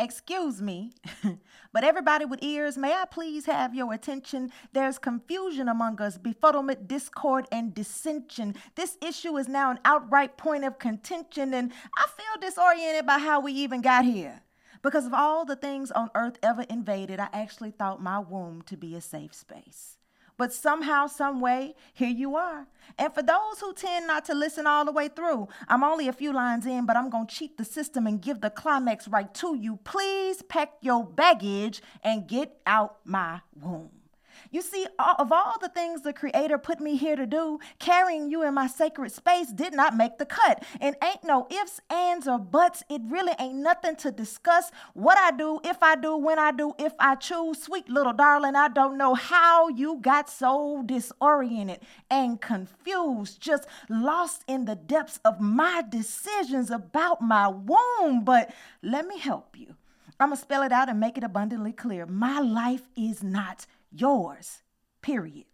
Excuse 0.00 0.62
me, 0.62 0.92
but 1.72 1.82
everybody 1.82 2.24
with 2.24 2.40
ears, 2.40 2.78
may 2.78 2.92
I 2.92 3.04
please 3.04 3.46
have 3.46 3.74
your 3.74 3.92
attention? 3.92 4.52
There's 4.72 4.96
confusion 4.96 5.68
among 5.68 6.00
us, 6.00 6.18
befuddlement, 6.18 6.86
discord, 6.86 7.48
and 7.50 7.74
dissension. 7.74 8.54
This 8.76 8.96
issue 9.02 9.36
is 9.38 9.48
now 9.48 9.72
an 9.72 9.80
outright 9.84 10.36
point 10.36 10.64
of 10.64 10.78
contention, 10.78 11.52
and 11.52 11.72
I 11.96 12.06
feel 12.16 12.40
disoriented 12.48 13.06
by 13.06 13.18
how 13.18 13.40
we 13.40 13.52
even 13.52 13.80
got 13.80 14.04
here. 14.04 14.42
Because 14.82 15.04
of 15.04 15.12
all 15.12 15.44
the 15.44 15.56
things 15.56 15.90
on 15.90 16.10
earth 16.14 16.38
ever 16.44 16.62
invaded, 16.62 17.18
I 17.18 17.28
actually 17.32 17.72
thought 17.72 18.00
my 18.00 18.20
womb 18.20 18.62
to 18.62 18.76
be 18.76 18.94
a 18.94 19.00
safe 19.00 19.34
space. 19.34 19.97
But 20.38 20.52
somehow, 20.52 21.08
some 21.08 21.40
way, 21.40 21.74
here 21.92 22.08
you 22.08 22.36
are. 22.36 22.68
And 22.96 23.12
for 23.12 23.22
those 23.22 23.60
who 23.60 23.74
tend 23.74 24.06
not 24.06 24.24
to 24.26 24.34
listen 24.34 24.66
all 24.66 24.84
the 24.84 24.92
way 24.92 25.08
through, 25.08 25.48
I'm 25.66 25.82
only 25.82 26.06
a 26.08 26.12
few 26.12 26.32
lines 26.32 26.64
in, 26.64 26.86
but 26.86 26.96
I'm 26.96 27.10
going 27.10 27.26
to 27.26 27.34
cheat 27.34 27.58
the 27.58 27.64
system 27.64 28.06
and 28.06 28.22
give 28.22 28.40
the 28.40 28.48
climax 28.48 29.08
right 29.08 29.32
to 29.34 29.56
you. 29.56 29.78
Please 29.82 30.42
pack 30.42 30.74
your 30.80 31.04
baggage 31.04 31.82
and 32.02 32.26
get 32.26 32.60
out 32.66 32.98
my 33.04 33.40
womb. 33.60 33.97
You 34.50 34.62
see, 34.62 34.86
of 34.98 35.30
all 35.30 35.56
the 35.60 35.68
things 35.68 36.02
the 36.02 36.12
Creator 36.12 36.58
put 36.58 36.80
me 36.80 36.96
here 36.96 37.16
to 37.16 37.26
do, 37.26 37.58
carrying 37.78 38.30
you 38.30 38.42
in 38.42 38.54
my 38.54 38.66
sacred 38.66 39.12
space 39.12 39.48
did 39.48 39.74
not 39.74 39.96
make 39.96 40.18
the 40.18 40.24
cut. 40.24 40.64
And 40.80 40.96
ain't 41.02 41.22
no 41.24 41.46
ifs, 41.50 41.80
ands, 41.90 42.26
or 42.26 42.38
buts. 42.38 42.82
It 42.88 43.02
really 43.04 43.34
ain't 43.38 43.56
nothing 43.56 43.96
to 43.96 44.10
discuss. 44.10 44.70
What 44.94 45.18
I 45.18 45.32
do, 45.36 45.60
if 45.64 45.82
I 45.82 45.96
do, 45.96 46.16
when 46.16 46.38
I 46.38 46.52
do, 46.52 46.72
if 46.78 46.94
I 46.98 47.14
choose. 47.14 47.62
Sweet 47.62 47.88
little 47.88 48.12
darling, 48.14 48.56
I 48.56 48.68
don't 48.68 48.96
know 48.96 49.14
how 49.14 49.68
you 49.68 49.98
got 50.00 50.30
so 50.30 50.82
disoriented 50.86 51.80
and 52.10 52.40
confused, 52.40 53.40
just 53.40 53.66
lost 53.88 54.44
in 54.46 54.64
the 54.64 54.76
depths 54.76 55.20
of 55.24 55.40
my 55.40 55.84
decisions 55.86 56.70
about 56.70 57.20
my 57.20 57.48
womb. 57.48 58.24
But 58.24 58.50
let 58.82 59.06
me 59.06 59.18
help 59.18 59.58
you. 59.58 59.74
I'm 60.20 60.30
going 60.30 60.36
to 60.36 60.42
spell 60.42 60.62
it 60.62 60.72
out 60.72 60.88
and 60.88 60.98
make 60.98 61.16
it 61.16 61.22
abundantly 61.22 61.72
clear. 61.72 62.04
My 62.04 62.40
life 62.40 62.88
is 62.96 63.22
not 63.22 63.66
yours, 63.90 64.62
period. 65.02 65.46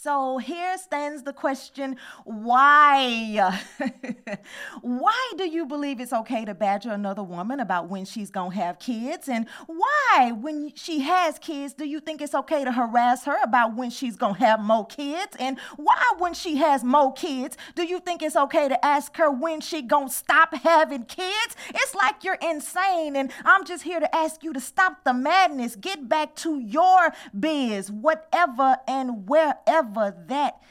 So 0.00 0.38
here 0.38 0.78
stands 0.78 1.24
the 1.24 1.32
question 1.32 1.96
why? 2.24 3.58
why 4.80 5.32
do 5.36 5.44
you 5.44 5.66
believe 5.66 5.98
it's 5.98 6.12
okay 6.12 6.44
to 6.44 6.54
badger 6.54 6.92
another 6.92 7.24
woman 7.24 7.58
about 7.58 7.88
when 7.88 8.04
she's 8.04 8.30
going 8.30 8.52
to 8.52 8.56
have 8.58 8.78
kids? 8.78 9.28
And 9.28 9.48
why, 9.66 10.30
when 10.30 10.72
she 10.76 11.00
has 11.00 11.40
kids, 11.40 11.72
do 11.72 11.84
you 11.84 11.98
think 11.98 12.22
it's 12.22 12.34
okay 12.34 12.62
to 12.62 12.70
harass 12.70 13.24
her 13.24 13.42
about 13.42 13.74
when 13.74 13.90
she's 13.90 14.14
going 14.14 14.34
to 14.34 14.40
have 14.40 14.60
more 14.60 14.86
kids? 14.86 15.36
And 15.40 15.58
why, 15.76 16.00
when 16.18 16.32
she 16.32 16.58
has 16.58 16.84
more 16.84 17.12
kids, 17.12 17.56
do 17.74 17.82
you 17.82 17.98
think 17.98 18.22
it's 18.22 18.36
okay 18.36 18.68
to 18.68 18.84
ask 18.86 19.16
her 19.16 19.32
when 19.32 19.60
she 19.60 19.82
going 19.82 20.08
to 20.08 20.14
stop 20.14 20.54
having 20.54 21.06
kids? 21.06 21.56
It's 21.70 21.96
like 21.96 22.22
you're 22.22 22.38
insane. 22.40 23.16
And 23.16 23.32
I'm 23.44 23.64
just 23.64 23.82
here 23.82 23.98
to 23.98 24.14
ask 24.14 24.44
you 24.44 24.52
to 24.52 24.60
stop 24.60 25.02
the 25.02 25.12
madness. 25.12 25.74
Get 25.74 26.08
back 26.08 26.36
to 26.36 26.60
your 26.60 27.12
biz, 27.36 27.90
whatever 27.90 28.76
and 28.86 29.28
wherever 29.28 29.87
whatever 29.88 30.16
that 30.28 30.62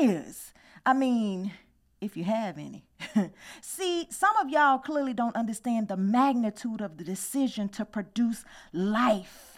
is. 0.00 0.52
I 0.84 0.94
mean, 0.94 1.52
if 2.00 2.16
you 2.16 2.24
have 2.24 2.58
any. 2.58 2.84
See, 3.60 4.06
some 4.10 4.36
of 4.36 4.48
y'all 4.48 4.78
clearly 4.78 5.12
don't 5.14 5.36
understand 5.36 5.88
the 5.88 5.96
magnitude 5.96 6.80
of 6.80 6.96
the 6.96 7.04
decision 7.04 7.68
to 7.70 7.84
produce 7.84 8.44
life. 8.72 9.49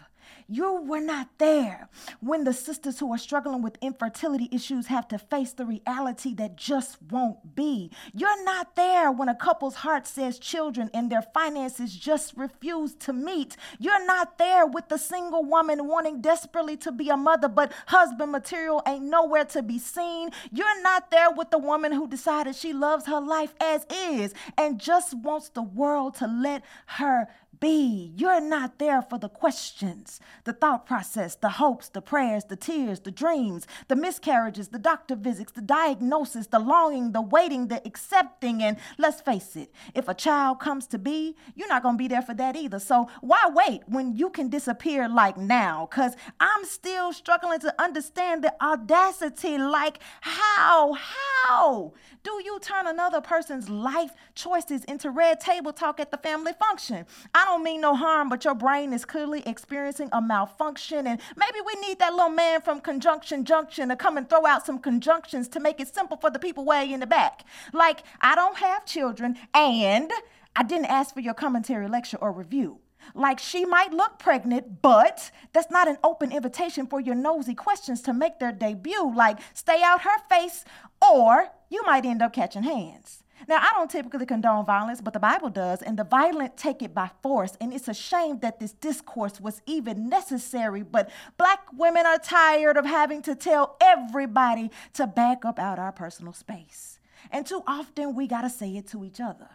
You 0.53 0.83
were 0.83 1.00
not 1.00 1.39
there 1.39 1.89
when 2.20 2.45
the 2.45 2.53
sisters 2.53 2.98
who 2.98 3.11
are 3.14 3.19
struggling 3.19 3.62
with 3.62 3.78
infertility 3.81 4.50
issues 4.53 4.89
have 4.89 5.08
to 5.08 5.19
face 5.19 5.55
the 5.55 5.64
reality 5.64 6.34
that 6.34 6.56
just 6.56 6.98
won't 7.11 7.55
be. 7.55 7.91
You're 8.12 8.45
not 8.45 8.77
there 8.77 9.11
when 9.11 9.30
a 9.30 9.34
couple's 9.34 9.77
heart 9.77 10.06
says 10.06 10.39
children 10.39 10.91
and 10.92 11.11
their 11.11 11.23
finances 11.23 11.97
just 11.97 12.36
refuse 12.36 12.92
to 12.97 13.14
meet. 13.14 13.56
You're 13.78 14.05
not 14.05 14.36
there 14.36 14.67
with 14.67 14.91
the 14.91 14.98
single 14.98 15.42
woman 15.42 15.89
wanting 15.89 16.20
desperately 16.20 16.77
to 16.78 16.92
be 16.92 17.08
a 17.08 17.17
mother, 17.17 17.48
but 17.48 17.73
husband 17.86 18.30
material 18.30 18.83
ain't 18.86 19.05
nowhere 19.05 19.46
to 19.46 19.62
be 19.62 19.79
seen. 19.79 20.33
You're 20.52 20.83
not 20.83 21.11
there 21.11 21.30
with 21.30 21.51
the 21.51 21.58
woman 21.58 21.92
who 21.92 22.07
decided 22.07 22.57
she 22.57 22.74
loves 22.74 23.07
her 23.07 23.23
life 23.23 23.55
as 23.58 23.86
is 23.91 24.35
and 24.58 24.79
just 24.79 25.14
wants 25.14 25.48
the 25.48 25.62
world 25.62 26.17
to 26.17 26.27
let 26.27 26.62
her 26.85 27.29
be. 27.62 28.12
You're 28.17 28.40
not 28.40 28.80
there 28.80 29.00
for 29.00 29.18
the 29.18 29.28
questions, 29.28 30.20
the 30.45 30.52
thought 30.52 30.84
process, 30.84 31.36
the 31.36 31.48
hopes, 31.48 31.89
the 31.89 32.02
prayers, 32.02 32.45
the 32.45 32.56
tears, 32.56 33.00
the 33.00 33.12
dreams, 33.12 33.68
the 33.86 33.95
miscarriages, 33.95 34.68
the 34.68 34.80
doctor 34.80 35.14
visits, 35.14 35.52
the 35.52 35.62
diagnosis, 35.62 36.48
the 36.48 36.58
longing, 36.58 37.12
the 37.12 37.23
waiting, 37.23 37.68
the 37.68 37.80
accepting. 37.86 38.62
And 38.62 38.77
let's 38.98 39.20
face 39.20 39.55
it, 39.55 39.73
if 39.95 40.08
a 40.08 40.14
child 40.14 40.58
comes 40.58 40.89
to 40.89 40.98
be, 40.98 41.36
you're 41.55 41.68
not 41.68 41.84
going 41.84 41.95
to 41.95 41.98
be 41.98 42.08
there 42.08 42.20
for 42.20 42.34
that 42.34 42.56
either. 42.56 42.80
So 42.80 43.08
why 43.20 43.48
wait 43.48 43.83
when 43.86 44.17
you 44.17 44.29
can 44.29 44.48
disappear 44.48 45.08
like 45.08 45.36
now? 45.36 45.86
Because 45.89 46.17
I'm 46.40 46.64
still 46.64 47.12
struggling 47.12 47.61
to 47.61 47.73
understand 47.80 48.42
the 48.42 48.52
audacity. 48.61 49.56
Like, 49.56 50.00
how, 50.20 50.94
how 50.94 51.92
do 52.24 52.40
you 52.44 52.58
turn 52.61 52.89
another 52.89 53.20
person's 53.20 53.68
life 53.68 54.11
choices 54.34 54.83
into 54.84 55.11
red 55.11 55.39
table 55.39 55.73
talk 55.73 56.00
at 56.00 56.11
the 56.11 56.17
family 56.17 56.52
function? 56.58 57.06
I 57.33 57.44
don't 57.44 57.52
don't 57.52 57.63
mean 57.63 57.83
no 57.83 57.95
harm, 57.95 58.30
but 58.30 58.46
your 58.46 58.55
brain 58.55 58.95
is 58.95 59.05
clearly 59.05 59.42
experiencing 59.45 60.08
a 60.13 60.23
malfunction. 60.23 61.07
And 61.07 61.20
maybe 61.36 61.58
we 61.67 61.74
need 61.86 61.98
that 61.98 62.14
little 62.14 62.30
man 62.30 62.63
from 62.63 62.80
Conjunction 62.80 63.45
Junction 63.45 63.90
to 63.90 63.96
come 63.96 64.17
and 64.17 64.27
throw 64.29 64.46
out 64.46 64.64
some 64.64 64.79
conjunctions 64.79 65.48
to 65.48 65.61
make 65.61 65.79
it 65.79 65.95
simple 65.95 66.17
for 66.17 66.30
the 66.30 66.39
people 66.39 66.64
way 66.64 66.91
in 66.91 67.01
the 67.01 67.07
back. 67.07 67.45
Like, 67.74 68.05
I 68.23 68.35
don't 68.35 68.57
have 68.57 68.86
children, 68.86 69.36
and 69.52 70.11
I 70.57 70.62
didn't 70.62 70.86
ask 70.86 71.12
for 71.12 71.20
your 71.20 71.35
commentary, 71.35 71.89
lecture, 71.89 72.17
or 72.17 72.33
review. 72.33 72.79
Like 73.14 73.39
she 73.39 73.64
might 73.67 73.92
look 73.92 74.18
pregnant, 74.18 74.80
but 74.80 75.30
that's 75.52 75.70
not 75.70 75.89
an 75.89 75.98
open 76.02 76.33
invitation 76.33 76.86
for 76.86 77.01
your 77.01 77.17
nosy 77.17 77.55
questions 77.55 78.01
to 78.02 78.14
make 78.14 78.39
their 78.39 78.52
debut. 78.52 79.12
Like, 79.14 79.41
stay 79.52 79.83
out 79.83 80.02
her 80.02 80.18
face, 80.30 80.64
or 81.02 81.48
you 81.68 81.83
might 81.85 82.07
end 82.07 82.23
up 82.23 82.33
catching 82.33 82.62
hands. 82.62 83.22
Now, 83.48 83.58
I 83.58 83.70
don't 83.75 83.91
typically 83.91 84.27
condone 84.27 84.64
violence, 84.64 85.01
but 85.01 85.13
the 85.13 85.20
Bible 85.20 85.51
does, 85.51 85.83
and 85.83 85.98
the 85.98 86.05
violent 86.05 86.57
take 86.57 86.83
it 86.83 86.95
by 86.95 87.11
force. 87.23 87.57
And 87.61 87.73
it's 87.73 87.89
a 87.89 87.95
shame 87.95 88.39
that 88.41 88.61
this 88.61 88.73
discourse 88.73 89.41
was 89.41 89.63
even 89.67 90.08
necessary. 90.08 90.83
But 90.83 91.11
black 91.36 91.61
women 91.73 92.07
are 92.07 92.19
tired 92.19 92.77
of 92.77 92.85
having 92.85 93.23
to 93.23 93.35
tell 93.35 93.77
everybody 93.80 94.70
to 94.95 95.07
back 95.07 95.45
up 95.45 95.58
out 95.58 95.79
our 95.79 95.92
personal 95.92 96.33
space. 96.33 96.98
And 97.30 97.47
too 97.47 97.63
often 97.67 98.14
we 98.14 98.27
got 98.27 98.42
to 98.42 98.51
say 98.51 98.77
it 98.77 98.86
to 98.89 99.05
each 99.05 99.20
other. 99.20 99.48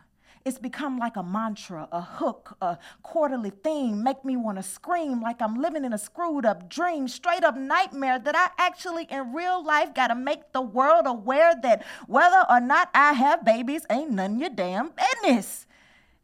It's 0.48 0.58
become 0.58 0.98
like 0.98 1.18
a 1.18 1.24
mantra, 1.24 1.90
a 1.92 2.00
hook, 2.00 2.56
a 2.62 2.78
quarterly 3.04 3.50
theme, 3.50 4.02
make 4.02 4.24
me 4.24 4.38
want 4.38 4.58
to 4.58 4.64
scream 4.64 5.22
like 5.22 5.42
I'm 5.42 5.62
living 5.62 5.84
in 5.84 5.92
a 5.92 5.98
screwed 5.98 6.46
up 6.46 6.70
dream, 6.70 7.10
straight 7.10 7.44
up 7.44 7.58
nightmare 7.58 8.18
that 8.18 8.34
I 8.34 8.50
actually 8.58 9.08
in 9.10 9.34
real 9.34 9.62
life 9.62 9.94
got 9.94 10.08
to 10.08 10.16
make 10.16 10.54
the 10.54 10.62
world 10.62 11.06
aware 11.06 11.54
that 11.64 11.86
whether 12.08 12.46
or 12.50 12.62
not 12.62 12.90
I 12.96 13.12
have 13.12 13.44
babies 13.44 13.86
ain't 13.90 14.12
none 14.12 14.40
your 14.40 14.50
damn 14.50 14.94
business. 15.22 15.68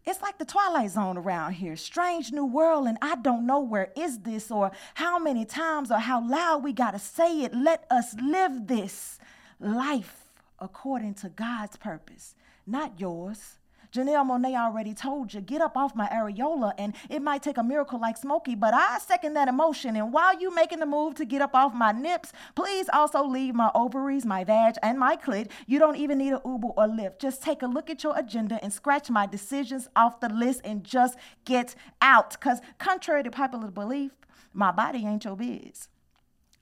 It's 0.06 0.22
like 0.22 0.38
the 0.38 0.46
twilight 0.46 0.92
zone 0.92 1.18
around 1.18 1.56
here. 1.56 1.76
Strange 1.76 2.32
new 2.32 2.46
world, 2.46 2.88
and 2.88 2.98
I 3.02 3.16
don't 3.16 3.46
know 3.46 3.60
where 3.60 3.92
is 3.98 4.20
this 4.20 4.50
or 4.50 4.72
how 4.94 5.20
many 5.20 5.44
times 5.44 5.92
or 5.92 6.00
how 6.00 6.26
loud 6.26 6.64
we 6.64 6.72
got 6.72 6.92
to 6.92 7.00
say 7.00 7.42
it. 7.42 7.54
Let 7.54 7.86
us 7.92 8.16
live 8.24 8.68
this 8.68 9.20
life 9.60 10.28
according 10.60 11.16
to 11.16 11.28
God's 11.28 11.76
purpose, 11.76 12.36
not 12.66 13.02
yours. 13.02 13.58
Janelle 13.94 14.26
Monáe 14.26 14.58
already 14.58 14.96
told 14.96 15.34
you, 15.36 15.42
get 15.42 15.62
up 15.62 15.78
off 15.78 15.96
my 15.96 16.08
areola, 16.08 16.74
and 16.80 16.96
it 17.10 17.22
might 17.22 17.44
take 17.44 17.60
a 17.60 17.64
miracle 17.64 18.00
like 18.00 18.18
Smokey, 18.18 18.56
but 18.56 18.74
I 18.74 18.98
second 18.98 19.36
that 19.36 19.48
emotion. 19.48 19.96
And 19.96 20.12
while 20.12 20.40
you 20.40 20.54
making 20.54 20.80
the 20.80 20.88
move 20.88 21.14
to 21.16 21.26
get 21.26 21.44
up 21.44 21.54
off 21.54 21.76
my 21.76 21.92
nips, 21.92 22.32
please 22.56 22.90
also 22.92 23.24
leave 23.24 23.54
my 23.54 23.70
ovaries, 23.76 24.26
my 24.26 24.44
vag, 24.44 24.76
and 24.82 24.98
my 24.98 25.16
clit. 25.16 25.52
You 25.68 25.78
don't 25.78 25.98
even 25.98 26.18
need 26.18 26.34
a 26.34 26.42
Uber 26.44 26.70
or 26.70 26.88
Lyft. 26.88 27.20
Just 27.20 27.44
take 27.44 27.62
a 27.62 27.68
look 27.68 27.92
at 27.92 28.04
your 28.04 28.18
agenda 28.18 28.60
and 28.64 28.74
scratch 28.74 29.12
my 29.12 29.28
decisions 29.28 29.88
off 29.96 30.20
the 30.20 30.30
list 30.30 30.62
and 30.64 30.84
just 30.84 31.16
get 31.46 31.76
out. 32.02 32.32
Because 32.32 32.62
contrary 32.80 33.22
to 33.22 33.30
popular 33.30 33.70
belief, 33.70 34.12
my 34.54 34.72
body 34.72 35.06
ain't 35.06 35.24
your 35.24 35.36
biz. 35.36 35.88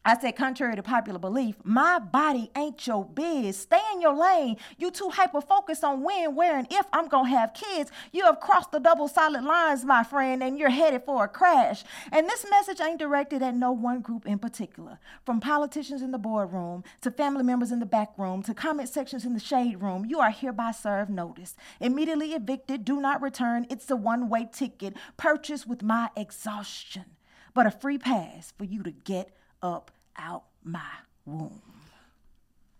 I 0.03 0.17
said, 0.17 0.35
contrary 0.35 0.75
to 0.75 0.81
popular 0.81 1.19
belief, 1.19 1.57
my 1.63 1.99
body 1.99 2.49
ain't 2.57 2.87
your 2.87 3.05
biz. 3.05 3.55
Stay 3.57 3.81
in 3.93 4.01
your 4.01 4.15
lane. 4.15 4.57
You 4.79 4.89
too 4.89 5.09
hyper 5.09 5.41
focused 5.41 5.83
on 5.83 6.01
when, 6.01 6.33
where, 6.33 6.57
and 6.57 6.65
if 6.71 6.87
I'm 6.91 7.07
gonna 7.07 7.29
have 7.29 7.53
kids. 7.53 7.91
You 8.11 8.25
have 8.25 8.39
crossed 8.39 8.71
the 8.71 8.79
double 8.79 9.07
solid 9.07 9.43
lines, 9.43 9.85
my 9.85 10.03
friend, 10.03 10.41
and 10.41 10.57
you're 10.57 10.71
headed 10.71 11.03
for 11.05 11.25
a 11.25 11.27
crash. 11.27 11.83
And 12.11 12.27
this 12.27 12.47
message 12.49 12.81
ain't 12.81 12.97
directed 12.97 13.43
at 13.43 13.53
no 13.53 13.71
one 13.71 14.01
group 14.01 14.25
in 14.25 14.39
particular. 14.39 14.97
From 15.23 15.39
politicians 15.39 16.01
in 16.01 16.09
the 16.09 16.17
boardroom 16.17 16.83
to 17.01 17.11
family 17.11 17.43
members 17.43 17.71
in 17.71 17.79
the 17.79 17.85
back 17.85 18.17
room 18.17 18.41
to 18.43 18.55
comment 18.55 18.89
sections 18.89 19.23
in 19.23 19.35
the 19.35 19.39
shade 19.39 19.83
room, 19.83 20.05
you 20.05 20.19
are 20.19 20.31
hereby 20.31 20.71
served 20.71 21.11
notice. 21.11 21.55
Immediately 21.79 22.33
evicted, 22.33 22.85
do 22.85 22.99
not 22.99 23.21
return. 23.21 23.67
It's 23.69 23.91
a 23.91 23.95
one 23.95 24.29
way 24.29 24.49
ticket 24.51 24.95
purchased 25.17 25.67
with 25.67 25.83
my 25.83 26.09
exhaustion, 26.17 27.05
but 27.53 27.67
a 27.67 27.71
free 27.71 27.99
pass 27.99 28.51
for 28.57 28.63
you 28.63 28.81
to 28.81 28.91
get 28.91 29.37
up 29.61 29.91
out 30.17 30.43
my 30.63 30.81
womb. 31.25 31.61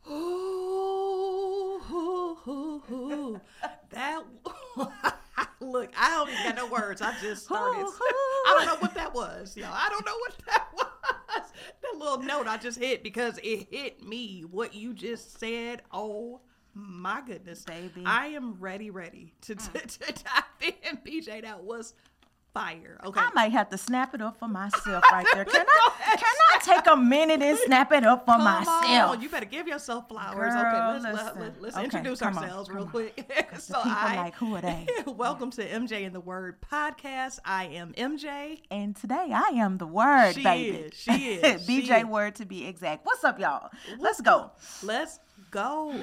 Ooh, 0.10 1.82
ooh, 1.92 2.38
ooh, 2.48 2.84
ooh. 2.92 3.42
that 3.92 4.24
Look, 5.62 5.94
I 5.96 6.10
don't 6.10 6.30
even 6.30 6.44
got 6.44 6.56
no 6.56 6.68
words. 6.68 7.02
I 7.02 7.14
just 7.22 7.46
started. 7.46 7.86
I 7.86 8.56
don't 8.58 8.66
know 8.66 8.78
what 8.80 8.96
that 8.96 9.14
was, 9.14 9.56
y'all. 9.56 9.70
I 9.72 9.90
don't 9.90 10.06
know 10.06 10.18
what 10.18 10.36
that 10.48 10.68
was. 10.74 11.52
That 11.82 11.98
little 11.98 12.18
note 12.18 12.48
I 12.48 12.58
just 12.58 12.80
hit 12.80 13.04
because 13.04 13.40
it 13.44 13.68
hit 13.70 14.04
me. 14.04 14.42
What 14.42 14.74
you 14.74 14.94
just 14.94 15.40
said. 15.40 15.84
Oh 15.92 16.42
my 16.74 17.22
goodness, 17.26 17.64
Baby. 17.64 18.04
I 18.06 18.28
am 18.28 18.56
ready, 18.60 18.90
ready 18.90 19.34
to, 19.42 19.56
to, 19.56 19.72
to 19.72 20.14
dive 20.14 20.74
in. 20.84 20.98
BJ, 21.06 21.44
that 21.44 21.64
was 21.64 21.94
fire. 22.54 23.00
Okay. 23.04 23.20
I 23.20 23.30
might 23.34 23.52
have 23.52 23.70
to 23.70 23.78
snap 23.78 24.14
it 24.14 24.22
up 24.22 24.38
for 24.38 24.48
myself 24.48 25.04
right 25.12 25.26
there. 25.34 25.46
Can 25.46 25.66
I 25.66 26.16
can 26.18 26.20
I 26.24 26.60
take 26.62 26.86
a 26.92 26.98
minute 26.98 27.42
and 27.42 27.58
snap 27.60 27.92
it 27.92 28.04
up 28.06 28.26
for 28.26 28.34
Come 28.34 28.44
myself? 28.44 29.12
on, 29.12 29.22
you 29.22 29.30
better 29.30 29.46
give 29.46 29.68
yourself 29.68 30.10
flowers. 30.10 30.54
Girl, 30.54 30.66
okay, 30.66 31.10
let's, 31.10 31.26
listen. 31.38 31.54
let, 31.62 31.70
us 31.70 31.76
Okay, 31.76 31.84
introduce 31.86 32.20
come 32.20 32.38
on, 32.38 32.44
ourselves 32.44 32.70
real 32.70 32.88
quick. 32.88 33.16
the 33.16 33.24
people 33.24 33.82
like, 33.84 34.36
who 34.36 34.56
are 34.56 34.62
they? 34.62 34.86
welcome 35.08 35.52
to 35.52 35.66
MJ 35.68 36.06
and 36.06 36.14
the 36.14 36.20
Word 36.20 36.58
podcast. 36.62 37.40
I 37.46 37.66
am 37.68 37.94
MJ. 37.94 38.60
And 38.70 38.96
today 38.96 39.30
I 39.34 39.52
am 39.56 39.78
the 39.78 39.88
word, 39.88 40.34
She 40.34 40.44
baby. 40.44 40.78
is, 40.78 40.94
she 40.96 41.12
is, 41.36 41.66
she 41.66 41.82
BJ 41.82 42.02
is. 42.02 42.06
word 42.06 42.36
to 42.36 42.46
be 42.46 42.66
exact. 42.68 43.06
What's 43.06 43.24
up, 43.24 43.40
y'all? 43.40 43.70
Let's 43.98 44.20
go. 44.22 44.52
Let's 44.84 45.20
go. 45.52 45.96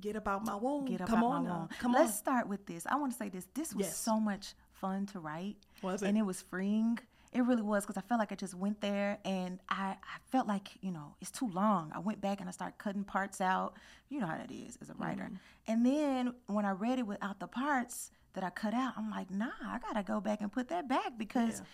Get 0.00 0.16
about 0.16 0.44
my 0.44 0.54
womb. 0.54 0.84
Get 0.84 1.00
up 1.00 1.08
Come 1.08 1.24
on 1.24 1.44
my 1.44 1.50
womb. 1.50 1.68
Come 1.78 1.92
Let's 1.92 2.10
on. 2.10 2.16
start 2.16 2.48
with 2.48 2.66
this. 2.66 2.86
I 2.86 2.96
want 2.96 3.12
to 3.12 3.18
say 3.18 3.30
this. 3.30 3.46
This 3.54 3.74
was 3.74 3.86
Yes. 3.86 3.96
so 3.96 4.20
much 4.20 4.54
fun 4.84 5.06
to 5.06 5.18
write. 5.18 5.56
Was 5.82 6.02
it? 6.02 6.08
And 6.08 6.18
it 6.18 6.22
was 6.22 6.42
freeing. 6.42 6.98
It 7.32 7.42
really 7.42 7.62
was 7.62 7.84
because 7.84 7.96
I 7.96 8.02
felt 8.02 8.20
like 8.20 8.30
I 8.30 8.36
just 8.36 8.54
went 8.54 8.80
there 8.80 9.18
and 9.24 9.58
I, 9.68 9.96
I 10.14 10.16
felt 10.30 10.46
like, 10.46 10.68
you 10.82 10.92
know, 10.92 11.16
it's 11.20 11.30
too 11.32 11.48
long. 11.48 11.90
I 11.94 11.98
went 11.98 12.20
back 12.20 12.38
and 12.40 12.48
I 12.48 12.52
started 12.52 12.78
cutting 12.78 13.02
parts 13.02 13.40
out. 13.40 13.74
You 14.08 14.20
know 14.20 14.26
how 14.26 14.36
that 14.36 14.52
is 14.52 14.78
as 14.80 14.90
a 14.90 14.94
writer. 14.94 15.24
Mm-hmm. 15.24 15.72
And 15.72 15.86
then 15.86 16.34
when 16.46 16.64
I 16.64 16.70
read 16.70 16.98
it 17.00 17.06
without 17.06 17.40
the 17.40 17.48
parts 17.48 18.10
that 18.34 18.44
I 18.44 18.50
cut 18.50 18.72
out, 18.74 18.92
I'm 18.96 19.10
like, 19.10 19.30
nah, 19.30 19.50
I 19.66 19.78
got 19.78 19.94
to 19.94 20.04
go 20.04 20.20
back 20.20 20.42
and 20.42 20.52
put 20.52 20.68
that 20.68 20.88
back 20.88 21.18
because 21.18 21.60
Yeah. 21.60 21.66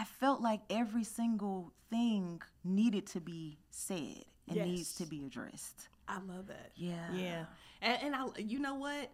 I 0.00 0.04
felt 0.04 0.40
like 0.40 0.60
every 0.70 1.04
single 1.04 1.72
thing 1.90 2.42
needed 2.64 3.06
to 3.08 3.20
be 3.20 3.58
said 3.70 4.24
and 4.48 4.56
needs 4.56 4.94
to 4.96 5.06
be 5.06 5.24
addressed. 5.26 5.88
I 6.06 6.18
love 6.20 6.46
that. 6.48 6.70
Yeah. 6.76 7.12
Yeah. 7.12 7.44
And, 7.82 7.98
and 8.04 8.14
I, 8.14 8.26
you 8.38 8.60
know 8.60 8.74
what? 8.74 9.10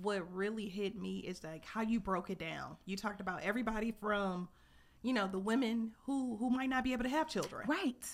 What 0.00 0.32
really 0.32 0.68
hit 0.68 0.96
me 0.96 1.18
is 1.18 1.42
like 1.42 1.64
how 1.64 1.80
you 1.82 2.00
broke 2.00 2.30
it 2.30 2.38
down. 2.38 2.76
You 2.86 2.96
talked 2.96 3.20
about 3.20 3.42
everybody 3.42 3.92
from, 3.92 4.48
you 5.02 5.12
know, 5.12 5.26
the 5.26 5.38
women 5.38 5.92
who 6.06 6.36
who 6.36 6.50
might 6.50 6.68
not 6.68 6.84
be 6.84 6.92
able 6.92 7.04
to 7.04 7.10
have 7.10 7.28
children, 7.28 7.66
Right. 7.66 8.04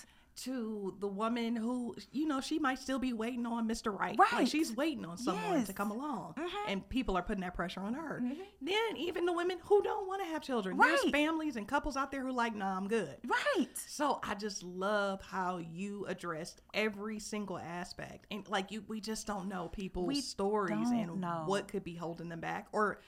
To 0.43 0.95
the 0.99 1.07
woman 1.07 1.55
who, 1.55 1.95
you 2.11 2.25
know, 2.27 2.39
she 2.41 2.59
might 2.59 2.79
still 2.79 2.99
be 2.99 3.13
waiting 3.13 3.45
on 3.45 3.67
Mr. 3.67 3.97
Right. 3.97 4.17
Like 4.17 4.31
Right. 4.31 4.47
she's 4.47 4.75
waiting 4.75 5.05
on 5.05 5.17
someone 5.17 5.63
to 5.65 5.73
come 5.73 5.91
along, 5.91 6.35
Mhm. 6.35 6.49
and 6.67 6.89
people 6.89 7.17
are 7.17 7.21
putting 7.23 7.41
that 7.41 7.53
pressure 7.55 7.81
on 7.81 7.93
her. 7.93 8.21
Then 8.61 8.97
even 8.97 9.25
the 9.25 9.33
women 9.33 9.59
who 9.63 9.81
don't 9.81 10.07
want 10.07 10.21
to 10.21 10.27
have 10.27 10.41
children. 10.41 10.77
There's 10.77 11.09
families 11.09 11.55
and 11.55 11.67
couples 11.67 11.97
out 11.97 12.11
there 12.11 12.21
who 12.25 12.31
like, 12.31 12.55
nah, 12.55 12.75
I'm 12.77 12.87
good. 12.87 13.17
Right. 13.25 13.69
So 13.77 14.19
I 14.23 14.35
just 14.35 14.63
love 14.63 15.21
how 15.21 15.57
you 15.57 16.05
addressed 16.07 16.61
every 16.73 17.19
single 17.19 17.57
aspect, 17.57 18.27
and 18.31 18.47
like 18.49 18.71
you, 18.71 18.83
we 18.87 19.01
just 19.01 19.27
don't 19.27 19.47
know 19.49 19.67
people's 19.69 20.07
We 20.07 20.21
stories 20.21 20.89
and 20.91 21.19
know. 21.21 21.43
what 21.47 21.67
could 21.67 21.83
be 21.83 21.95
holding 21.95 22.29
them 22.29 22.39
back, 22.39 22.67
or 22.71 23.01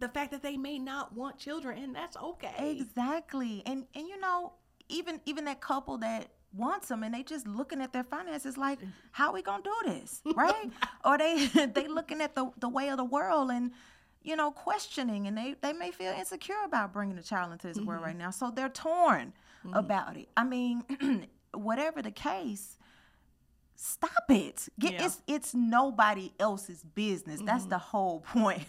the 0.00 0.08
fact 0.08 0.32
that 0.32 0.42
they 0.42 0.56
may 0.56 0.78
not 0.78 1.14
want 1.14 1.38
children, 1.38 1.78
and 1.82 1.94
that's 1.94 2.16
okay. 2.16 2.76
Exactly. 2.78 3.62
And 3.64 3.86
and 3.94 4.08
you 4.08 4.18
know, 4.20 4.54
even 4.88 5.20
even 5.24 5.44
that 5.46 5.60
couple 5.60 5.98
that 5.98 6.28
wants 6.56 6.88
them 6.88 7.02
and 7.02 7.14
they 7.14 7.22
just 7.22 7.46
looking 7.46 7.80
at 7.80 7.92
their 7.92 8.04
finances 8.04 8.56
like, 8.56 8.80
mm. 8.80 8.88
how 9.12 9.32
we 9.32 9.42
gonna 9.42 9.62
do 9.62 9.74
this? 9.86 10.22
Right? 10.34 10.70
or 11.04 11.18
they 11.18 11.46
they 11.74 11.88
looking 11.88 12.20
at 12.20 12.34
the, 12.34 12.50
the 12.58 12.68
way 12.68 12.88
of 12.88 12.96
the 12.96 13.04
world 13.04 13.50
and 13.50 13.72
you 14.24 14.36
know, 14.36 14.50
questioning 14.50 15.26
and 15.26 15.36
they, 15.36 15.54
they 15.60 15.74
may 15.74 15.90
feel 15.90 16.12
insecure 16.12 16.56
about 16.64 16.92
bringing 16.92 17.18
a 17.18 17.22
child 17.22 17.52
into 17.52 17.66
this 17.68 17.76
world 17.76 18.00
mm-hmm. 18.00 18.06
right 18.06 18.16
now. 18.16 18.30
So 18.30 18.50
they're 18.50 18.70
torn 18.70 19.34
mm-hmm. 19.64 19.74
about 19.74 20.16
it. 20.16 20.28
I 20.36 20.44
mean, 20.44 20.82
whatever 21.54 22.00
the 22.00 22.10
case, 22.10 22.78
stop 23.76 24.24
it. 24.30 24.68
Get 24.78 24.94
Yeah. 24.94 25.04
it's 25.04 25.22
it's 25.26 25.54
nobody 25.54 26.32
else's 26.40 26.82
business. 26.82 27.40
That's 27.44 27.62
mm-hmm. 27.62 27.70
the 27.70 27.78
whole 27.78 28.20
point 28.32 28.64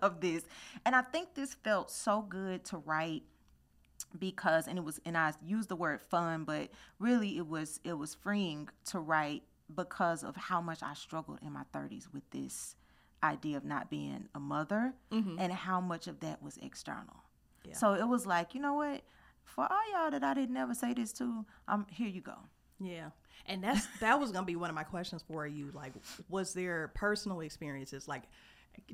of 0.00 0.20
this. 0.20 0.44
And 0.86 0.94
I 0.94 1.02
think 1.02 1.34
this 1.34 1.54
felt 1.54 1.90
so 1.90 2.22
good 2.22 2.64
to 2.66 2.78
write 2.78 3.24
because 4.18 4.66
and 4.66 4.78
it 4.78 4.84
was 4.84 5.00
and 5.04 5.16
I 5.16 5.32
used 5.44 5.68
the 5.68 5.76
word 5.76 6.00
fun, 6.00 6.44
but 6.44 6.70
really 6.98 7.36
it 7.36 7.46
was 7.46 7.80
it 7.84 7.94
was 7.94 8.14
freeing 8.14 8.68
to 8.86 8.98
write 8.98 9.42
because 9.74 10.24
of 10.24 10.36
how 10.36 10.60
much 10.60 10.82
I 10.82 10.94
struggled 10.94 11.40
in 11.42 11.52
my 11.52 11.62
30s 11.74 12.06
with 12.12 12.28
this 12.30 12.74
idea 13.22 13.56
of 13.56 13.64
not 13.64 13.90
being 13.90 14.28
a 14.34 14.40
mother 14.40 14.94
and 15.10 15.52
how 15.52 15.80
much 15.80 16.06
of 16.06 16.20
that 16.20 16.42
was 16.42 16.56
external. 16.62 17.24
Yeah. 17.64 17.74
So 17.74 17.94
it 17.94 18.06
was 18.06 18.26
like, 18.26 18.54
you 18.54 18.60
know 18.60 18.74
what? 18.74 19.02
For 19.44 19.66
all 19.70 19.92
y'all 19.92 20.10
that 20.10 20.22
I 20.22 20.34
didn't 20.34 20.54
never 20.54 20.74
say 20.74 20.94
this 20.94 21.12
to, 21.14 21.44
um, 21.66 21.86
here 21.90 22.08
you 22.08 22.20
go. 22.20 22.36
Yeah. 22.80 23.10
And 23.46 23.62
that's 23.64 23.86
that 24.00 24.20
was 24.20 24.30
gonna 24.30 24.46
be 24.46 24.56
one 24.56 24.70
of 24.70 24.76
my 24.76 24.84
questions 24.84 25.24
for 25.26 25.46
you. 25.46 25.70
Like, 25.72 25.92
was 26.28 26.52
there 26.54 26.88
personal 26.94 27.40
experiences? 27.40 28.06
Like, 28.06 28.24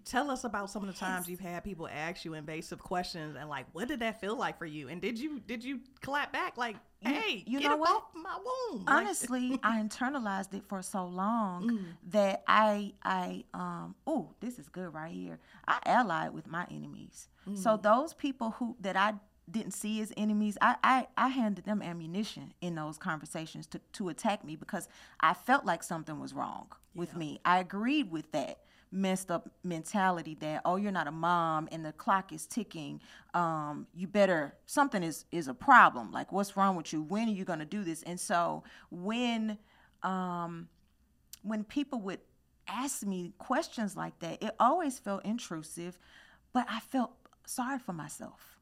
tell 0.04 0.30
us 0.30 0.44
about 0.44 0.70
some 0.70 0.82
of 0.82 0.88
the 0.88 0.98
times 0.98 1.28
you've 1.28 1.40
had 1.40 1.64
people 1.64 1.88
ask 1.88 2.24
you 2.24 2.34
invasive 2.34 2.78
questions, 2.78 3.36
and 3.38 3.48
like, 3.48 3.66
what 3.72 3.88
did 3.88 4.00
that 4.00 4.20
feel 4.20 4.36
like 4.36 4.58
for 4.58 4.66
you? 4.66 4.88
And 4.88 5.00
did 5.00 5.18
you 5.18 5.40
did 5.40 5.62
you 5.64 5.80
clap 6.02 6.32
back 6.32 6.56
like, 6.56 6.76
hey, 7.00 7.42
you 7.46 7.60
get 7.60 7.68
know 7.70 7.76
what? 7.76 7.90
off 7.96 8.02
my 8.14 8.36
womb? 8.72 8.84
Honestly 8.86 9.58
i 9.62 9.80
internalized 9.80 10.54
it 10.54 10.64
for 10.68 10.82
so 10.82 11.04
long 11.06 11.68
Mm. 11.68 11.84
that 12.10 12.42
i 12.48 12.92
i 13.02 13.44
um 13.54 13.94
oh 14.06 14.30
this 14.40 14.58
is 14.58 14.68
good 14.68 14.92
right 14.92 15.12
here 15.12 15.38
i 15.68 15.78
allied 15.86 16.32
with 16.32 16.46
my 16.46 16.66
enemies 16.70 17.28
Mm. 17.46 17.58
so 17.58 17.76
those 17.76 18.14
people 18.14 18.52
who 18.52 18.74
that 18.80 18.96
i 18.96 19.12
didn't 19.50 19.72
see 19.72 20.00
as 20.00 20.10
enemies 20.16 20.56
I, 20.62 20.76
I 20.82 21.06
i 21.18 21.28
handed 21.28 21.66
them 21.66 21.82
ammunition 21.82 22.54
in 22.62 22.74
those 22.74 22.96
conversations 22.96 23.66
to 23.68 23.80
to 23.92 24.08
attack 24.08 24.42
me 24.44 24.56
because 24.56 24.88
i 25.20 25.34
felt 25.34 25.66
like 25.66 25.82
something 25.82 26.18
was 26.18 26.32
wrong 26.32 26.68
with 26.94 27.14
me 27.14 27.38
i 27.44 27.58
agreed 27.58 28.10
with 28.10 28.32
that 28.32 28.60
messed 28.94 29.30
up 29.30 29.50
mentality 29.64 30.36
that 30.40 30.62
oh 30.64 30.76
you're 30.76 30.92
not 30.92 31.08
a 31.08 31.12
mom 31.12 31.68
and 31.72 31.84
the 31.84 31.92
clock 31.92 32.32
is 32.32 32.46
ticking 32.46 33.00
um 33.34 33.86
you 33.94 34.06
better 34.06 34.54
something 34.66 35.02
is 35.02 35.24
is 35.32 35.48
a 35.48 35.54
problem. 35.54 36.12
Like 36.12 36.32
what's 36.32 36.56
wrong 36.56 36.76
with 36.76 36.92
you? 36.92 37.02
When 37.02 37.28
are 37.28 37.32
you 37.32 37.44
going 37.44 37.58
to 37.58 37.64
do 37.64 37.84
this? 37.84 38.02
And 38.04 38.18
so 38.20 38.64
when 38.90 39.58
um 40.02 40.68
when 41.42 41.64
people 41.64 42.00
would 42.00 42.20
ask 42.68 43.04
me 43.04 43.34
questions 43.38 43.96
like 43.96 44.18
that 44.20 44.42
it 44.42 44.52
always 44.58 44.98
felt 44.98 45.22
intrusive 45.26 45.98
but 46.54 46.66
i 46.70 46.80
felt 46.80 47.12
sorry 47.46 47.78
for 47.78 47.92
myself 47.92 48.58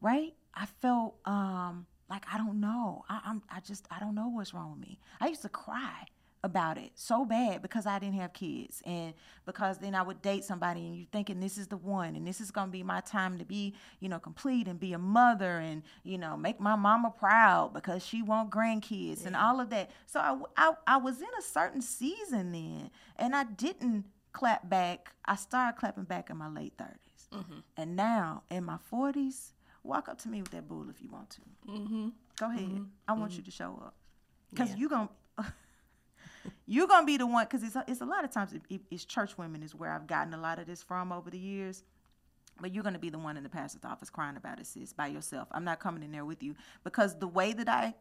right? 0.00 0.34
I 0.54 0.66
felt 0.66 1.16
um 1.24 1.86
like 2.10 2.24
i 2.32 2.38
don't 2.38 2.60
know. 2.60 3.04
I, 3.08 3.20
i'm 3.26 3.42
i 3.50 3.60
just 3.60 3.86
i 3.90 3.98
don't 3.98 4.14
know 4.14 4.28
what's 4.28 4.54
wrong 4.54 4.72
with 4.72 4.80
me. 4.80 4.98
I 5.20 5.28
used 5.28 5.42
to 5.42 5.48
cry 5.48 6.06
about 6.44 6.78
it 6.78 6.90
so 6.94 7.24
bad 7.24 7.60
because 7.62 7.86
I 7.86 7.98
didn't 7.98 8.14
have 8.20 8.32
kids 8.32 8.82
and 8.84 9.14
because 9.44 9.78
then 9.78 9.94
I 9.94 10.02
would 10.02 10.22
date 10.22 10.44
somebody 10.44 10.86
and 10.86 10.96
you're 10.96 11.06
thinking 11.10 11.40
this 11.40 11.58
is 11.58 11.66
the 11.66 11.76
one 11.76 12.14
and 12.14 12.26
this 12.26 12.40
is 12.40 12.50
going 12.50 12.68
to 12.68 12.72
be 12.72 12.82
my 12.82 13.00
time 13.00 13.38
to 13.38 13.44
be, 13.44 13.74
you 14.00 14.08
know, 14.08 14.18
complete 14.18 14.68
and 14.68 14.78
be 14.78 14.92
a 14.92 14.98
mother 14.98 15.58
and, 15.58 15.82
you 16.04 16.18
know, 16.18 16.36
make 16.36 16.60
my 16.60 16.76
mama 16.76 17.12
proud 17.18 17.72
because 17.74 18.06
she 18.06 18.22
want 18.22 18.50
grandkids 18.50 19.26
and 19.26 19.34
all 19.34 19.60
of 19.60 19.70
that. 19.70 19.90
So 20.06 20.46
I 20.56 20.72
I 20.86 20.96
was 20.98 21.20
in 21.20 21.28
a 21.38 21.42
certain 21.42 21.82
season 21.82 22.52
then 22.52 22.90
and 23.16 23.34
I 23.34 23.44
didn't 23.44 24.04
clap 24.32 24.68
back. 24.68 25.14
I 25.24 25.36
started 25.36 25.78
clapping 25.78 26.04
back 26.04 26.30
in 26.30 26.36
my 26.36 26.48
late 26.48 26.76
30s. 26.76 27.38
Mm-hmm. 27.38 27.58
And 27.76 27.96
now 27.96 28.42
in 28.50 28.64
my 28.64 28.78
40s, 28.92 29.52
walk 29.82 30.08
up 30.08 30.18
to 30.22 30.28
me 30.28 30.42
with 30.42 30.50
that 30.50 30.68
bull 30.68 30.86
if 30.90 31.02
you 31.02 31.10
want 31.10 31.30
to. 31.30 31.40
Mm-hmm. 31.68 32.08
Go 32.38 32.50
ahead. 32.50 32.60
Mm-hmm. 32.60 32.82
I 33.08 33.12
want 33.14 33.32
you 33.32 33.38
mm-hmm. 33.38 33.44
to 33.46 33.50
show 33.50 33.82
up. 33.82 33.94
Because 34.50 34.70
Yeah. 34.70 34.76
you 34.76 34.88
going 34.88 35.08
to 35.38 35.44
you're 36.66 36.86
gonna 36.86 37.06
be 37.06 37.16
the 37.16 37.26
one 37.26 37.44
because 37.44 37.62
it's 37.62 37.76
a, 37.76 37.84
it's 37.88 38.00
a 38.00 38.04
lot 38.06 38.24
of 38.24 38.30
times 38.30 38.52
it, 38.52 38.62
it- 38.68 38.82
it's 38.90 39.04
church 39.04 39.36
women 39.38 39.62
is 39.62 39.74
where 39.74 39.90
I've 39.92 40.06
gotten 40.06 40.34
a 40.34 40.40
lot 40.40 40.58
of 40.58 40.66
this 40.66 40.82
from 40.82 41.12
over 41.12 41.30
the 41.30 41.38
years. 41.38 41.82
But 42.60 42.72
you're 42.74 42.84
gonna 42.84 42.98
be 42.98 43.10
the 43.10 43.18
one 43.18 43.36
in 43.36 43.42
the 43.42 43.48
pastor's 43.50 43.84
office 43.84 44.08
crying 44.08 44.36
about 44.36 44.58
it, 44.60 44.66
sis, 44.66 44.92
by 44.92 45.08
yourself. 45.08 45.48
I'm 45.52 45.64
not 45.64 45.78
coming 45.78 46.02
in 46.02 46.10
there 46.12 46.24
with 46.24 46.42
you 46.42 46.54
because 46.84 47.18
the 47.18 47.28
way 47.28 47.52
that 47.52 47.68
I 47.68 47.94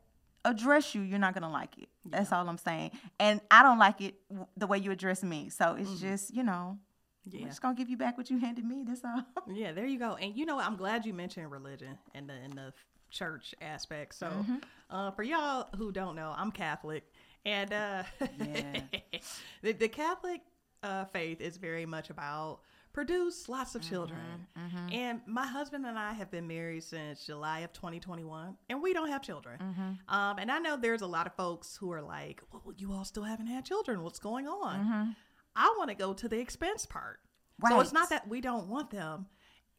address 0.45 0.95
you, 0.95 1.01
you're 1.01 1.19
not 1.19 1.33
gonna 1.33 1.51
like 1.51 1.77
it. 1.77 1.89
That's 2.05 2.31
all 2.31 2.47
I'm 2.47 2.57
saying. 2.57 2.91
And 3.19 3.41
I 3.51 3.63
don't 3.63 3.79
like 3.79 3.99
it 4.01 4.15
w- 4.29 4.47
the 4.55 4.67
way 4.67 4.77
you 4.77 4.91
address 4.91 5.23
me. 5.23 5.49
So 5.49 5.75
it's 5.77 5.99
just 5.99 6.33
you 6.33 6.43
know, 6.43 6.77
Yeah. 7.25 7.41
I'm 7.41 7.47
just 7.47 7.61
gonna 7.61 7.75
give 7.75 7.89
you 7.89 7.97
back 7.97 8.17
what 8.17 8.29
you 8.29 8.37
handed 8.37 8.63
me. 8.65 8.83
That's 8.87 9.03
all. 9.03 9.23
Yeah, 9.53 9.73
there 9.73 9.85
you 9.85 9.99
go. 9.99 10.15
And 10.15 10.35
you 10.37 10.45
know. 10.45 10.59
I'm 10.59 10.75
glad 10.77 11.05
you 11.05 11.13
mentioned 11.13 11.51
religion 11.51 11.97
and 12.13 12.29
the 12.29 12.33
and 12.35 12.53
the 12.53 12.73
church 13.11 13.53
aspect. 13.61 14.15
So, 14.15 14.27
Mm-hmm. 14.27 14.55
uh, 14.89 15.11
for 15.11 15.23
y'all 15.23 15.67
who 15.77 15.91
don't 15.91 16.15
know, 16.15 16.33
I'm 16.37 16.51
Catholic, 16.51 17.03
and 17.45 17.71
uh, 17.73 18.03
Yeah. 18.39 18.81
the 19.61 19.71
the 19.73 19.87
Catholic 19.87 20.41
uh, 20.83 21.05
faith 21.05 21.41
is 21.41 21.57
very 21.57 21.85
much 21.85 22.09
about 22.09 22.59
produce 22.93 23.49
lots 23.49 23.75
of 23.75 23.81
children. 23.81 24.47
Mm-hmm, 24.57 24.93
And 24.93 25.21
my 25.27 25.45
husband 25.45 25.85
and 25.85 25.99
I 25.99 26.13
have 26.13 26.31
been 26.31 26.47
married 26.47 26.83
since 26.83 27.25
July 27.25 27.59
of 27.59 27.73
2021, 27.73 28.55
and 28.69 28.81
we 28.81 28.93
don't 28.93 29.09
have 29.09 29.21
children. 29.21 29.59
Mm-hmm. 29.59 30.15
Um, 30.15 30.37
and 30.39 30.49
I 30.49 30.59
know 30.59 30.77
there's 30.77 31.01
a 31.01 31.07
lot 31.07 31.27
of 31.27 31.33
folks 31.35 31.75
who 31.75 31.91
are 31.91 32.01
like, 32.01 32.41
"Well, 32.53 32.73
you 32.77 32.93
all 32.93 33.03
still 33.05 33.23
haven't 33.23 33.47
had 33.47 33.65
children. 33.65 34.01
What's 34.01 34.19
going 34.19 34.47
on?" 34.47 34.79
Mm-hmm. 34.79 35.11
I 35.57 35.73
want 35.77 35.89
to 35.89 35.95
go 35.95 36.13
to 36.13 36.27
the 36.29 36.39
expense 36.39 36.85
part. 36.85 37.19
So 37.69 37.79
it's 37.79 37.93
not 37.93 38.09
that 38.09 38.27
we 38.27 38.41
don't 38.41 38.67
want 38.67 38.91
them. 38.91 39.27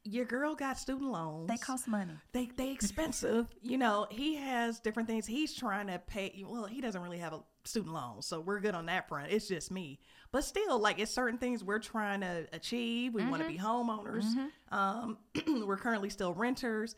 Your 0.06 0.24
girl 0.24 0.54
got 0.54 0.78
student 0.78 1.10
loans. 1.10 1.48
They 1.48 1.56
cost 1.56 1.88
money. 1.88 2.12
they 2.32 2.48
they 2.56 2.70
expensive. 2.70 3.46
you 3.62 3.76
know, 3.76 4.06
he 4.10 4.36
has 4.36 4.78
different 4.80 5.08
things 5.08 5.26
he's 5.26 5.54
trying 5.54 5.88
to 5.88 5.98
pay. 5.98 6.44
Well, 6.46 6.66
he 6.66 6.80
doesn't 6.80 7.02
really 7.02 7.18
have 7.18 7.32
a 7.32 7.40
student 7.64 7.92
loan, 7.92 8.22
so 8.22 8.40
we're 8.40 8.60
good 8.60 8.74
on 8.74 8.86
that 8.86 9.08
front. 9.08 9.32
It's 9.32 9.48
just 9.48 9.70
me. 9.70 9.98
But 10.30 10.44
still, 10.44 10.78
like 10.78 10.98
it's 10.98 11.10
certain 11.12 11.38
things 11.38 11.64
we're 11.64 11.80
trying 11.80 12.20
to 12.20 12.46
achieve. 12.52 13.14
We 13.14 13.24
want 13.24 13.42
to 13.42 13.48
mm-hmm. 13.48 13.56
be 13.56 13.62
homeowners. 13.62 14.24
Mm-hmm. 14.24 14.74
Um, 14.74 15.18
we're 15.66 15.76
currently 15.76 16.10
still 16.10 16.32
renters. 16.32 16.94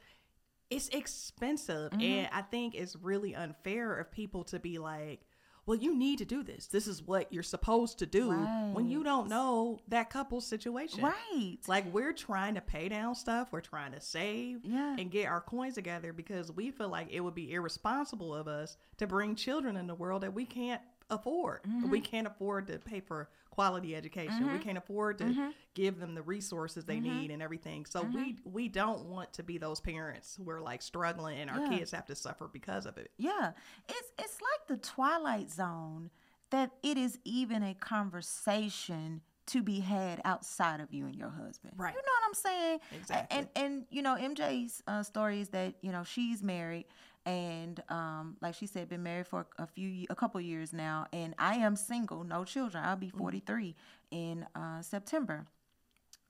It's 0.70 0.88
expensive, 0.90 1.92
mm-hmm. 1.92 2.02
and 2.02 2.28
I 2.30 2.42
think 2.42 2.74
it's 2.74 2.94
really 2.94 3.34
unfair 3.34 3.94
of 3.98 4.12
people 4.12 4.44
to 4.44 4.58
be 4.58 4.78
like, 4.78 5.20
"Well, 5.68 5.78
you 5.78 5.94
need 5.94 6.18
to 6.18 6.24
do 6.24 6.42
this. 6.42 6.66
This 6.66 6.86
is 6.88 7.02
what 7.02 7.32
you're 7.32 7.42
supposed 7.42 7.98
to 8.00 8.06
do." 8.06 8.30
When 8.72 8.88
you 8.88 9.04
don't 9.04 9.28
know 9.28 9.80
that 9.88 10.10
couple's 10.10 10.46
situation, 10.46 11.02
Right. 11.04 11.58
like 11.68 11.92
we're 11.92 12.12
trying 12.12 12.54
to 12.54 12.60
pay 12.60 12.88
down 12.88 13.14
stuff, 13.14 13.52
we're 13.52 13.60
trying 13.60 13.92
to 13.92 14.00
save 14.00 14.64
Yeah. 14.64 14.96
and 14.98 15.10
get 15.10 15.26
our 15.26 15.40
coins 15.40 15.74
together 15.74 16.12
because 16.12 16.50
we 16.50 16.70
feel 16.70 16.88
like 16.88 17.08
it 17.10 17.20
would 17.20 17.34
be 17.34 17.52
irresponsible 17.52 18.34
of 18.34 18.48
us 18.48 18.76
to 18.96 19.06
bring 19.06 19.34
children 19.36 19.76
in 19.76 19.86
the 19.86 19.94
world 19.94 20.22
that 20.22 20.34
we 20.34 20.44
can't 20.46 20.80
afford. 21.10 21.62
Mm-hmm. 21.62 21.88
We 21.90 22.00
can't 22.00 22.26
afford 22.26 22.66
to 22.68 22.78
pay 22.78 23.00
for 23.00 23.28
quality 23.58 23.96
education. 23.96 24.52
We 24.52 24.58
can't 24.60 24.78
afford 24.78 25.18
to 25.18 25.24
Mm-hmm. 25.24 25.48
give 25.74 25.98
them 25.98 26.14
the 26.14 26.22
resources 26.22 26.84
they 26.84 27.00
need 27.00 27.32
and 27.32 27.42
everything. 27.42 27.86
So 27.86 28.04
we 28.14 28.36
we 28.44 28.68
don't 28.68 29.06
want 29.06 29.32
to 29.32 29.42
be 29.42 29.58
those 29.58 29.80
parents 29.80 30.36
who 30.36 30.48
are 30.50 30.60
like 30.60 30.80
struggling 30.80 31.38
and 31.40 31.50
our 31.50 31.60
Yeah. 31.60 31.68
kids 31.78 31.90
have 31.90 32.06
to 32.06 32.14
suffer 32.14 32.48
because 32.52 32.86
of 32.86 32.98
it. 32.98 33.10
Yeah, 33.18 33.50
it's 33.88 34.12
it's 34.16 34.38
like 34.40 34.68
the 34.68 34.76
twilight 34.76 35.50
zone 35.50 36.10
that 36.50 36.70
it 36.84 36.96
is 36.96 37.18
even 37.24 37.62
a 37.64 37.74
conversation 37.74 39.22
to 39.46 39.62
be 39.62 39.80
had 39.80 40.20
outside 40.24 40.80
of 40.80 40.92
you 40.92 41.06
and 41.06 41.16
your 41.16 41.30
husband. 41.30 41.74
Right. 41.76 41.94
You 41.94 42.00
know 42.00 42.12
what 42.20 42.28
I'm 42.28 42.34
saying? 42.34 42.78
Exactly. 42.94 43.38
And 43.38 43.48
and 43.56 43.86
you 43.90 44.02
know 44.02 44.14
MJ's 44.16 44.82
uh, 44.86 45.02
story 45.02 45.40
is 45.40 45.48
that 45.48 45.74
you 45.80 45.90
know 45.90 46.04
she's 46.04 46.42
married 46.44 46.84
and 47.26 47.82
um 47.88 48.27
like 48.48 48.54
she 48.54 48.66
said 48.66 48.88
been 48.88 49.02
married 49.02 49.26
for 49.26 49.46
a 49.58 49.66
few 49.66 50.06
a 50.08 50.14
couple 50.14 50.40
years 50.40 50.72
now 50.72 51.06
and 51.12 51.34
I 51.38 51.56
am 51.56 51.76
single, 51.76 52.24
no 52.24 52.44
children. 52.44 52.82
I'll 52.82 52.96
be 52.96 53.08
mm-hmm. 53.08 53.18
43 53.18 53.76
in 54.10 54.46
uh 54.54 54.80
September. 54.80 55.44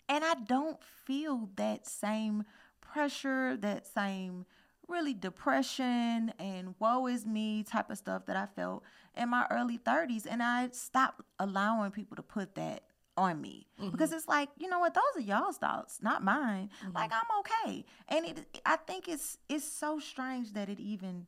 And 0.08 0.24
I 0.24 0.34
don't 0.34 0.82
feel 0.82 1.50
that 1.56 1.86
same 1.86 2.44
pressure, 2.80 3.56
that 3.58 3.86
same 3.86 4.46
really 4.88 5.14
depression 5.14 6.32
and 6.40 6.74
woe 6.80 7.06
is 7.06 7.24
me 7.24 7.62
type 7.62 7.90
of 7.90 7.98
stuff 7.98 8.26
that 8.26 8.36
I 8.36 8.46
felt 8.46 8.82
in 9.16 9.28
my 9.28 9.46
early 9.50 9.78
30s. 9.78 10.26
And 10.28 10.42
I 10.42 10.70
stopped 10.72 11.20
allowing 11.38 11.92
people 11.92 12.16
to 12.16 12.22
put 12.22 12.56
that 12.56 12.82
on 13.16 13.40
me 13.40 13.68
mm-hmm. 13.78 13.90
because 13.90 14.12
it's 14.12 14.26
like, 14.26 14.48
you 14.56 14.68
know 14.68 14.80
what, 14.80 14.94
those 14.94 15.22
are 15.22 15.26
y'all's 15.26 15.58
thoughts, 15.58 15.98
not 16.02 16.24
mine. 16.24 16.70
Mm-hmm. 16.82 16.96
Like 16.96 17.12
I'm 17.12 17.40
okay. 17.40 17.84
And 18.08 18.26
it 18.26 18.60
I 18.66 18.74
think 18.74 19.06
it's 19.06 19.38
it's 19.48 19.70
so 19.70 20.00
strange 20.00 20.54
that 20.54 20.68
it 20.68 20.80
even 20.80 21.26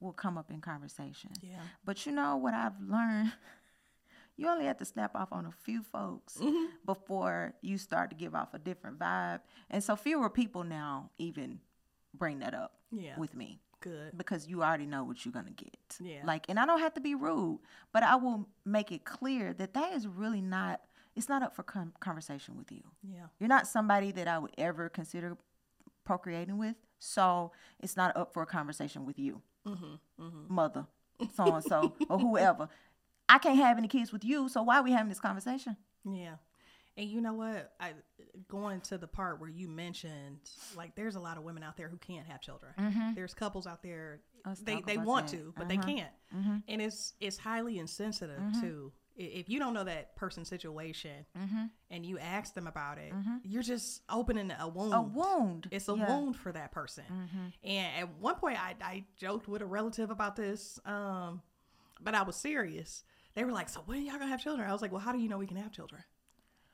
will 0.00 0.12
come 0.12 0.38
up 0.38 0.50
in 0.50 0.60
conversation. 0.60 1.30
Yeah. 1.42 1.60
But 1.84 2.06
you 2.06 2.12
know 2.12 2.36
what 2.36 2.54
I've 2.54 2.80
learned? 2.80 3.32
You 4.40 4.46
only 4.48 4.66
have 4.66 4.76
to 4.76 4.84
snap 4.84 5.16
off 5.16 5.32
on 5.32 5.46
a 5.46 5.50
few 5.50 5.82
folks 5.82 6.36
mm-hmm. 6.36 6.66
before 6.86 7.54
you 7.60 7.76
start 7.76 8.10
to 8.10 8.16
give 8.16 8.36
off 8.36 8.54
a 8.54 8.58
different 8.60 8.96
vibe. 8.96 9.40
And 9.68 9.82
so 9.82 9.96
fewer 9.96 10.30
people 10.30 10.62
now 10.62 11.10
even 11.18 11.58
bring 12.14 12.38
that 12.38 12.54
up 12.54 12.74
Yeah. 12.92 13.18
with 13.18 13.34
me 13.34 13.60
Good. 13.80 14.16
because 14.16 14.46
you 14.46 14.62
already 14.62 14.86
know 14.86 15.02
what 15.02 15.24
you're 15.24 15.32
going 15.32 15.46
to 15.46 15.64
get. 15.64 15.96
Yeah. 16.00 16.20
Like, 16.24 16.46
and 16.48 16.60
I 16.60 16.66
don't 16.66 16.78
have 16.78 16.94
to 16.94 17.00
be 17.00 17.16
rude, 17.16 17.58
but 17.92 18.04
I 18.04 18.14
will 18.14 18.48
make 18.64 18.92
it 18.92 19.04
clear 19.04 19.52
that 19.54 19.74
that 19.74 19.92
is 19.94 20.06
really 20.06 20.40
not, 20.40 20.82
it's 21.16 21.28
not 21.28 21.42
up 21.42 21.56
for 21.56 21.64
con- 21.64 21.94
conversation 21.98 22.56
with 22.56 22.70
you. 22.70 22.84
Yeah. 23.02 23.26
You're 23.40 23.48
not 23.48 23.66
somebody 23.66 24.12
that 24.12 24.28
I 24.28 24.38
would 24.38 24.54
ever 24.56 24.88
consider 24.88 25.36
procreating 26.04 26.58
with. 26.58 26.76
So 27.00 27.50
it's 27.80 27.96
not 27.96 28.16
up 28.16 28.32
for 28.32 28.42
a 28.42 28.46
conversation 28.46 29.04
with 29.04 29.18
you, 29.18 29.42
Mm-hmm, 29.68 30.54
mother, 30.54 30.86
mm-hmm. 31.20 31.32
so 31.34 31.54
and 31.54 31.64
so, 31.64 31.92
or 32.08 32.18
whoever. 32.20 32.68
I 33.28 33.38
can't 33.38 33.58
have 33.58 33.76
any 33.78 33.88
kids 33.88 34.12
with 34.12 34.24
you. 34.24 34.48
So 34.48 34.62
why 34.62 34.78
are 34.78 34.82
we 34.82 34.92
having 34.92 35.08
this 35.08 35.20
conversation? 35.20 35.76
Yeah. 36.04 36.36
And 36.96 37.08
you 37.08 37.20
know 37.20 37.34
what? 37.34 37.72
I 37.78 37.92
going 38.48 38.80
to 38.82 38.98
the 38.98 39.06
part 39.06 39.40
where 39.40 39.48
you 39.48 39.68
mentioned 39.68 40.40
like 40.76 40.96
there's 40.96 41.14
a 41.14 41.20
lot 41.20 41.36
of 41.36 41.44
women 41.44 41.62
out 41.62 41.76
there 41.76 41.88
who 41.88 41.96
can't 41.98 42.26
have 42.26 42.40
children. 42.40 42.72
Mm-hmm. 42.78 43.14
There's 43.14 43.34
couples 43.34 43.66
out 43.66 43.82
there 43.82 44.20
Let's 44.44 44.60
they 44.60 44.80
they 44.84 44.96
want 44.96 45.28
that. 45.28 45.36
to, 45.36 45.54
but 45.56 45.68
they 45.68 45.76
can't. 45.76 46.10
And 46.66 46.82
it's 46.82 47.14
it's 47.20 47.38
highly 47.38 47.78
insensitive 47.78 48.40
too. 48.60 48.92
I- 48.92 48.97
If 49.18 49.48
you 49.48 49.58
don't 49.58 49.74
know 49.74 49.84
that 49.84 50.14
person's 50.14 50.48
situation 50.48 51.26
mm-hmm. 51.36 51.64
and 51.90 52.06
you 52.06 52.18
ask 52.18 52.54
them 52.54 52.68
about 52.68 52.98
it, 52.98 53.12
mm-hmm. 53.12 53.38
you're 53.42 53.64
just 53.64 54.02
opening 54.08 54.52
a 54.58 54.68
wound. 54.68 54.94
A 54.94 55.02
wound. 55.02 55.68
It's 55.72 55.88
a 55.88 55.96
Yeah. 55.96 56.08
wound 56.08 56.36
for 56.36 56.52
that 56.52 56.70
person. 56.70 57.04
Mm-hmm. 57.04 57.68
And 57.68 57.96
at 58.02 58.18
one 58.20 58.36
point, 58.36 58.58
I, 58.62 58.76
I 58.80 59.04
joked 59.16 59.48
with 59.48 59.60
a 59.60 59.66
relative 59.66 60.10
about 60.10 60.36
this, 60.36 60.78
um, 60.84 61.42
but 62.00 62.14
I 62.14 62.22
was 62.22 62.36
serious. 62.36 63.02
They 63.34 63.44
were 63.44 63.52
like, 63.52 63.68
"So 63.68 63.82
when 63.86 63.98
are 63.98 64.00
y'all 64.02 64.18
gonna 64.18 64.28
have 64.28 64.42
children?" 64.42 64.68
I 64.68 64.72
was 64.72 64.82
like, 64.82 64.92
"Well, 64.92 65.00
how 65.00 65.12
do 65.12 65.18
you 65.18 65.28
know 65.28 65.38
we 65.38 65.46
can 65.46 65.56
have 65.56 65.72
children?" 65.72 66.02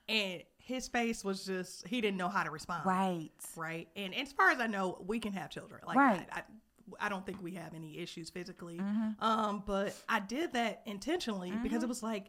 And 0.09 0.43
his 0.59 0.89
face 0.89 1.25
was 1.25 1.45
just 1.47 1.87
he 1.87 2.01
didn't 2.01 2.19
know 2.19 2.29
how 2.29 2.43
to 2.43 2.51
respond. 2.51 2.85
Right. 2.85 3.31
Right. 3.57 3.89
And 3.97 4.15
as 4.15 4.33
far 4.33 4.51
as 4.51 4.61
I 4.61 4.67
know, 4.67 5.03
we 5.07 5.19
can 5.19 5.33
have 5.33 5.51
children. 5.51 5.81
Like 5.87 5.97
Right. 5.97 6.27
I, 6.31 6.41
I, 6.41 6.43
I 7.01 7.09
don't 7.09 7.25
think 7.25 7.43
we 7.43 7.53
have 7.55 7.75
any 7.75 7.99
issues 7.99 8.31
physically. 8.31 8.79
Mm-hmm. 8.79 9.25
Um, 9.25 9.63
but 9.67 9.95
I 10.09 10.21
did 10.21 10.53
that 10.55 10.83
intentionally 10.87 11.53
because 11.63 11.83
it 11.83 11.89
was 11.89 12.03
like 12.03 12.27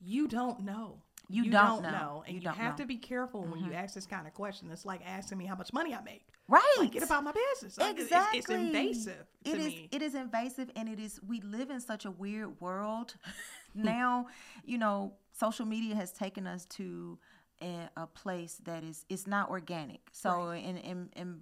you 0.00 0.28
don't 0.28 0.60
know. 0.60 0.98
You 1.28 1.50
don't 1.50 1.82
know. 1.82 2.24
And 2.26 2.34
You 2.34 2.40
you, 2.40 2.44
don't 2.44 2.54
have 2.56 2.64
know. 2.64 2.70
Mm-hmm. 2.70 2.76
to 2.82 2.86
be 2.86 2.96
careful 2.96 3.42
when 3.44 3.64
you 3.64 3.72
ask 3.72 3.94
this 3.94 4.04
kind 4.06 4.26
of 4.26 4.34
question. 4.34 4.68
It's 4.70 4.84
like 4.84 5.00
asking 5.06 5.38
me 5.38 5.46
how 5.46 5.54
much 5.54 5.72
money 5.72 5.94
I 5.94 6.02
make. 6.02 6.26
Right. 6.48 6.62
Like, 6.78 6.92
get 6.92 7.02
about 7.04 7.24
my 7.24 7.32
business. 7.32 7.78
Like, 7.78 7.92
it's- 7.92 8.06
exactly. 8.06 8.38
It's, 8.40 8.50
invasive 8.50 9.26
to 9.44 9.50
It 9.50 9.58
is. 9.58 9.66
me. 9.66 9.88
It 9.92 10.02
is 10.02 10.14
invasive, 10.14 10.70
and 10.76 10.88
it 10.88 10.98
is. 11.00 11.20
We 11.26 11.40
live 11.40 11.70
in 11.70 11.80
such 11.80 12.04
a 12.04 12.10
weird 12.10 12.60
world 12.60 13.14
now. 13.74 14.26
You 14.64 14.76
know, 14.78 15.14
social 15.32 15.64
media 15.64 15.94
has 15.94 16.12
taken 16.12 16.46
us 16.46 16.66
to 16.66 17.18
a, 17.62 17.88
a 17.96 18.06
place 18.08 18.60
that 18.64 18.84
is. 18.84 19.06
It's 19.08 19.26
not 19.26 19.48
organic. 19.48 20.00
So, 20.12 20.50
and 20.50 20.78
and 20.84 21.08
and 21.14 21.40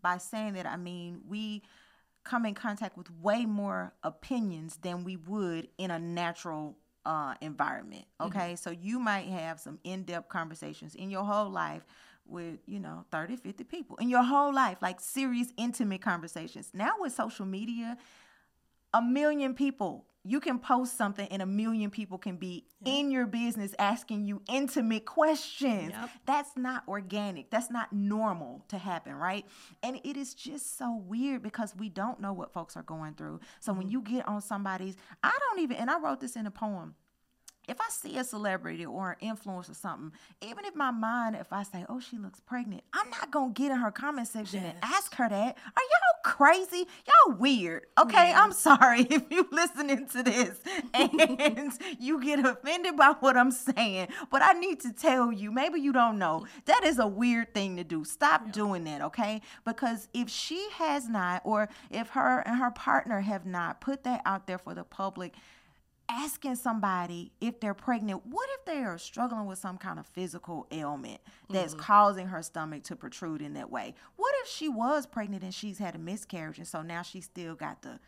by 0.00 0.18
saying 0.18 0.52
that, 0.52 0.66
I 0.66 0.76
mean 0.76 1.22
we 1.26 1.62
come 2.24 2.46
in 2.46 2.54
contact 2.54 2.96
with 2.96 3.10
way 3.20 3.44
more 3.44 3.92
opinions 4.02 4.78
than 4.82 5.04
we 5.04 5.16
would 5.16 5.68
in 5.78 5.90
a 5.90 5.98
natural 5.98 6.76
uh, 7.04 7.34
environment. 7.40 8.04
Okay, 8.20 8.56
so 8.56 8.70
you 8.70 8.98
might 8.98 9.26
have 9.26 9.58
some 9.58 9.78
in-depth 9.84 10.28
conversations 10.28 10.94
in 10.94 11.10
your 11.10 11.24
whole 11.24 11.50
life 11.50 11.84
with 12.24 12.60
you 12.66 12.78
know 12.78 13.04
30 13.10 13.34
50 13.34 13.64
people 13.64 13.96
in 13.96 14.08
your 14.08 14.22
whole 14.22 14.54
life 14.54 14.78
like 14.80 15.00
serious 15.00 15.52
intimate 15.56 16.00
conversations 16.00 16.70
now 16.72 16.92
with 17.00 17.12
social 17.12 17.44
media 17.44 17.96
a 18.94 19.02
million 19.02 19.54
people 19.54 20.06
you 20.24 20.40
can 20.40 20.58
post 20.58 20.96
something 20.96 21.26
and 21.28 21.42
a 21.42 21.46
million 21.46 21.90
people 21.90 22.16
can 22.16 22.36
be 22.36 22.64
in 22.84 23.10
your 23.10 23.26
business 23.26 23.74
asking 23.78 24.24
you 24.24 24.42
intimate 24.48 25.04
questions. 25.04 25.90
Yep. 25.90 26.10
that's 26.26 26.56
not 26.56 26.84
organic. 26.86 27.50
That's 27.50 27.70
not 27.70 27.92
normal 27.92 28.64
to 28.68 28.78
happen 28.78 29.14
right? 29.14 29.44
And 29.82 30.00
it 30.04 30.16
is 30.16 30.34
just 30.34 30.78
so 30.78 30.96
weird 30.96 31.42
because 31.42 31.74
we 31.76 31.88
don't 31.88 32.20
know 32.20 32.32
what 32.32 32.52
folks 32.52 32.76
are 32.76 32.82
going 32.82 33.14
through. 33.14 33.40
So 33.60 33.72
when 33.72 33.86
mm-hmm. 33.86 33.92
you 33.92 34.02
get 34.02 34.28
on 34.28 34.40
somebody's 34.40 34.96
i 35.22 35.36
don't 35.48 35.62
even 35.62 35.76
and 35.76 35.90
i 35.90 35.98
wrote 35.98 36.20
this 36.20 36.36
in 36.36 36.46
a 36.46 36.50
poem. 36.50 36.94
If 37.68 37.80
I 37.80 37.88
see 37.90 38.18
a 38.18 38.24
celebrity 38.24 38.84
or 38.84 39.16
an 39.20 39.36
influencer 39.36 39.70
or 39.70 39.74
something, 39.74 40.10
even 40.40 40.64
if 40.64 40.74
my 40.74 40.90
mind, 40.90 41.36
if 41.36 41.52
I 41.52 41.62
say, 41.62 41.86
oh, 41.88 42.00
she 42.00 42.18
looks 42.18 42.40
pregnant, 42.40 42.82
I'm 42.92 43.08
not 43.10 43.30
going 43.30 43.54
to 43.54 43.62
get 43.62 43.70
in 43.70 43.78
her 43.78 43.92
comment 43.92 44.26
section 44.26 44.64
and 44.64 44.76
ask 44.82 45.14
her 45.14 45.28
that. 45.28 45.56
Are 45.56 45.82
crazy? 46.32 46.86
Y'all 47.06 47.36
weird. 47.36 47.84
Okay, 48.00 48.32
I'm 48.34 48.52
sorry 48.52 49.02
if 49.10 49.24
you 49.30 49.46
listening 49.52 50.08
to 50.08 50.22
this 50.22 50.58
and 50.94 51.72
you 52.00 52.22
get 52.22 52.44
offended 52.44 52.96
by 52.96 53.14
what 53.20 53.36
I'm 53.36 53.50
saying, 53.50 54.08
but 54.30 54.40
I 54.42 54.54
need 54.54 54.80
to 54.80 54.92
tell 54.92 55.30
you, 55.30 55.52
maybe 55.52 55.78
you 55.80 55.92
don't 55.92 56.18
know, 56.18 56.46
that 56.64 56.84
is 56.84 56.98
a 56.98 57.06
weird 57.06 57.52
thing 57.52 57.76
to 57.76 57.84
do. 57.84 58.04
Stop 58.04 58.50
doing 58.50 58.84
that, 58.84 59.02
okay? 59.02 59.42
Because 59.66 60.08
if 60.14 60.30
she 60.30 60.68
has 60.72 61.06
not, 61.06 61.42
or 61.44 61.68
if 61.90 62.08
her 62.10 62.40
and 62.40 62.56
her 62.56 62.70
partner 62.70 63.20
have 63.20 63.44
not 63.44 63.82
put 63.82 64.02
that 64.04 64.22
out 64.24 64.46
there 64.46 64.58
for 64.58 64.74
the 64.74 64.84
public, 64.84 65.34
asking 66.08 66.56
somebody 66.56 67.32
if 67.40 67.60
they're 67.60 67.74
pregnant, 67.74 68.26
what 68.26 68.48
if 68.58 68.64
they 68.64 68.82
are 68.82 68.98
struggling 68.98 69.46
with 69.46 69.58
some 69.58 69.78
kind 69.78 69.98
of 69.98 70.06
physical 70.06 70.66
ailment 70.70 71.20
that's 71.48 71.74
mm-hmm. 71.74 71.82
causing 71.82 72.26
her 72.28 72.42
stomach 72.42 72.84
to 72.84 72.96
protrude 72.96 73.42
in 73.42 73.54
that 73.54 73.70
way? 73.70 73.94
What 74.16 74.34
if 74.42 74.48
she 74.48 74.68
was 74.68 75.06
pregnant 75.06 75.42
and 75.42 75.54
she's 75.54 75.78
had 75.78 75.94
a 75.94 75.98
miscarriage 75.98 76.58
and 76.58 76.66
so 76.66 76.82
now 76.82 77.02
she 77.02 77.20
still 77.20 77.54
got 77.54 77.82
the 77.82 77.98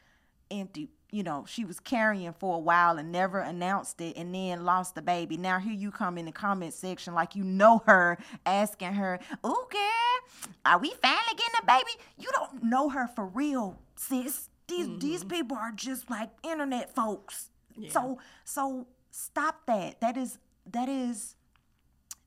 empty, 0.51 0.89
you 1.11 1.23
know, 1.23 1.45
she 1.49 1.65
was 1.65 1.81
carrying 1.81 2.33
for 2.33 2.57
a 2.57 2.59
while 2.59 2.99
and 2.99 3.11
never 3.11 3.41
announced 3.41 4.01
it 4.01 4.17
and 4.17 4.35
then 4.35 4.65
lost 4.65 4.95
the 4.95 5.03
baby. 5.03 5.37
Now 5.37 5.59
here 5.59 5.73
you 5.73 5.91
come 5.91 6.19
in 6.19 6.27
the 6.27 6.33
comment 6.33 6.75
section 6.75 7.15
like 7.15 7.35
you 7.35 7.45
know 7.45 7.83
her, 7.87 8.19
asking 8.45 8.95
her, 8.95 9.19
"Oh 9.43 9.69
girl, 9.71 10.53
are 10.65 10.79
we 10.79 10.91
finally 11.03 11.37
getting 11.37 11.61
a 11.63 11.67
baby?" 11.67 11.93
You 12.19 12.31
don't 12.33 12.65
know 12.65 12.89
her 12.91 13.07
for 13.07 13.27
real, 13.27 13.79
sis. 13.97 14.49
These 14.67 14.99
these 14.99 15.21
mm-hmm. 15.21 15.29
people 15.29 15.57
are 15.57 15.73
just 15.73 16.11
like 16.11 16.31
internet 16.43 16.95
folks. 16.95 17.51
So 17.89 18.19
so 18.45 18.87
stop 19.11 19.67
that. 19.67 20.01
That 20.01 20.17
is 20.17 20.39
that 20.71 20.89
is 20.89 21.37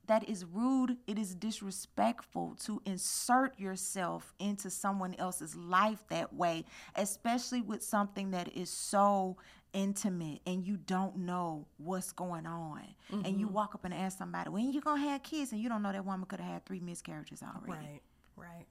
that 0.06 0.28
is 0.28 0.44
rude. 0.44 0.96
It 1.06 1.18
is 1.18 1.34
disrespectful 1.34 2.56
to 2.64 2.82
insert 2.84 3.58
yourself 3.60 4.34
into 4.38 4.70
someone 4.70 5.14
else's 5.14 5.54
life 5.54 6.02
that 6.08 6.34
way, 6.34 6.64
especially 6.96 7.60
with 7.60 7.82
something 7.82 8.30
that 8.32 8.54
is 8.56 8.70
so 8.70 9.36
intimate 9.74 10.40
and 10.46 10.64
you 10.64 10.78
don't 10.78 11.16
know 11.16 11.66
what's 11.76 12.12
going 12.12 12.46
on. 12.46 12.82
Mm-hmm. 13.12 13.26
And 13.26 13.38
you 13.38 13.46
mm-hmm. 13.46 13.54
walk 13.54 13.74
up 13.74 13.84
and 13.84 13.92
ask 13.92 14.18
somebody, 14.18 14.50
when 14.50 14.72
you 14.72 14.80
gonna 14.80 15.00
have 15.02 15.22
kids 15.22 15.52
and 15.52 15.60
you 15.60 15.68
don't 15.68 15.82
know 15.82 15.92
that 15.92 16.04
woman 16.04 16.26
could 16.26 16.40
have 16.40 16.52
had 16.52 16.66
three 16.66 16.80
miscarriages 16.80 17.42
already. 17.42 18.00
Right, 18.36 18.46
right. 18.48 18.66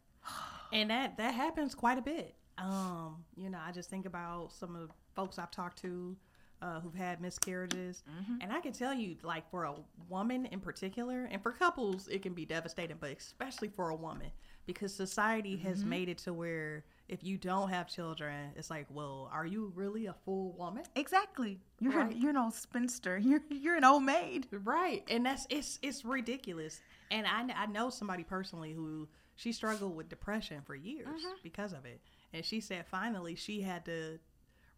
and 0.73 0.89
that 0.89 1.17
that 1.17 1.33
happens 1.33 1.75
quite 1.75 1.97
a 1.97 2.01
bit. 2.01 2.35
Um, 2.57 3.23
you 3.35 3.51
know, 3.51 3.59
I 3.63 3.71
just 3.71 3.89
think 3.89 4.07
about 4.07 4.51
some 4.51 4.75
of 4.75 4.87
the 4.87 4.93
folks 5.15 5.37
I've 5.37 5.51
talked 5.51 5.79
to 5.83 6.15
uh, 6.61 6.79
who've 6.79 6.95
had 6.95 7.21
miscarriages. 7.21 8.03
Mm-hmm. 8.09 8.41
And 8.41 8.51
I 8.51 8.59
can 8.59 8.73
tell 8.73 8.93
you, 8.93 9.15
like, 9.23 9.49
for 9.49 9.65
a 9.65 9.75
woman 10.09 10.45
in 10.47 10.59
particular, 10.59 11.27
and 11.31 11.41
for 11.41 11.51
couples, 11.51 12.07
it 12.07 12.21
can 12.21 12.33
be 12.33 12.45
devastating, 12.45 12.97
but 12.99 13.11
especially 13.11 13.69
for 13.69 13.89
a 13.89 13.95
woman, 13.95 14.31
because 14.65 14.93
society 14.93 15.55
mm-hmm. 15.55 15.67
has 15.67 15.85
made 15.85 16.09
it 16.09 16.17
to 16.19 16.33
where 16.33 16.83
if 17.07 17.23
you 17.23 17.37
don't 17.37 17.69
have 17.69 17.87
children, 17.87 18.51
it's 18.55 18.69
like, 18.69 18.85
well, 18.89 19.29
are 19.31 19.45
you 19.45 19.71
really 19.75 20.07
a 20.07 20.15
full 20.25 20.51
woman? 20.53 20.83
Exactly. 20.95 21.59
You're 21.79 21.93
right? 21.93 22.15
you're 22.15 22.33
no 22.33 22.49
spinster. 22.49 23.17
You're 23.27 23.41
you're 23.49 23.75
an 23.75 23.83
old 23.83 24.03
maid. 24.03 24.47
Right. 24.51 25.03
And 25.09 25.25
that's 25.25 25.47
it's 25.49 25.79
it's 25.81 26.03
ridiculous. 26.03 26.81
And 27.11 27.25
I 27.25 27.45
I 27.55 27.65
know 27.67 27.89
somebody 27.89 28.23
personally 28.23 28.73
who 28.73 29.07
she 29.35 29.51
struggled 29.51 29.95
with 29.95 30.09
depression 30.09 30.61
for 30.65 30.75
years 30.75 31.07
mm-hmm. 31.07 31.35
because 31.43 31.71
of 31.71 31.85
it. 31.85 32.01
And 32.33 32.43
she 32.43 32.59
said 32.59 32.85
finally 32.87 33.35
she 33.35 33.61
had 33.61 33.85
to 33.85 34.19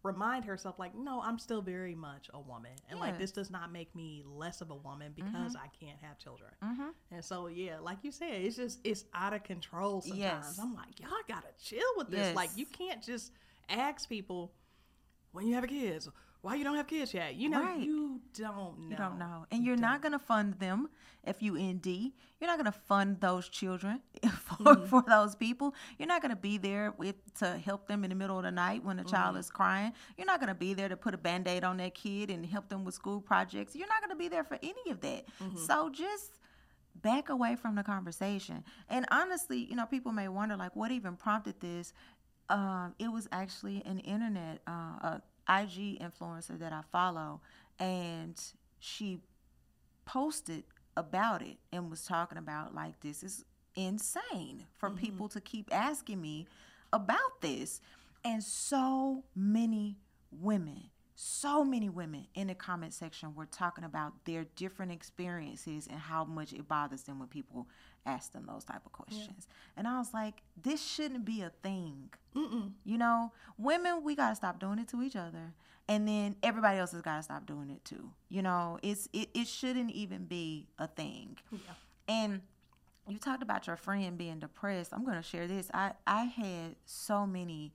remind 0.02 0.44
herself 0.44 0.78
like 0.78 0.94
no 0.94 1.20
i'm 1.22 1.38
still 1.38 1.60
very 1.60 1.94
much 1.94 2.30
a 2.32 2.40
woman 2.40 2.70
and 2.88 2.98
yeah. 2.98 3.04
like 3.04 3.18
this 3.18 3.30
does 3.30 3.50
not 3.50 3.70
make 3.72 3.94
me 3.94 4.22
less 4.26 4.60
of 4.60 4.70
a 4.70 4.74
woman 4.74 5.12
because 5.14 5.54
mm-hmm. 5.54 5.64
i 5.64 5.84
can't 5.84 5.98
have 6.00 6.18
children 6.18 6.50
mm-hmm. 6.64 6.88
and 7.10 7.24
so 7.24 7.48
yeah 7.48 7.78
like 7.78 7.98
you 8.02 8.10
said 8.10 8.32
it's 8.32 8.56
just 8.56 8.80
it's 8.82 9.04
out 9.14 9.34
of 9.34 9.42
control 9.42 10.00
sometimes 10.00 10.20
yes. 10.20 10.58
i'm 10.60 10.74
like 10.74 10.98
y'all 10.98 11.10
gotta 11.28 11.48
chill 11.62 11.82
with 11.96 12.10
this 12.10 12.18
yes. 12.18 12.36
like 12.36 12.50
you 12.56 12.64
can't 12.66 13.02
just 13.02 13.32
ask 13.68 14.08
people 14.08 14.52
when 15.32 15.46
you 15.46 15.54
have 15.54 15.64
a 15.64 15.68
kids 15.68 16.08
why 16.42 16.54
you 16.54 16.64
don't 16.64 16.76
have 16.76 16.86
kids 16.86 17.12
yet? 17.12 17.34
You 17.34 17.50
know, 17.50 17.62
right. 17.62 17.80
you 17.80 18.20
don't 18.34 18.78
know. 18.78 18.88
You 18.88 18.96
don't 18.96 19.18
know. 19.18 19.46
And 19.50 19.64
you're 19.64 19.76
not 19.76 20.00
going 20.00 20.12
to 20.12 20.18
fund 20.18 20.54
them 20.54 20.88
if 21.24 21.42
you 21.42 21.58
ND. 21.58 21.86
You're 21.86 22.48
not 22.48 22.56
going 22.56 22.72
to 22.72 22.72
fund 22.72 23.20
those 23.20 23.48
children 23.48 24.00
for, 24.22 24.56
mm-hmm. 24.56 24.86
for 24.86 25.04
those 25.06 25.34
people. 25.34 25.74
You're 25.98 26.08
not 26.08 26.22
going 26.22 26.30
to 26.30 26.40
be 26.40 26.56
there 26.56 26.94
with 26.96 27.16
to 27.40 27.58
help 27.58 27.86
them 27.86 28.04
in 28.04 28.10
the 28.10 28.16
middle 28.16 28.38
of 28.38 28.44
the 28.44 28.50
night 28.50 28.82
when 28.82 28.98
a 28.98 29.02
mm-hmm. 29.02 29.10
child 29.10 29.36
is 29.36 29.50
crying. 29.50 29.92
You're 30.16 30.26
not 30.26 30.40
going 30.40 30.48
to 30.48 30.54
be 30.54 30.72
there 30.72 30.88
to 30.88 30.96
put 30.96 31.12
a 31.12 31.18
band-aid 31.18 31.62
on 31.62 31.76
that 31.76 31.94
kid 31.94 32.30
and 32.30 32.46
help 32.46 32.70
them 32.70 32.84
with 32.84 32.94
school 32.94 33.20
projects. 33.20 33.76
You're 33.76 33.88
not 33.88 34.00
going 34.00 34.10
to 34.10 34.16
be 34.16 34.28
there 34.28 34.44
for 34.44 34.58
any 34.62 34.90
of 34.90 35.00
that. 35.00 35.26
Mm-hmm. 35.42 35.58
So 35.58 35.90
just 35.90 36.38
back 37.02 37.28
away 37.28 37.56
from 37.56 37.74
the 37.74 37.82
conversation. 37.82 38.64
And 38.88 39.04
honestly, 39.10 39.58
you 39.58 39.76
know, 39.76 39.86
people 39.86 40.12
may 40.12 40.28
wonder 40.28 40.56
like 40.56 40.74
what 40.74 40.90
even 40.90 41.16
prompted 41.16 41.60
this. 41.60 41.92
Um, 42.48 42.94
it 42.98 43.08
was 43.12 43.28
actually 43.30 43.82
an 43.86 44.00
internet 44.00 44.60
uh, 44.66 45.18
IG 45.50 45.98
influencer 46.00 46.58
that 46.58 46.72
I 46.72 46.82
follow, 46.92 47.40
and 47.78 48.40
she 48.78 49.18
posted 50.04 50.64
about 50.96 51.42
it 51.42 51.56
and 51.72 51.90
was 51.90 52.04
talking 52.04 52.38
about 52.38 52.74
like 52.74 53.00
this 53.00 53.22
is 53.22 53.44
insane 53.76 54.66
for 54.76 54.88
mm-hmm. 54.88 54.98
people 54.98 55.28
to 55.28 55.40
keep 55.40 55.68
asking 55.72 56.20
me 56.20 56.46
about 56.92 57.40
this. 57.40 57.80
And 58.24 58.42
so 58.44 59.24
many 59.34 59.96
women, 60.30 60.90
so 61.14 61.64
many 61.64 61.88
women 61.88 62.26
in 62.34 62.48
the 62.48 62.54
comment 62.54 62.92
section 62.92 63.34
were 63.34 63.46
talking 63.46 63.84
about 63.84 64.12
their 64.24 64.44
different 64.56 64.92
experiences 64.92 65.86
and 65.90 65.98
how 65.98 66.24
much 66.24 66.52
it 66.52 66.68
bothers 66.68 67.02
them 67.02 67.18
when 67.18 67.28
people 67.28 67.66
ask 68.06 68.32
them 68.32 68.46
those 68.46 68.64
type 68.64 68.84
of 68.84 68.92
questions. 68.92 69.46
Yeah. 69.48 69.54
And 69.76 69.88
I 69.88 69.98
was 69.98 70.12
like, 70.12 70.42
this 70.60 70.84
shouldn't 70.84 71.24
be 71.24 71.42
a 71.42 71.52
thing. 71.62 72.10
Mm-mm. 72.34 72.72
You 72.84 72.98
know, 72.98 73.32
women, 73.58 74.02
we 74.02 74.14
gotta 74.14 74.36
stop 74.36 74.58
doing 74.58 74.78
it 74.78 74.88
to 74.88 75.02
each 75.02 75.16
other, 75.16 75.54
and 75.88 76.06
then 76.06 76.36
everybody 76.42 76.78
else 76.78 76.92
has 76.92 77.02
gotta 77.02 77.22
stop 77.22 77.46
doing 77.46 77.70
it 77.70 77.84
too. 77.84 78.10
You 78.28 78.42
know, 78.42 78.78
it's 78.82 79.08
it, 79.12 79.30
it 79.34 79.46
shouldn't 79.46 79.90
even 79.92 80.24
be 80.24 80.66
a 80.78 80.86
thing. 80.86 81.38
Yeah. 81.50 81.58
And 82.08 82.40
you 83.08 83.18
talked 83.18 83.42
about 83.42 83.66
your 83.66 83.76
friend 83.76 84.16
being 84.16 84.38
depressed. 84.38 84.92
I'm 84.92 85.04
gonna 85.04 85.22
share 85.22 85.46
this. 85.46 85.70
I 85.74 85.92
I 86.06 86.24
had 86.24 86.76
so 86.84 87.26
many 87.26 87.72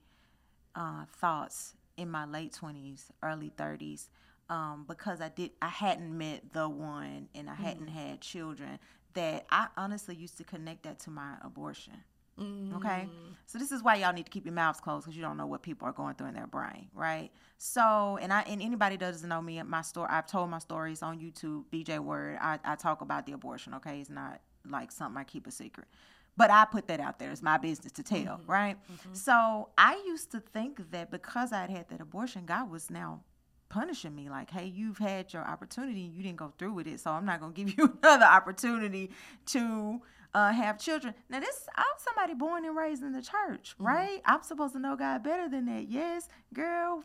uh, 0.74 1.04
thoughts 1.20 1.74
in 1.96 2.10
my 2.10 2.26
late 2.26 2.52
20s, 2.52 3.06
early 3.22 3.50
30s. 3.56 4.08
Um, 4.48 4.84
because 4.86 5.20
I 5.20 5.28
did 5.28 5.50
I 5.60 5.68
hadn't 5.68 6.16
met 6.16 6.52
the 6.52 6.68
one 6.68 7.28
and 7.34 7.50
I 7.50 7.54
hadn't 7.54 7.88
mm. 7.88 7.92
had 7.92 8.20
children 8.20 8.78
that 9.16 9.46
I 9.50 9.66
honestly 9.76 10.14
used 10.14 10.38
to 10.38 10.44
connect 10.44 10.84
that 10.84 11.00
to 11.00 11.10
my 11.10 11.34
abortion. 11.42 11.94
Mm. 12.40 12.76
Okay, 12.76 13.08
so 13.46 13.58
this 13.58 13.72
is 13.72 13.82
why 13.82 13.94
y'all 13.94 14.12
need 14.12 14.26
to 14.26 14.30
keep 14.30 14.44
your 14.44 14.52
mouths 14.52 14.78
closed 14.78 15.06
because 15.06 15.16
you 15.16 15.22
don't 15.22 15.38
know 15.38 15.46
what 15.46 15.62
people 15.62 15.88
are 15.88 15.92
going 15.92 16.14
through 16.14 16.28
in 16.28 16.34
their 16.34 16.46
brain, 16.46 16.88
right? 16.94 17.30
So, 17.56 18.18
and 18.20 18.30
I 18.30 18.42
and 18.42 18.60
anybody 18.60 18.98
doesn't 18.98 19.26
know 19.26 19.40
me, 19.40 19.62
my 19.62 19.80
story, 19.80 20.08
I've 20.10 20.26
told 20.26 20.50
my 20.50 20.58
stories 20.58 21.02
on 21.02 21.18
YouTube, 21.18 21.64
BJ 21.72 21.98
Word. 21.98 22.36
I, 22.40 22.58
I 22.62 22.74
talk 22.74 23.00
about 23.00 23.24
the 23.24 23.32
abortion. 23.32 23.72
Okay, 23.74 24.00
it's 24.00 24.10
not 24.10 24.40
like 24.68 24.92
something 24.92 25.18
I 25.18 25.24
keep 25.24 25.46
a 25.46 25.50
secret, 25.50 25.88
but 26.36 26.50
I 26.50 26.66
put 26.66 26.88
that 26.88 27.00
out 27.00 27.18
there. 27.18 27.30
It's 27.30 27.40
my 27.40 27.56
business 27.56 27.92
to 27.92 28.02
tell, 28.02 28.18
mm-hmm. 28.18 28.50
right? 28.50 28.76
Mm-hmm. 28.92 29.14
So 29.14 29.70
I 29.78 30.02
used 30.06 30.30
to 30.32 30.40
think 30.40 30.90
that 30.90 31.10
because 31.10 31.54
I'd 31.54 31.70
had 31.70 31.88
that 31.88 32.02
abortion, 32.02 32.44
God 32.44 32.70
was 32.70 32.90
now 32.90 33.22
punishing 33.68 34.14
me 34.14 34.28
like 34.28 34.50
hey 34.50 34.64
you've 34.64 34.98
had 34.98 35.32
your 35.32 35.42
opportunity 35.42 36.00
you 36.00 36.22
didn't 36.22 36.36
go 36.36 36.52
through 36.58 36.72
with 36.72 36.86
it 36.86 37.00
so 37.00 37.10
i'm 37.10 37.24
not 37.24 37.40
going 37.40 37.52
to 37.52 37.64
give 37.64 37.74
you 37.78 37.98
another 38.02 38.24
opportunity 38.24 39.10
to 39.44 40.00
uh, 40.34 40.52
have 40.52 40.78
children. 40.78 41.14
Now 41.30 41.40
this 41.40 41.66
i'm 41.76 41.84
somebody 41.98 42.34
born 42.34 42.64
and 42.64 42.76
raised 42.76 43.02
in 43.02 43.12
the 43.12 43.22
church 43.22 43.74
mm-hmm. 43.74 43.86
right? 43.86 44.20
I'm 44.24 44.42
supposed 44.42 44.74
to 44.74 44.78
know 44.78 44.96
god 44.96 45.22
better 45.22 45.48
than 45.48 45.66
that. 45.66 45.88
Yes 45.88 46.28
girl 46.52 47.04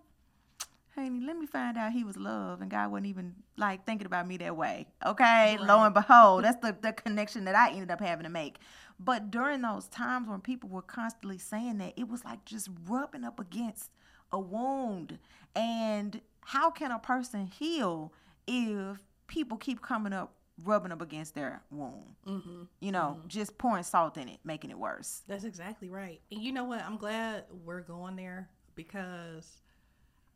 honey 0.95 1.21
let 1.25 1.37
me 1.37 1.45
find 1.45 1.77
out 1.77 1.93
he 1.93 2.03
was 2.03 2.17
love 2.17 2.59
and 2.59 2.69
god 2.69 2.91
wasn't 2.91 3.07
even 3.07 3.33
like 3.55 3.85
thinking 3.85 4.05
about 4.05 4.27
me 4.27 4.35
that 4.37 4.57
way 4.57 4.85
okay? 5.05 5.55
Right. 5.57 5.61
lo 5.61 5.83
and 5.83 5.93
behold 5.93 6.43
that's 6.43 6.61
the, 6.61 6.75
the 6.81 6.91
connection 6.91 7.45
that 7.45 7.55
i 7.55 7.71
ended 7.71 7.91
up 7.91 8.01
having 8.01 8.23
to 8.23 8.29
make. 8.29 8.59
But 9.03 9.31
during 9.31 9.61
those 9.61 9.87
times 9.87 10.27
when 10.27 10.41
people 10.41 10.69
were 10.69 10.83
constantly 10.83 11.39
saying 11.39 11.79
that 11.79 11.93
it 11.97 12.07
was 12.07 12.23
like 12.23 12.45
just 12.45 12.69
rubbing 12.87 13.23
up 13.23 13.39
against 13.39 13.89
a 14.31 14.39
wound. 14.39 15.17
And 15.55 16.21
how 16.45 16.69
can 16.69 16.91
a 16.91 16.99
person 16.99 17.47
heal 17.47 18.13
if 18.47 18.97
people 19.27 19.57
keep 19.57 19.81
coming 19.81 20.13
up 20.13 20.33
rubbing 20.63 20.91
up 20.91 21.01
against 21.01 21.33
their 21.33 21.61
wound? 21.71 22.15
Mm-hmm. 22.27 22.63
you 22.79 22.91
know 22.91 23.17
mm-hmm. 23.17 23.27
just 23.27 23.57
pouring 23.57 23.83
salt 23.83 24.17
in 24.17 24.27
it 24.27 24.39
making 24.43 24.69
it 24.69 24.77
worse. 24.77 25.21
That's 25.27 25.43
exactly 25.43 25.89
right. 25.89 26.21
And 26.31 26.41
you 26.41 26.51
know 26.51 26.65
what? 26.65 26.83
I'm 26.83 26.97
glad 26.97 27.45
we're 27.63 27.81
going 27.81 28.15
there 28.15 28.49
because 28.75 29.57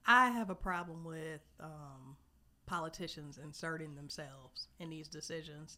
i 0.08 0.30
have 0.30 0.50
a 0.50 0.56
problem 0.56 1.04
with 1.04 1.42
um, 1.60 2.16
politicians 2.68 3.40
inserting 3.44 3.96
themselves 3.96 4.68
in 4.80 4.90
these 4.90 5.08
decisions. 5.08 5.78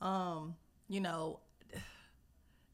Um, 0.00 0.54
you 0.88 1.00
know 1.00 1.40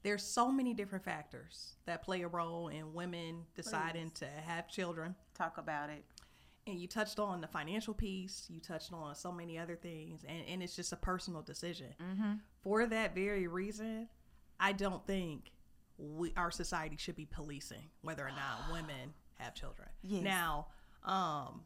there's 0.03 0.23
so 0.23 0.51
many 0.51 0.73
different 0.73 1.03
factors 1.03 1.73
that 1.85 2.03
play 2.03 2.21
a 2.21 2.27
role 2.27 2.67
in 2.67 2.93
women 2.93 3.43
deciding 3.55 4.11
Please. 4.11 4.19
to 4.19 4.27
have 4.45 4.67
children. 4.67 5.15
Talk 5.33 5.57
about 5.57 5.89
it 5.89 6.03
and 6.67 6.79
you 6.79 6.87
touched 6.87 7.19
on 7.19 7.41
the 7.41 7.47
financial 7.47 7.93
piece 7.93 8.45
you 8.49 8.59
touched 8.59 8.91
on 8.91 9.15
so 9.15 9.31
many 9.31 9.57
other 9.57 9.75
things 9.75 10.23
and, 10.27 10.43
and 10.47 10.63
it's 10.63 10.75
just 10.75 10.91
a 10.91 10.97
personal 10.97 11.41
decision 11.41 11.93
mm-hmm. 12.01 12.33
for 12.61 12.85
that 12.85 13.13
very 13.13 13.47
reason 13.47 14.07
i 14.59 14.71
don't 14.71 15.05
think 15.05 15.51
we 15.97 16.33
our 16.35 16.51
society 16.51 16.97
should 16.97 17.15
be 17.15 17.25
policing 17.25 17.89
whether 18.01 18.23
or 18.23 18.31
not 18.31 18.71
women 18.71 19.13
have 19.35 19.53
children 19.53 19.87
yes. 20.01 20.23
now 20.23 20.67
um 21.03 21.61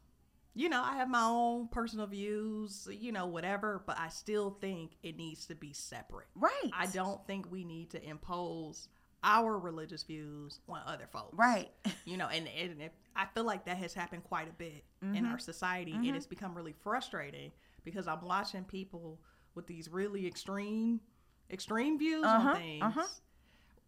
you 0.55 0.67
know 0.67 0.81
i 0.83 0.95
have 0.95 1.09
my 1.09 1.23
own 1.23 1.67
personal 1.67 2.07
views 2.07 2.87
you 2.91 3.11
know 3.11 3.27
whatever 3.27 3.83
but 3.85 3.97
i 3.99 4.09
still 4.09 4.57
think 4.59 4.91
it 5.03 5.15
needs 5.15 5.45
to 5.45 5.55
be 5.55 5.71
separate 5.71 6.27
right 6.35 6.71
i 6.73 6.85
don't 6.87 7.25
think 7.27 7.49
we 7.51 7.63
need 7.63 7.89
to 7.89 8.03
impose 8.03 8.89
our 9.23 9.57
religious 9.57 10.03
views 10.03 10.59
on 10.67 10.79
other 10.85 11.07
folks. 11.11 11.37
Right. 11.37 11.69
You 12.05 12.17
know, 12.17 12.27
and, 12.27 12.47
and 12.59 12.89
I 13.15 13.25
feel 13.35 13.43
like 13.43 13.65
that 13.65 13.77
has 13.77 13.93
happened 13.93 14.23
quite 14.23 14.49
a 14.49 14.53
bit 14.53 14.83
mm-hmm. 15.03 15.15
in 15.15 15.25
our 15.27 15.37
society. 15.37 15.91
Mm-hmm. 15.91 16.05
And 16.05 16.15
it's 16.15 16.25
become 16.25 16.55
really 16.55 16.73
frustrating 16.81 17.51
because 17.83 18.07
I'm 18.07 18.25
watching 18.25 18.63
people 18.63 19.19
with 19.53 19.67
these 19.67 19.89
really 19.89 20.25
extreme, 20.25 21.01
extreme 21.51 21.99
views 21.99 22.23
uh-huh. 22.25 22.49
on 22.49 22.55
things. 22.55 22.83
Uh-huh. 22.83 23.05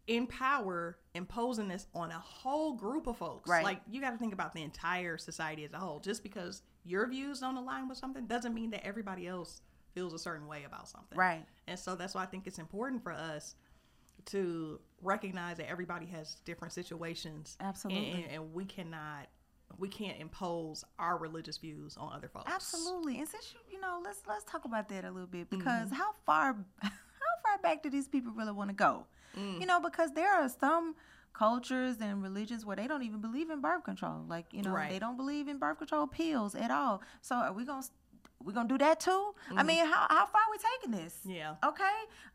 In 0.05 0.27
power, 0.27 0.99
imposing 1.15 1.67
this 1.67 1.87
on 1.95 2.11
a 2.11 2.19
whole 2.19 2.73
group 2.73 3.07
of 3.07 3.17
folks. 3.17 3.49
Right. 3.49 3.63
Like 3.63 3.81
you 3.89 4.01
got 4.01 4.11
to 4.11 4.17
think 4.17 4.33
about 4.33 4.53
the 4.53 4.61
entire 4.61 5.17
society 5.17 5.63
as 5.63 5.73
a 5.73 5.77
whole. 5.77 5.99
Just 5.99 6.21
because 6.21 6.61
your 6.83 7.07
views 7.07 7.39
don't 7.39 7.57
align 7.57 7.87
with 7.87 7.97
something 7.97 8.27
doesn't 8.27 8.53
mean 8.53 8.69
that 8.71 8.85
everybody 8.85 9.27
else 9.27 9.61
feels 9.93 10.13
a 10.13 10.19
certain 10.19 10.47
way 10.47 10.63
about 10.65 10.87
something. 10.87 11.17
Right. 11.17 11.45
And 11.67 11.79
so 11.79 11.95
that's 11.95 12.13
why 12.13 12.23
I 12.23 12.25
think 12.25 12.45
it's 12.45 12.59
important 12.59 13.01
for 13.01 13.13
us 13.13 13.55
to 14.27 14.79
recognize 15.01 15.57
that 15.57 15.69
everybody 15.69 16.05
has 16.07 16.35
different 16.45 16.73
situations. 16.73 17.57
Absolutely. 17.59 18.23
And, 18.23 18.31
and 18.31 18.53
we 18.53 18.65
cannot 18.65 19.27
we 19.77 19.87
can't 19.87 20.19
impose 20.19 20.83
our 20.99 21.17
religious 21.17 21.57
views 21.57 21.95
on 21.97 22.11
other 22.13 22.27
folks. 22.27 22.51
Absolutely. 22.51 23.19
And 23.19 23.27
since 23.27 23.53
you, 23.53 23.59
you 23.71 23.81
know, 23.81 24.01
let's 24.03 24.21
let's 24.27 24.43
talk 24.43 24.65
about 24.65 24.89
that 24.89 25.05
a 25.05 25.11
little 25.11 25.27
bit 25.27 25.49
because 25.49 25.87
mm-hmm. 25.87 25.95
how 25.95 26.13
far 26.25 26.57
how 26.81 26.89
far 27.43 27.57
back 27.63 27.83
do 27.83 27.89
these 27.89 28.07
people 28.07 28.33
really 28.35 28.51
want 28.51 28.69
to 28.69 28.75
go? 28.75 29.05
Mm. 29.37 29.61
You 29.61 29.65
know, 29.65 29.79
because 29.79 30.11
there 30.13 30.31
are 30.31 30.49
some 30.49 30.95
cultures 31.33 31.97
and 32.01 32.21
religions 32.21 32.65
where 32.65 32.75
they 32.75 32.87
don't 32.87 33.03
even 33.03 33.21
believe 33.21 33.49
in 33.49 33.61
birth 33.61 33.83
control. 33.83 34.25
Like, 34.27 34.47
you 34.51 34.61
know, 34.61 34.71
right. 34.71 34.91
they 34.91 34.99
don't 34.99 35.15
believe 35.15 35.47
in 35.47 35.57
birth 35.57 35.77
control 35.77 36.07
pills 36.07 36.55
at 36.55 36.71
all. 36.71 37.01
So 37.21 37.35
are 37.35 37.53
we 37.53 37.65
going 37.65 37.81
to 37.81 37.89
we're 38.43 38.53
gonna 38.53 38.67
do 38.67 38.77
that 38.79 38.99
too? 38.99 39.11
Mm-hmm. 39.11 39.59
I 39.59 39.63
mean, 39.63 39.85
how 39.85 40.07
how 40.09 40.25
far 40.25 40.41
are 40.41 40.51
we 40.51 40.57
taking 40.57 41.03
this? 41.03 41.19
Yeah. 41.25 41.55
Okay. 41.63 41.83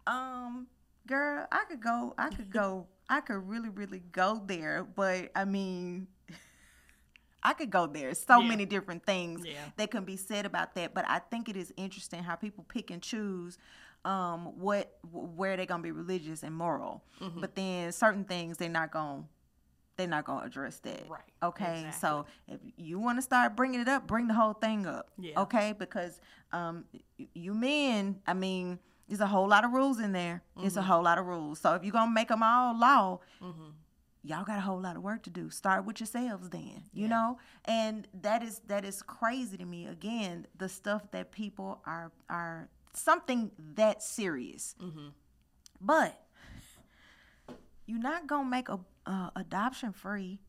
Um, 0.07 0.69
girl, 1.07 1.47
I 1.51 1.65
could 1.69 1.81
go. 1.81 2.15
I 2.19 2.29
could 2.29 2.51
go. 2.51 2.87
I 3.09 3.21
could 3.21 3.49
really, 3.49 3.69
really 3.69 4.03
go 4.13 4.43
there. 4.47 4.85
But 4.85 5.31
I 5.35 5.45
mean, 5.45 6.09
I 7.43 7.53
could 7.53 7.71
go 7.71 7.87
there. 7.87 8.15
So 8.15 8.41
yeah. 8.41 8.49
many 8.49 8.67
different 8.67 9.07
things 9.07 9.43
yeah. 9.45 9.53
that 9.77 9.91
can 9.91 10.05
be 10.05 10.17
said 10.17 10.47
about 10.47 10.75
that. 10.75 10.95
But 10.95 11.05
I 11.09 11.21
think 11.21 11.49
it 11.49 11.57
is 11.57 11.73
interesting 11.77 12.23
how 12.23 12.35
people 12.35 12.65
pick 12.69 12.91
and 12.91 13.03
choose 13.03 13.59
um, 14.05 14.59
what 14.59 14.99
where 15.13 15.57
they're 15.57 15.67
gonna 15.67 15.83
be 15.83 15.93
religious 15.93 16.43
and 16.43 16.55
moral. 16.55 17.03
Mm-hmm. 17.21 17.41
But 17.41 17.55
then 17.55 17.93
certain 17.93 18.25
things 18.25 18.57
they're 18.57 18.69
not 18.69 18.93
gonna 18.93 19.25
they're 19.97 20.07
not 20.07 20.25
gonna 20.25 20.47
address 20.47 20.79
that. 20.81 21.09
Right. 21.09 21.21
Okay. 21.43 21.81
Exactly. 21.87 22.01
So 22.01 22.27
if 22.49 22.61
you 22.77 22.99
want 22.99 23.19
to 23.19 23.23
start 23.23 23.57
bringing 23.57 23.81
it 23.81 23.89
up, 23.89 24.07
bring 24.07 24.29
the 24.29 24.35
whole 24.35 24.53
thing 24.53 24.87
up. 24.87 25.11
Yeah. 25.19 25.41
Okay. 25.41 25.75
Because 25.77 26.21
um, 26.53 26.85
you 27.35 27.55
men, 27.55 28.21
I 28.27 28.35
mean, 28.35 28.79
there's 29.09 29.21
a 29.21 29.27
whole 29.27 29.49
lot 29.49 29.65
of 29.65 29.73
rules 29.73 30.01
in 30.01 30.13
there. 30.13 30.43
Mm-hmm. 30.57 30.67
It's 30.67 30.77
a 30.77 30.81
mm-hmm. 30.81 30.89
whole 30.89 31.03
lot 31.03 31.19
of 31.19 31.27
rules. 31.27 31.61
So 31.61 31.75
if 31.75 31.85
you're 31.85 31.93
gonna 31.93 32.11
make 32.11 32.29
them 32.29 32.43
all 32.43 32.79
law. 32.79 33.21
Mm-hmm 33.43 33.71
y'all 34.27 34.45
got 34.45 34.59
a 34.59 34.61
whole 34.61 34.81
lot 34.81 34.97
of 34.97 35.03
work 35.03 35.23
to 35.23 35.31
do 35.31 35.49
start 35.51 35.85
with 35.85 36.01
yourselves 36.01 36.49
then 36.51 36.83
you 36.93 37.03
yeah. 37.03 37.07
know 37.07 37.39
and 37.67 38.09
that 38.23 38.43
is 38.43 38.61
that 38.67 38.85
is 38.85 39.01
crazy 39.03 39.57
to 39.57 39.65
me 39.65 39.87
again 39.87 40.47
the 40.59 40.69
stuff 40.69 41.11
that 41.13 41.31
people 41.31 41.81
are 41.87 42.11
are 42.29 42.69
something 42.93 43.51
that 43.75 44.03
serious 44.03 44.75
mm-hmm. 44.83 45.09
but 45.81 46.21
you're 47.87 48.01
not 48.01 48.27
gonna 48.27 48.49
make 48.49 48.69
a 48.69 48.79
uh, 49.07 49.31
adoption 49.37 49.93
free 49.93 50.41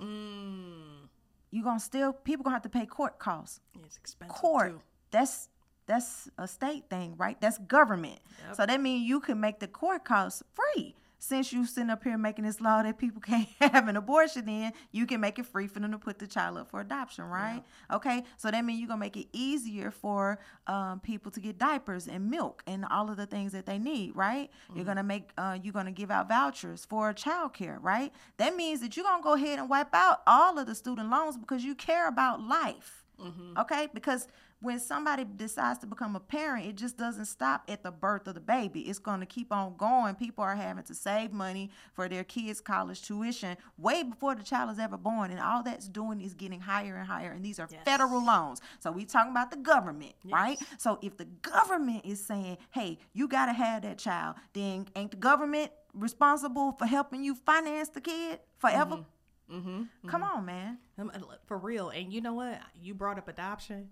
mm. 0.00 1.08
you're 1.50 1.64
gonna 1.64 1.80
still 1.80 2.12
people 2.12 2.44
gonna 2.44 2.54
have 2.54 2.62
to 2.62 2.68
pay 2.68 2.86
court 2.86 3.18
costs 3.18 3.60
it's 3.84 3.96
expensive 3.96 4.36
court 4.36 4.72
too. 4.72 4.80
that's 5.10 5.48
that's 5.86 6.28
a 6.38 6.48
state 6.48 6.84
thing 6.90 7.14
right 7.16 7.40
that's 7.40 7.58
government 7.58 8.18
yep. 8.46 8.56
so 8.56 8.66
that 8.66 8.80
means 8.80 9.06
you 9.08 9.20
can 9.20 9.40
make 9.40 9.60
the 9.60 9.68
court 9.68 10.04
costs 10.04 10.42
free 10.54 10.94
since 11.18 11.52
you 11.52 11.66
sitting 11.66 11.90
up 11.90 12.04
here 12.04 12.16
making 12.18 12.44
this 12.44 12.60
law 12.60 12.82
that 12.82 12.98
people 12.98 13.20
can't 13.26 13.48
have 13.60 13.88
an 13.88 13.96
abortion 13.96 14.48
in, 14.48 14.72
you 14.92 15.06
can 15.06 15.20
make 15.20 15.38
it 15.38 15.46
free 15.46 15.66
for 15.66 15.80
them 15.80 15.92
to 15.92 15.98
put 15.98 16.18
the 16.18 16.26
child 16.26 16.56
up 16.58 16.70
for 16.70 16.80
adoption, 16.80 17.24
right? 17.24 17.62
Okay, 17.92 18.24
so 18.36 18.50
that 18.50 18.64
means 18.64 18.80
you're 18.80 18.88
gonna 18.88 19.00
make 19.00 19.16
it 19.16 19.26
easier 19.32 19.90
for 19.90 20.38
um, 20.66 21.00
people 21.00 21.30
to 21.32 21.40
get 21.40 21.58
diapers 21.58 22.06
and 22.06 22.30
milk 22.30 22.62
and 22.66 22.84
all 22.90 23.10
of 23.10 23.16
the 23.16 23.26
things 23.26 23.52
that 23.52 23.66
they 23.66 23.78
need, 23.78 24.14
right? 24.14 24.50
Mm-hmm. 24.50 24.76
You're 24.76 24.84
gonna 24.84 25.02
make 25.02 25.30
uh, 25.36 25.58
you're 25.62 25.72
gonna 25.72 25.92
give 25.92 26.10
out 26.10 26.28
vouchers 26.28 26.84
for 26.84 27.12
childcare, 27.12 27.78
right? 27.80 28.12
That 28.36 28.54
means 28.54 28.80
that 28.80 28.96
you're 28.96 29.04
gonna 29.04 29.22
go 29.22 29.34
ahead 29.34 29.58
and 29.58 29.68
wipe 29.68 29.94
out 29.94 30.22
all 30.26 30.58
of 30.58 30.66
the 30.66 30.74
student 30.74 31.10
loans 31.10 31.36
because 31.36 31.64
you 31.64 31.74
care 31.74 32.08
about 32.08 32.40
life. 32.42 33.04
Mm-hmm. 33.20 33.58
Okay, 33.58 33.88
because 33.94 34.28
when 34.66 34.80
somebody 34.80 35.24
decides 35.24 35.78
to 35.78 35.86
become 35.86 36.16
a 36.16 36.20
parent, 36.20 36.66
it 36.66 36.74
just 36.74 36.98
doesn't 36.98 37.26
stop 37.26 37.62
at 37.68 37.84
the 37.84 37.92
birth 37.92 38.26
of 38.26 38.34
the 38.34 38.40
baby. 38.40 38.80
It's 38.80 38.98
going 38.98 39.20
to 39.20 39.26
keep 39.26 39.52
on 39.52 39.76
going. 39.78 40.16
People 40.16 40.42
are 40.42 40.56
having 40.56 40.82
to 40.84 40.94
save 40.94 41.32
money 41.32 41.70
for 41.94 42.08
their 42.08 42.24
kids' 42.24 42.60
college 42.60 43.00
tuition 43.02 43.56
way 43.78 44.02
before 44.02 44.34
the 44.34 44.42
child 44.42 44.70
is 44.72 44.80
ever 44.80 44.96
born. 44.96 45.30
And 45.30 45.38
all 45.38 45.62
that's 45.62 45.88
doing 45.88 46.20
is 46.20 46.34
getting 46.34 46.60
higher 46.60 46.96
and 46.96 47.06
higher. 47.06 47.30
And 47.30 47.44
these 47.44 47.60
are 47.60 47.68
yes. 47.70 47.80
federal 47.84 48.24
loans. 48.24 48.60
So 48.80 48.90
we 48.90 49.04
talking 49.04 49.30
about 49.30 49.52
the 49.52 49.56
government, 49.56 50.14
yes. 50.24 50.32
right? 50.32 50.58
So 50.78 50.98
if 51.00 51.16
the 51.16 51.26
government 51.42 52.04
is 52.04 52.22
saying, 52.22 52.58
hey, 52.72 52.98
you 53.12 53.28
got 53.28 53.46
to 53.46 53.52
have 53.52 53.82
that 53.82 53.98
child, 53.98 54.34
then 54.52 54.88
ain't 54.96 55.12
the 55.12 55.16
government 55.16 55.70
responsible 55.94 56.72
for 56.72 56.86
helping 56.86 57.22
you 57.22 57.36
finance 57.36 57.88
the 57.90 58.00
kid 58.00 58.40
forever? 58.58 58.96
Mm-hmm. 58.96 59.58
Mm-hmm. 59.58 60.08
Come 60.08 60.22
mm-hmm. 60.22 60.38
on, 60.38 60.44
man. 60.44 60.78
Um, 60.98 61.12
for 61.46 61.56
real. 61.56 61.90
And 61.90 62.12
you 62.12 62.20
know 62.20 62.34
what? 62.34 62.60
You 62.82 62.94
brought 62.94 63.16
up 63.16 63.28
adoption 63.28 63.90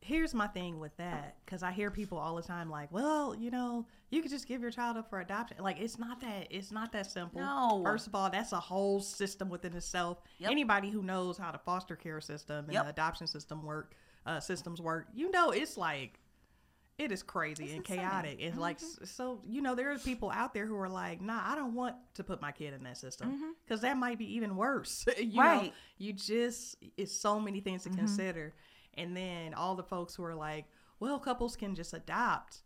here's 0.00 0.34
my 0.34 0.46
thing 0.46 0.78
with 0.78 0.96
that 0.96 1.36
because 1.44 1.62
I 1.62 1.72
hear 1.72 1.90
people 1.90 2.18
all 2.18 2.36
the 2.36 2.42
time 2.42 2.70
like, 2.70 2.90
well, 2.92 3.34
you 3.34 3.50
know, 3.50 3.86
you 4.10 4.22
could 4.22 4.30
just 4.30 4.46
give 4.46 4.62
your 4.62 4.70
child 4.70 4.96
up 4.96 5.08
for 5.10 5.20
adoption. 5.20 5.58
Like 5.60 5.80
it's 5.80 5.98
not 5.98 6.20
that 6.20 6.48
it's 6.50 6.70
not 6.70 6.92
that 6.92 7.10
simple. 7.10 7.40
No. 7.40 7.82
First 7.84 8.06
of 8.06 8.14
all, 8.14 8.30
that's 8.30 8.52
a 8.52 8.60
whole 8.60 9.00
system 9.00 9.48
within 9.48 9.74
itself. 9.74 10.18
Yep. 10.38 10.50
Anybody 10.50 10.90
who 10.90 11.02
knows 11.02 11.36
how 11.38 11.52
the 11.52 11.58
foster 11.58 11.96
care 11.96 12.20
system 12.20 12.64
and 12.66 12.74
yep. 12.74 12.84
the 12.84 12.90
adoption 12.90 13.26
system 13.26 13.64
work, 13.64 13.94
uh, 14.26 14.40
systems 14.40 14.80
work, 14.80 15.08
you 15.14 15.30
know, 15.30 15.50
it's 15.50 15.76
like 15.76 16.18
it 16.98 17.12
is 17.12 17.22
crazy 17.22 17.64
it's 17.64 17.74
and 17.74 17.84
chaotic. 17.84 18.38
It's 18.40 18.52
mm-hmm. 18.52 18.60
like 18.60 18.78
so 18.80 19.40
you 19.46 19.62
know 19.62 19.74
there 19.74 19.92
are 19.92 19.98
people 19.98 20.30
out 20.30 20.54
there 20.54 20.66
who 20.66 20.76
are 20.76 20.88
like, 20.88 21.20
nah, 21.20 21.40
I 21.44 21.54
don't 21.54 21.74
want 21.74 21.96
to 22.14 22.24
put 22.24 22.40
my 22.40 22.52
kid 22.52 22.74
in 22.74 22.82
that 22.84 22.96
system 22.96 23.54
because 23.64 23.80
mm-hmm. 23.80 23.88
that 23.88 23.96
might 23.96 24.18
be 24.18 24.34
even 24.36 24.56
worse. 24.56 25.06
you 25.18 25.40
right. 25.40 25.64
know, 25.64 25.72
you 25.98 26.12
just 26.12 26.76
it's 26.96 27.12
so 27.12 27.38
many 27.38 27.60
things 27.60 27.82
to 27.84 27.90
mm-hmm. 27.90 27.98
consider 27.98 28.54
and 28.94 29.16
then 29.16 29.54
all 29.54 29.74
the 29.74 29.82
folks 29.82 30.14
who 30.14 30.24
are 30.24 30.34
like, 30.34 30.66
well, 31.00 31.18
couples 31.18 31.56
can 31.56 31.74
just 31.74 31.94
adopt. 31.94 32.62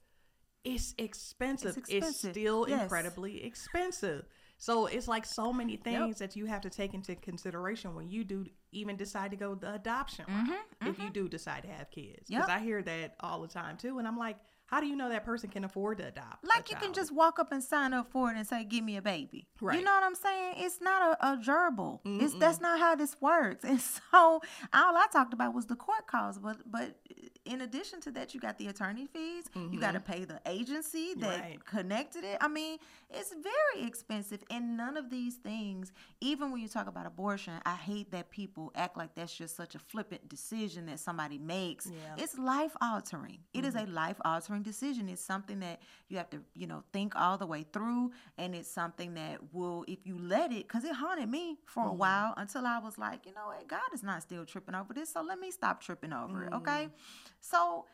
It's 0.65 0.95
expensive. 0.99 1.77
It's, 1.77 1.89
expensive. 1.89 2.31
it's 2.31 2.39
still 2.39 2.67
yes. 2.69 2.83
incredibly 2.83 3.45
expensive. 3.45 4.25
So 4.59 4.87
it's 4.87 5.09
like 5.09 5.27
so 5.27 5.53
many 5.53 5.77
things 5.77 6.21
yep. 6.21 6.31
that 6.31 6.37
you 6.37 6.47
have 6.47 6.61
to 6.61 6.71
take 6.71 6.95
into 6.95 7.17
consideration 7.17 7.97
when 7.97 8.09
you 8.09 8.23
do 8.23 8.47
even 8.71 8.97
decide 8.97 9.33
to 9.33 9.37
go 9.37 9.57
the 9.57 9.75
adoption 9.75 10.25
route. 10.29 10.45
Mm-hmm, 10.45 10.89
if 10.89 10.95
mm-hmm. 10.95 11.03
you 11.03 11.11
do 11.11 11.29
decide 11.29 11.65
to 11.65 11.69
have 11.69 11.91
kids, 11.91 12.29
because 12.29 12.47
yep. 12.47 12.49
I 12.49 12.61
hear 12.61 12.81
that 12.81 13.17
all 13.19 13.43
the 13.43 13.49
time 13.49 13.77
too, 13.77 13.99
and 13.99 14.07
I'm 14.07 14.17
like, 14.17 14.37
how 14.73 14.81
do 14.81 14.87
you 14.87 14.97
know 14.97 15.11
that 15.11 15.27
person 15.27 15.51
can 15.51 15.65
afford 15.65 15.99
to 15.99 16.07
adopt? 16.07 16.49
Like 16.49 16.71
you 16.71 16.77
can 16.77 16.95
just 16.95 17.15
walk 17.15 17.39
up 17.39 17.53
and 17.53 17.63
sign 17.63 17.93
up 17.93 18.11
for 18.11 18.31
it 18.31 18.39
and 18.39 18.47
say, 18.47 18.65
"Give 18.65 18.83
me 18.83 18.97
a 18.97 19.03
baby." 19.03 19.47
Right. 19.61 19.79
You 19.79 19.85
know 19.85 19.93
what 19.93 20.03
I'm 20.03 20.15
saying? 20.15 20.55
It's 20.57 20.81
not 20.81 21.03
a, 21.21 21.33
a 21.33 21.37
gerbil. 21.37 22.01
Mm-mm. 22.03 22.23
It's 22.23 22.33
that's 22.35 22.59
not 22.59 22.81
how 22.81 22.97
this 22.97 23.15
works. 23.21 23.65
And 23.73 23.81
so 23.81 24.01
all 24.13 24.43
I 24.73 25.07
talked 25.13 25.35
about 25.35 25.55
was 25.55 25.67
the 25.67 25.77
court 25.77 26.07
calls, 26.07 26.39
but 26.39 26.57
but 26.65 26.97
in 27.45 27.63
addition 27.63 28.01
to 28.03 28.11
that, 28.13 28.35
you 28.35 28.41
got 28.41 28.57
the 28.59 28.69
attorney 28.69 29.07
fees. 29.07 29.45
Mm-hmm. 29.55 29.75
You 29.75 29.81
got 29.81 29.93
to 29.93 30.01
pay 30.01 30.25
the 30.25 30.41
agency 30.47 31.15
that 31.17 31.41
right. 31.41 31.65
connected 31.65 32.25
it. 32.25 32.39
I 32.41 32.49
mean, 32.49 32.79
it's 33.11 33.33
very 33.33 33.87
expensive, 33.87 34.43
and 34.51 34.77
none 34.77 34.97
of 34.97 35.11
these 35.11 35.35
things. 35.35 35.93
Even 36.21 36.53
when 36.53 36.61
you 36.61 36.69
talk 36.69 36.87
about 36.87 37.05
abortion, 37.05 37.55
I 37.67 37.75
hate 37.75 38.11
that 38.13 38.31
people 38.31 38.73
act 38.75 38.97
like 38.97 39.15
that's 39.15 39.35
just 39.35 39.57
such 39.57 39.75
a 39.75 39.79
flippant 39.79 40.29
decision 40.29 40.87
that 40.87 41.01
somebody 41.01 41.39
makes. 41.39 41.87
Yeah. 41.87 42.23
It's 42.23 42.39
life 42.39 42.77
altering. 42.81 43.39
It 43.53 43.59
mm-hmm. 43.59 43.67
is 43.67 43.75
a 43.75 43.87
life 43.87 44.17
altering 44.25 44.62
decision. 44.63 45.09
It's 45.09 45.23
something 45.23 45.61
that 45.61 45.81
you 46.09 46.17
have 46.19 46.31
to, 46.31 46.41
you 46.55 46.67
know, 46.67 46.83
think 46.93 47.15
all 47.17 47.39
the 47.39 47.47
way 47.47 47.67
through, 47.73 48.13
and 48.39 48.55
it's 48.55 48.71
something 48.71 49.15
that 49.15 49.39
will, 49.53 49.85
if 49.89 49.99
you 50.05 50.19
let 50.19 50.53
it, 50.53 50.69
because 50.69 50.85
it 50.85 50.95
haunted 50.95 51.29
me 51.29 51.59
for 51.67 51.81
mm-hmm. 51.83 51.91
a 51.91 51.95
while 51.95 52.35
until 52.37 52.67
I 52.67 52.79
was 52.79 52.99
like, 52.99 53.27
you 53.27 53.35
know 53.35 53.47
what, 53.47 53.67
God 53.69 53.81
is 53.95 54.03
not 54.03 54.23
still 54.23 54.45
tripping 54.45 54.75
over 54.75 54.93
this, 54.93 55.13
so 55.13 55.23
let 55.23 55.39
me 55.39 55.51
stop 55.51 55.83
tripping 55.83 56.13
over 56.13 56.45
it, 56.45 56.53
okay? 56.53 56.85
Mm-hmm. 56.85 56.95
So 57.41 57.87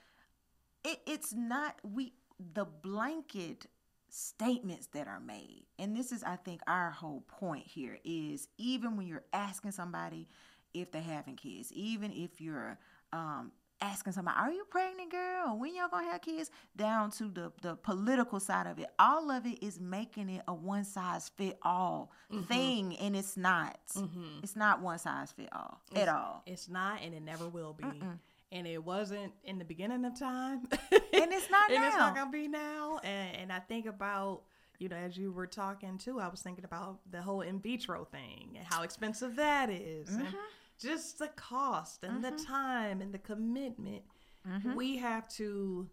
it, 0.84 1.00
it's 1.06 1.32
not 1.34 1.76
we 1.82 2.12
the 2.54 2.64
blanket 2.64 3.66
statements 4.08 4.86
that 4.94 5.06
are 5.06 5.20
made. 5.20 5.64
And 5.78 5.96
this 5.96 6.12
is 6.12 6.22
I 6.22 6.36
think 6.36 6.60
our 6.66 6.90
whole 6.90 7.24
point 7.28 7.66
here 7.66 7.98
is 8.04 8.48
even 8.56 8.96
when 8.96 9.06
you're 9.06 9.24
asking 9.32 9.72
somebody 9.72 10.28
if 10.74 10.92
they're 10.92 11.02
having 11.02 11.36
kids, 11.36 11.72
even 11.72 12.12
if 12.12 12.40
you're 12.40 12.78
um, 13.12 13.52
asking 13.80 14.12
somebody, 14.12 14.36
"Are 14.38 14.50
you 14.50 14.64
pregnant, 14.70 15.10
girl? 15.10 15.58
When 15.58 15.74
y'all 15.74 15.88
gonna 15.88 16.10
have 16.10 16.22
kids?" 16.22 16.50
Down 16.76 17.10
to 17.12 17.28
the 17.28 17.52
the 17.62 17.76
political 17.76 18.40
side 18.40 18.66
of 18.66 18.78
it, 18.78 18.88
all 18.98 19.30
of 19.30 19.46
it 19.46 19.62
is 19.62 19.80
making 19.80 20.28
it 20.28 20.42
a 20.48 20.54
one 20.54 20.84
size 20.84 21.28
fit 21.28 21.58
all 21.62 22.12
mm-hmm. 22.32 22.44
thing, 22.44 22.96
and 22.98 23.16
it's 23.16 23.36
not. 23.36 23.78
Mm-hmm. 23.94 24.40
It's 24.42 24.56
not 24.56 24.80
one 24.80 24.98
size 24.98 25.32
fit 25.32 25.48
all 25.52 25.80
it's, 25.90 26.00
at 26.00 26.08
all. 26.08 26.42
It's 26.46 26.68
not, 26.68 27.00
and 27.02 27.14
it 27.14 27.22
never 27.22 27.48
will 27.48 27.72
be. 27.72 27.84
Mm-mm 27.84 28.18
and 28.50 28.66
it 28.66 28.82
wasn't 28.82 29.32
in 29.44 29.58
the 29.58 29.64
beginning 29.64 30.04
of 30.04 30.18
time 30.18 30.66
and 30.72 31.32
it's 31.32 31.50
not 31.50 31.70
and 31.70 31.80
now. 31.80 31.88
it's 31.88 31.96
not 31.96 32.14
gonna 32.14 32.30
be 32.30 32.48
now 32.48 32.98
and, 33.04 33.36
and 33.36 33.52
i 33.52 33.58
think 33.58 33.86
about 33.86 34.42
you 34.78 34.88
know 34.88 34.96
as 34.96 35.16
you 35.16 35.32
were 35.32 35.46
talking 35.46 35.98
too 35.98 36.20
i 36.20 36.28
was 36.28 36.40
thinking 36.40 36.64
about 36.64 36.98
the 37.10 37.20
whole 37.20 37.40
in 37.40 37.60
vitro 37.60 38.04
thing 38.04 38.54
and 38.56 38.66
how 38.66 38.82
expensive 38.82 39.36
that 39.36 39.70
is 39.70 40.08
mm-hmm. 40.08 40.20
and 40.20 40.34
just 40.80 41.18
the 41.18 41.28
cost 41.28 42.04
and 42.04 42.24
mm-hmm. 42.24 42.36
the 42.36 42.44
time 42.44 43.00
and 43.00 43.12
the 43.12 43.18
commitment 43.18 44.02
mm-hmm. 44.48 44.74
we 44.74 44.96
have 44.96 45.28
to 45.28 45.88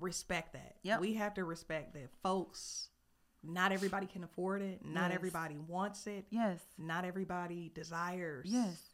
respect 0.00 0.52
that 0.52 0.76
yep. 0.82 1.00
we 1.00 1.14
have 1.14 1.34
to 1.34 1.44
respect 1.44 1.94
that 1.94 2.08
folks 2.22 2.88
not 3.42 3.72
everybody 3.72 4.06
can 4.06 4.24
afford 4.24 4.60
it 4.60 4.80
not 4.84 5.10
yes. 5.10 5.14
everybody 5.14 5.56
wants 5.68 6.06
it 6.06 6.24
yes 6.30 6.60
not 6.78 7.04
everybody 7.04 7.70
desires 7.74 8.46
yes 8.48 8.90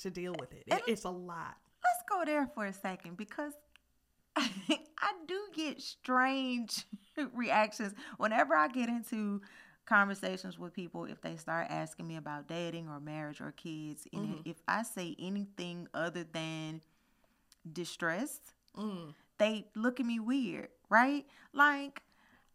to 0.00 0.10
deal 0.10 0.34
with 0.38 0.52
it, 0.52 0.64
it 0.66 0.82
it's 0.86 1.04
a 1.04 1.10
lot 1.10 1.56
let's 1.82 2.04
go 2.08 2.24
there 2.24 2.46
for 2.54 2.66
a 2.66 2.72
second 2.72 3.16
because 3.16 3.54
I 4.36 5.12
do 5.26 5.40
get 5.54 5.80
strange 5.80 6.86
reactions 7.34 7.94
whenever 8.16 8.54
I 8.54 8.68
get 8.68 8.88
into 8.88 9.42
conversations 9.90 10.58
with 10.58 10.72
people 10.74 11.04
if 11.04 11.20
they 11.22 11.36
start 11.36 11.66
asking 11.70 12.08
me 12.08 12.16
about 12.16 12.48
dating 12.48 12.88
or 12.88 13.00
marriage 13.00 13.42
or 13.42 13.52
kids. 13.52 14.06
And 14.14 14.38
Mm-hmm. 14.38 14.50
if 14.50 14.56
I 14.68 14.82
say 14.84 15.16
anything 15.18 15.88
other 15.94 16.24
than 16.24 16.82
distressed, 17.70 18.54
Mm. 18.76 19.14
they 19.38 19.66
look 19.74 20.00
at 20.00 20.06
me 20.06 20.20
weird, 20.20 20.68
right? 20.88 21.26
Like, 21.52 22.02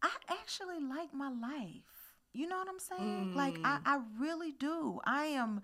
I 0.02 0.10
actually 0.28 0.80
like 0.80 1.12
my 1.14 1.28
life. 1.30 2.14
You 2.32 2.48
know 2.48 2.58
what 2.58 2.68
I'm 2.68 2.78
saying? 2.80 3.30
Like, 3.34 3.58
I, 3.64 3.78
Mm. 3.78 3.82
I 3.86 4.00
really 4.18 4.52
do. 4.52 5.00
I 5.04 5.26
am. 5.26 5.62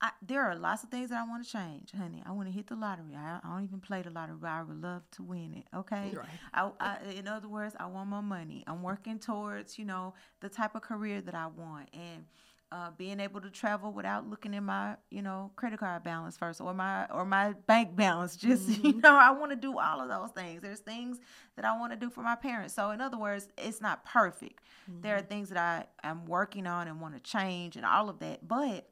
I, 0.00 0.10
there 0.24 0.44
are 0.44 0.54
lots 0.54 0.84
of 0.84 0.90
things 0.90 1.10
that 1.10 1.18
I 1.18 1.28
want 1.28 1.44
to 1.44 1.50
change, 1.50 1.90
honey. 1.90 2.22
I 2.24 2.30
want 2.30 2.46
to 2.48 2.52
hit 2.52 2.68
the 2.68 2.76
lottery. 2.76 3.16
I, 3.16 3.40
I 3.42 3.48
don't 3.48 3.64
even 3.64 3.80
play 3.80 4.02
the 4.02 4.10
lottery, 4.10 4.36
but 4.40 4.48
I 4.48 4.62
would 4.62 4.80
love 4.80 5.02
to 5.12 5.22
win 5.22 5.54
it. 5.54 5.76
Okay. 5.76 6.12
Right. 6.14 6.26
I, 6.54 6.70
I, 6.78 6.98
in 7.16 7.26
other 7.26 7.48
words, 7.48 7.74
I 7.80 7.86
want 7.86 8.08
more 8.08 8.22
money. 8.22 8.62
I'm 8.66 8.82
working 8.82 9.18
towards, 9.18 9.78
you 9.78 9.84
know, 9.84 10.14
the 10.40 10.48
type 10.48 10.76
of 10.76 10.82
career 10.82 11.20
that 11.22 11.34
I 11.34 11.48
want, 11.48 11.88
and 11.92 12.24
uh, 12.70 12.90
being 12.96 13.18
able 13.18 13.40
to 13.40 13.50
travel 13.50 13.92
without 13.92 14.28
looking 14.28 14.54
at 14.54 14.62
my, 14.62 14.94
you 15.10 15.22
know, 15.22 15.50
credit 15.56 15.80
card 15.80 16.04
balance 16.04 16.36
first 16.36 16.60
or 16.60 16.74
my 16.74 17.06
or 17.06 17.24
my 17.24 17.54
bank 17.66 17.96
balance. 17.96 18.36
Just 18.48 18.84
you 18.84 18.92
know, 19.00 19.16
I 19.16 19.30
want 19.32 19.50
to 19.50 19.56
do 19.56 19.78
all 19.78 20.00
of 20.00 20.08
those 20.08 20.30
things. 20.30 20.62
There's 20.62 20.80
things 20.80 21.18
that 21.56 21.64
I 21.64 21.76
want 21.76 21.92
to 21.92 21.98
do 21.98 22.08
for 22.08 22.22
my 22.22 22.36
parents. 22.36 22.74
So 22.74 22.90
in 22.90 23.00
other 23.00 23.18
words, 23.18 23.48
it's 23.56 23.80
not 23.80 24.04
perfect. 24.04 24.62
There 25.02 25.16
are 25.16 25.22
things 25.22 25.48
that 25.50 25.58
I 25.58 26.06
am 26.06 26.24
working 26.24 26.66
on 26.66 26.88
and 26.88 27.00
want 27.00 27.14
to 27.14 27.20
change 27.20 27.76
and 27.76 27.84
all 27.84 28.08
of 28.08 28.20
that, 28.20 28.46
but 28.46 28.88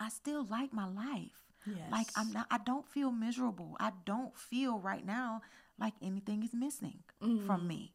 I 0.00 0.08
still 0.08 0.46
like 0.48 0.72
my 0.72 0.86
life. 0.86 1.48
Like 1.90 2.06
I'm 2.16 2.32
not 2.32 2.46
I 2.50 2.58
don't 2.58 2.86
feel 2.86 3.10
miserable. 3.10 3.76
I 3.78 3.92
don't 4.06 4.36
feel 4.36 4.78
right 4.78 5.04
now 5.04 5.42
like 5.78 5.94
anything 6.02 6.42
is 6.42 6.54
missing 6.54 7.00
from 7.20 7.38
mm-hmm. 7.38 7.66
me. 7.66 7.92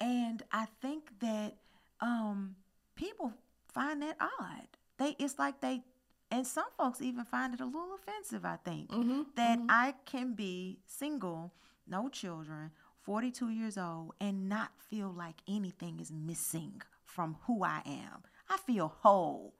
And 0.00 0.42
I 0.52 0.66
think 0.80 1.10
that 1.20 1.56
um 2.00 2.56
people 2.94 3.32
find 3.72 4.02
that 4.02 4.16
odd. 4.20 4.68
They 4.98 5.16
it's 5.18 5.38
like 5.38 5.60
they 5.60 5.82
and 6.30 6.46
some 6.46 6.66
folks 6.76 7.00
even 7.00 7.24
find 7.24 7.54
it 7.54 7.60
a 7.60 7.64
little 7.64 7.94
offensive, 7.94 8.44
I 8.44 8.56
think. 8.64 8.90
Mm-hmm, 8.90 9.22
that 9.36 9.58
mm-hmm. 9.58 9.66
I 9.68 9.94
can 10.04 10.34
be 10.34 10.78
single, 10.86 11.52
no 11.86 12.08
children, 12.08 12.72
42 13.02 13.50
years 13.50 13.78
old 13.78 14.14
and 14.20 14.48
not 14.48 14.70
feel 14.90 15.14
like 15.16 15.36
anything 15.48 16.00
is 16.00 16.10
missing 16.10 16.82
from 17.04 17.36
who 17.46 17.62
I 17.62 17.82
am. 17.86 18.24
I 18.50 18.56
feel 18.58 18.92
whole. 19.02 19.54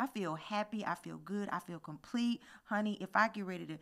I 0.00 0.06
feel 0.06 0.34
happy. 0.34 0.84
I 0.86 0.94
feel 0.94 1.18
good. 1.18 1.50
I 1.52 1.58
feel 1.58 1.78
complete. 1.78 2.40
Honey, 2.64 2.96
if 3.02 3.10
I 3.14 3.28
get 3.28 3.44
ready 3.44 3.66
to, 3.66 3.78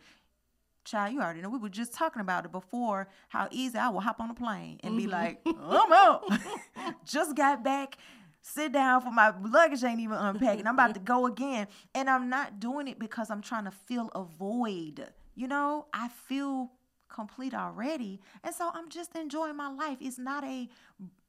child, 0.83 1.13
you 1.13 1.21
already 1.21 1.41
know, 1.41 1.49
we 1.49 1.57
were 1.57 1.69
just 1.69 1.93
talking 1.93 2.19
about 2.19 2.43
it 2.43 2.51
before 2.51 3.07
how 3.29 3.47
easy 3.51 3.77
I 3.77 3.87
will 3.87 4.01
hop 4.01 4.19
on 4.19 4.29
a 4.29 4.33
plane 4.33 4.81
and 4.83 4.97
be 4.97 5.03
mm-hmm. 5.03 5.11
like, 5.11 5.39
I'm 5.45 5.93
out. 5.93 6.29
just 7.05 7.37
got 7.37 7.63
back. 7.63 7.97
Sit 8.41 8.73
down 8.73 9.01
for 9.01 9.11
my 9.11 9.33
luggage 9.41 9.83
ain't 9.83 10.01
even 10.01 10.17
unpacked 10.17 10.59
and 10.59 10.67
I'm 10.67 10.75
about 10.75 10.93
to 10.95 10.99
go 10.99 11.25
again. 11.25 11.67
And 11.95 12.09
I'm 12.09 12.29
not 12.29 12.59
doing 12.59 12.89
it 12.89 12.99
because 12.99 13.29
I'm 13.29 13.41
trying 13.41 13.65
to 13.65 13.71
fill 13.71 14.09
a 14.13 14.23
void. 14.23 15.07
You 15.35 15.47
know, 15.47 15.85
I 15.93 16.09
feel 16.09 16.71
complete 17.07 17.53
already. 17.53 18.19
And 18.43 18.53
so 18.53 18.71
I'm 18.73 18.89
just 18.89 19.15
enjoying 19.15 19.55
my 19.55 19.69
life. 19.69 19.97
It's 20.01 20.17
not 20.19 20.43
a 20.43 20.69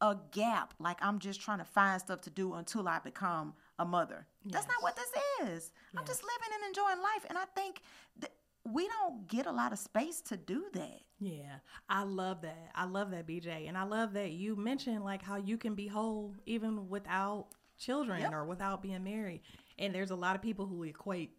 a 0.00 0.16
gap 0.33 0.74
like 0.79 0.98
I'm 1.03 1.18
just 1.18 1.40
trying 1.40 1.59
to 1.59 1.64
find 1.64 2.00
stuff 2.00 2.22
to 2.22 2.31
do 2.31 2.55
until 2.55 2.88
I 2.88 2.98
become 3.00 3.55
a 3.80 3.84
mother. 3.84 4.26
That's 4.44 4.68
not 4.68 4.82
what 4.82 4.94
this 4.94 5.10
is. 5.48 5.72
I'm 5.96 6.04
just 6.04 6.22
living 6.22 6.54
and 6.54 6.68
enjoying 6.68 7.02
life 7.02 7.24
and 7.28 7.36
I 7.36 7.46
think 7.56 7.82
that 8.20 8.30
we 8.64 8.86
don't 8.88 9.26
get 9.26 9.46
a 9.46 9.52
lot 9.52 9.72
of 9.72 9.78
space 9.78 10.20
to 10.20 10.36
do 10.36 10.66
that. 10.74 11.00
Yeah, 11.18 11.56
I 11.88 12.02
love 12.04 12.42
that. 12.42 12.70
I 12.74 12.84
love 12.84 13.10
that, 13.10 13.26
BJ. 13.26 13.68
And 13.68 13.76
I 13.76 13.84
love 13.84 14.12
that 14.12 14.32
you 14.32 14.54
mentioned 14.54 15.02
like 15.02 15.22
how 15.22 15.36
you 15.36 15.56
can 15.56 15.74
be 15.74 15.86
whole 15.86 16.34
even 16.46 16.88
without 16.88 17.46
children 17.78 18.20
Yep. 18.20 18.32
or 18.32 18.44
without 18.44 18.82
being 18.82 19.02
married. 19.02 19.40
And 19.78 19.94
there's 19.94 20.10
a 20.10 20.16
lot 20.16 20.36
of 20.36 20.42
people 20.42 20.66
who 20.66 20.82
equate, 20.82 21.30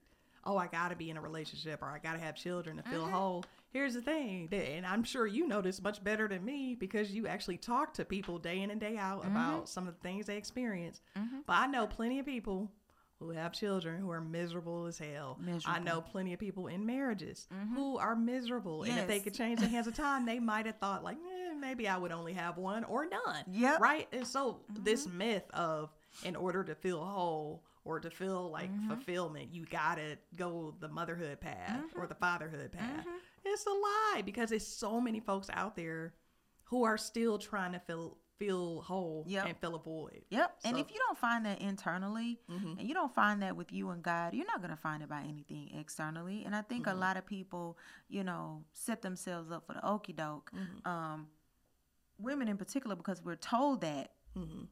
oh, 0.44 0.58
I 0.58 0.68
got 0.68 0.90
to 0.90 0.96
be 0.96 1.12
in 1.12 1.18
a 1.18 1.22
relationship 1.22 1.84
or 1.84 1.90
I 1.90 2.00
got 2.00 2.14
to 2.14 2.20
have 2.20 2.36
children 2.36 2.78
to 2.78 2.84
feel 2.84 3.04
mm-hmm. 3.04 3.14
whole. 3.14 3.46
Here's 3.72 3.94
the 3.94 4.02
thing, 4.02 4.48
that- 4.52 4.70
and 4.70 4.86
I'm 4.86 5.04
sure 5.04 5.26
you 5.26 5.48
know 5.48 5.62
this 5.62 5.82
much 5.82 6.04
better 6.04 6.28
than 6.28 6.44
me 6.44 6.76
because 6.76 7.12
you 7.12 7.28
actually 7.28 7.58
talk 7.58 7.94
to 7.96 8.06
people 8.06 8.38
day 8.38 8.62
in 8.62 8.70
and 8.70 8.80
day 8.82 8.98
out 8.98 9.22
mm-hmm. 9.22 9.32
about 9.32 9.70
some 9.70 9.88
of 9.88 9.94
the 9.94 10.02
things 10.02 10.26
they 10.26 10.38
experience. 10.38 11.02
Mm-hmm. 11.18 11.40
But 11.48 11.54
I 11.54 11.68
know 11.68 11.88
plenty 11.88 12.20
of 12.20 12.26
people 12.26 12.72
who 13.22 13.30
have 13.30 13.54
children 13.54 14.02
who 14.02 14.10
are 14.10 14.20
miserable 14.20 14.88
as 14.88 14.98
hell. 14.98 15.40
I 15.66 15.78
know 15.78 16.02
plenty 16.02 16.34
of 16.34 16.40
people 16.40 16.66
in 16.68 16.86
marriages 16.86 17.48
mm-hmm. 17.54 17.76
who 17.76 17.98
are 18.00 18.16
miserable. 18.16 18.82
And 18.84 18.98
if 18.98 19.08
they 19.08 19.20
could 19.20 19.36
change 19.36 19.60
the 19.60 19.68
hands 19.68 19.86
of 19.86 19.94
time, 19.96 20.26
they 20.26 20.40
might 20.40 20.66
have 20.66 20.78
thought 20.78 21.04
like, 21.04 21.18
eh, 21.18 21.54
maybe 21.54 21.88
I 21.88 21.98
would 21.98 22.12
only 22.12 22.34
have 22.34 22.58
one 22.58 22.84
or 22.84 23.06
none. 23.06 23.46
Yeah. 23.52 23.78
Right. 23.80 24.08
And 24.12 24.26
so 24.26 24.62
this 24.84 25.08
myth 25.08 25.44
of 25.54 25.92
in 26.26 26.36
order 26.36 26.64
to 26.64 26.74
feel 26.74 27.04
whole 27.04 27.64
or 27.86 28.00
to 28.00 28.10
feel 28.10 28.50
like 28.50 28.70
fulfillment, 28.88 29.50
you 29.52 29.66
gotta 29.70 30.18
go 30.36 30.74
the 30.80 30.88
motherhood 30.88 31.40
path 31.40 31.84
or 31.96 32.08
the 32.08 32.16
fatherhood 32.16 32.72
path. 32.72 33.06
It's 33.44 33.66
a 33.66 33.70
lie 33.70 34.22
because 34.26 34.50
there's 34.50 34.66
so 34.68 35.02
many 35.02 35.20
folks 35.20 35.50
out 35.54 35.76
there 35.76 36.14
who 36.66 36.84
are 36.84 36.98
still 36.98 37.38
trying 37.38 37.74
to 37.74 37.80
feel 37.80 38.18
feel 38.40 38.82
whole 38.82 39.24
Yep. 39.28 39.46
and 39.46 39.58
fill 39.60 39.76
a 39.76 39.80
void. 39.80 40.24
Yep. 40.32 40.58
And 40.66 40.80
if 40.80 40.90
you 40.92 40.98
don't 41.08 41.18
find 41.18 41.46
that 41.46 41.62
internally 41.62 42.40
and 42.48 42.82
you 42.82 42.96
don't 42.96 43.14
find 43.14 43.44
that 43.44 43.56
with 43.56 43.72
you 43.72 43.92
and 43.92 44.02
God, 44.02 44.34
you're 44.34 44.48
not 44.48 44.62
going 44.62 44.72
to 44.72 44.76
find 44.78 45.04
it 45.04 45.10
by 45.10 45.22
anything 45.22 45.70
externally. 45.78 46.44
And 46.44 46.56
I 46.56 46.64
think 46.64 46.88
a 46.88 46.94
lot 46.96 47.18
of 47.18 47.26
people, 47.28 47.78
you 48.10 48.24
know, 48.24 48.64
set 48.74 49.04
themselves 49.04 49.52
up 49.52 49.68
for 49.68 49.74
the 49.74 49.88
okey 49.88 50.14
doke. 50.14 50.52
Um, 50.86 51.28
women 52.18 52.48
in 52.48 52.58
particular, 52.58 52.96
because 52.96 53.22
we're 53.24 53.36
told 53.36 53.82
that 53.82 54.14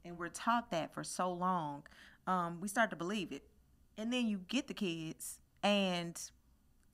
and 0.04 0.18
we're 0.18 0.30
taught 0.30 0.72
that 0.72 0.92
for 0.94 1.04
so 1.04 1.32
long, 1.32 1.84
um, 2.26 2.60
we 2.62 2.68
start 2.68 2.90
to 2.90 2.96
believe 2.96 3.32
it. 3.32 3.44
And 4.00 4.12
then 4.12 4.26
you 4.28 4.40
get 4.48 4.68
the 4.68 4.74
kids 4.74 5.40
and 5.62 6.20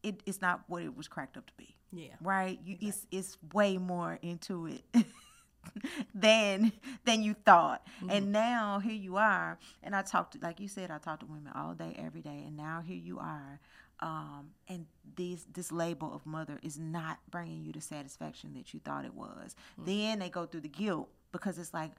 it, 0.05 0.21
it's 0.25 0.41
not 0.41 0.61
what 0.67 0.83
it 0.83 0.95
was 0.95 1.07
cracked 1.07 1.35
up 1.35 1.47
to 1.47 1.53
be 1.57 1.75
Yeah. 1.91 2.13
right? 2.21 2.59
You, 2.63 2.77
it's 2.79 3.07
it's 3.11 3.37
way 3.53 3.77
more 3.77 4.19
into 4.21 4.67
it 4.67 4.83
than 6.15 6.71
than 7.05 7.23
you 7.23 7.33
thought. 7.33 7.85
And 8.01 8.25
mm-hmm. 8.25 8.31
now 8.31 8.79
here 8.79 8.93
you 8.93 9.17
are, 9.17 9.57
and 9.83 9.95
I 9.95 10.03
talked 10.03 10.33
to 10.33 10.39
like 10.41 10.59
you 10.59 10.67
said, 10.67 10.91
I 10.91 10.99
talked 10.99 11.21
to 11.21 11.25
women 11.25 11.51
all 11.55 11.73
day, 11.73 11.95
every 11.97 12.21
day, 12.21 12.43
and 12.45 12.55
now 12.55 12.83
here 12.85 12.97
you 12.97 13.19
are, 13.19 13.59
um, 13.99 14.51
and 14.67 14.85
this 15.15 15.45
this 15.51 15.71
label 15.71 16.13
of 16.13 16.25
mother 16.25 16.59
is 16.61 16.77
not 16.77 17.17
bringing 17.31 17.63
you 17.63 17.73
the 17.73 17.81
satisfaction 17.81 18.53
that 18.53 18.73
you 18.73 18.79
thought 18.79 19.05
it 19.05 19.15
was. 19.15 19.55
Mm-hmm. 19.79 19.85
Then 19.85 20.19
they 20.19 20.29
go 20.29 20.45
through 20.45 20.61
the 20.61 20.69
guilt 20.69 21.09
because 21.31 21.57
it's 21.57 21.73
like. 21.73 21.91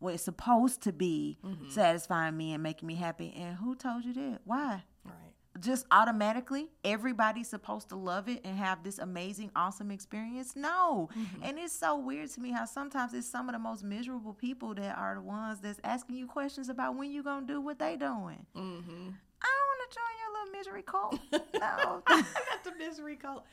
Well, 0.00 0.14
it's 0.14 0.24
supposed 0.24 0.82
to 0.82 0.92
be 0.92 1.38
mm-hmm. 1.46 1.70
satisfying 1.70 2.36
me 2.36 2.54
and 2.54 2.60
making 2.60 2.88
me 2.88 2.96
happy. 2.96 3.32
And 3.36 3.54
who 3.54 3.76
told 3.76 4.04
you 4.04 4.12
that? 4.14 4.40
Why? 4.44 4.82
Right. 5.04 5.31
Just 5.60 5.84
automatically 5.90 6.68
everybody's 6.84 7.48
supposed 7.48 7.88
to 7.90 7.96
love 7.96 8.28
it 8.28 8.40
and 8.44 8.56
have 8.56 8.82
this 8.82 8.98
amazing 8.98 9.50
awesome 9.54 9.90
experience 9.90 10.56
no 10.56 11.08
and 11.42 11.58
it's 11.58 11.72
so 11.78 11.98
weird 11.98 12.28
to 12.30 12.40
me 12.40 12.50
how 12.50 12.64
sometimes 12.64 13.12
it's 13.12 13.28
some 13.28 13.48
of 13.48 13.52
the 13.52 13.58
most 13.58 13.84
miserable 13.84 14.32
people 14.32 14.74
that 14.74 14.96
are 14.96 15.16
the 15.16 15.20
ones 15.20 15.60
that's 15.60 15.78
asking 15.84 16.16
you 16.16 16.26
questions 16.26 16.68
about 16.70 16.96
when 16.96 17.10
you 17.10 17.22
gonna 17.22 17.46
do 17.46 17.60
what 17.60 17.78
they 17.78 17.96
doing 17.96 18.46
Mm-hmm. 18.56 19.08
i 19.42 19.48
don't 19.48 19.68
want 19.68 19.90
to 19.90 19.98
join 19.98 20.14
your 20.20 20.32
little 20.32 20.52
misery 20.58 20.82
cult 20.82 21.18
no 21.60 22.02
I 22.06 22.22
got 22.22 22.64
the 22.64 22.72
misery 22.78 23.16
cult. 23.16 23.44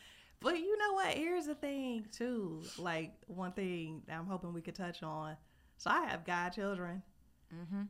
But 0.41 0.57
you 0.57 0.77
know 0.77 0.93
what? 0.93 1.07
Here's 1.15 1.47
the 1.47 1.55
thing 1.55 2.05
too. 2.13 2.62
Like 2.77 3.12
one 3.27 3.51
thing 3.51 4.03
that 4.07 4.17
I'm 4.17 4.25
hoping 4.25 4.53
we 4.53 4.62
could 4.62 4.73
touch 4.75 5.03
on. 5.03 5.35
So 5.77 5.89
I 5.89 6.05
have 6.05 6.23
godchildren. 6.23 7.01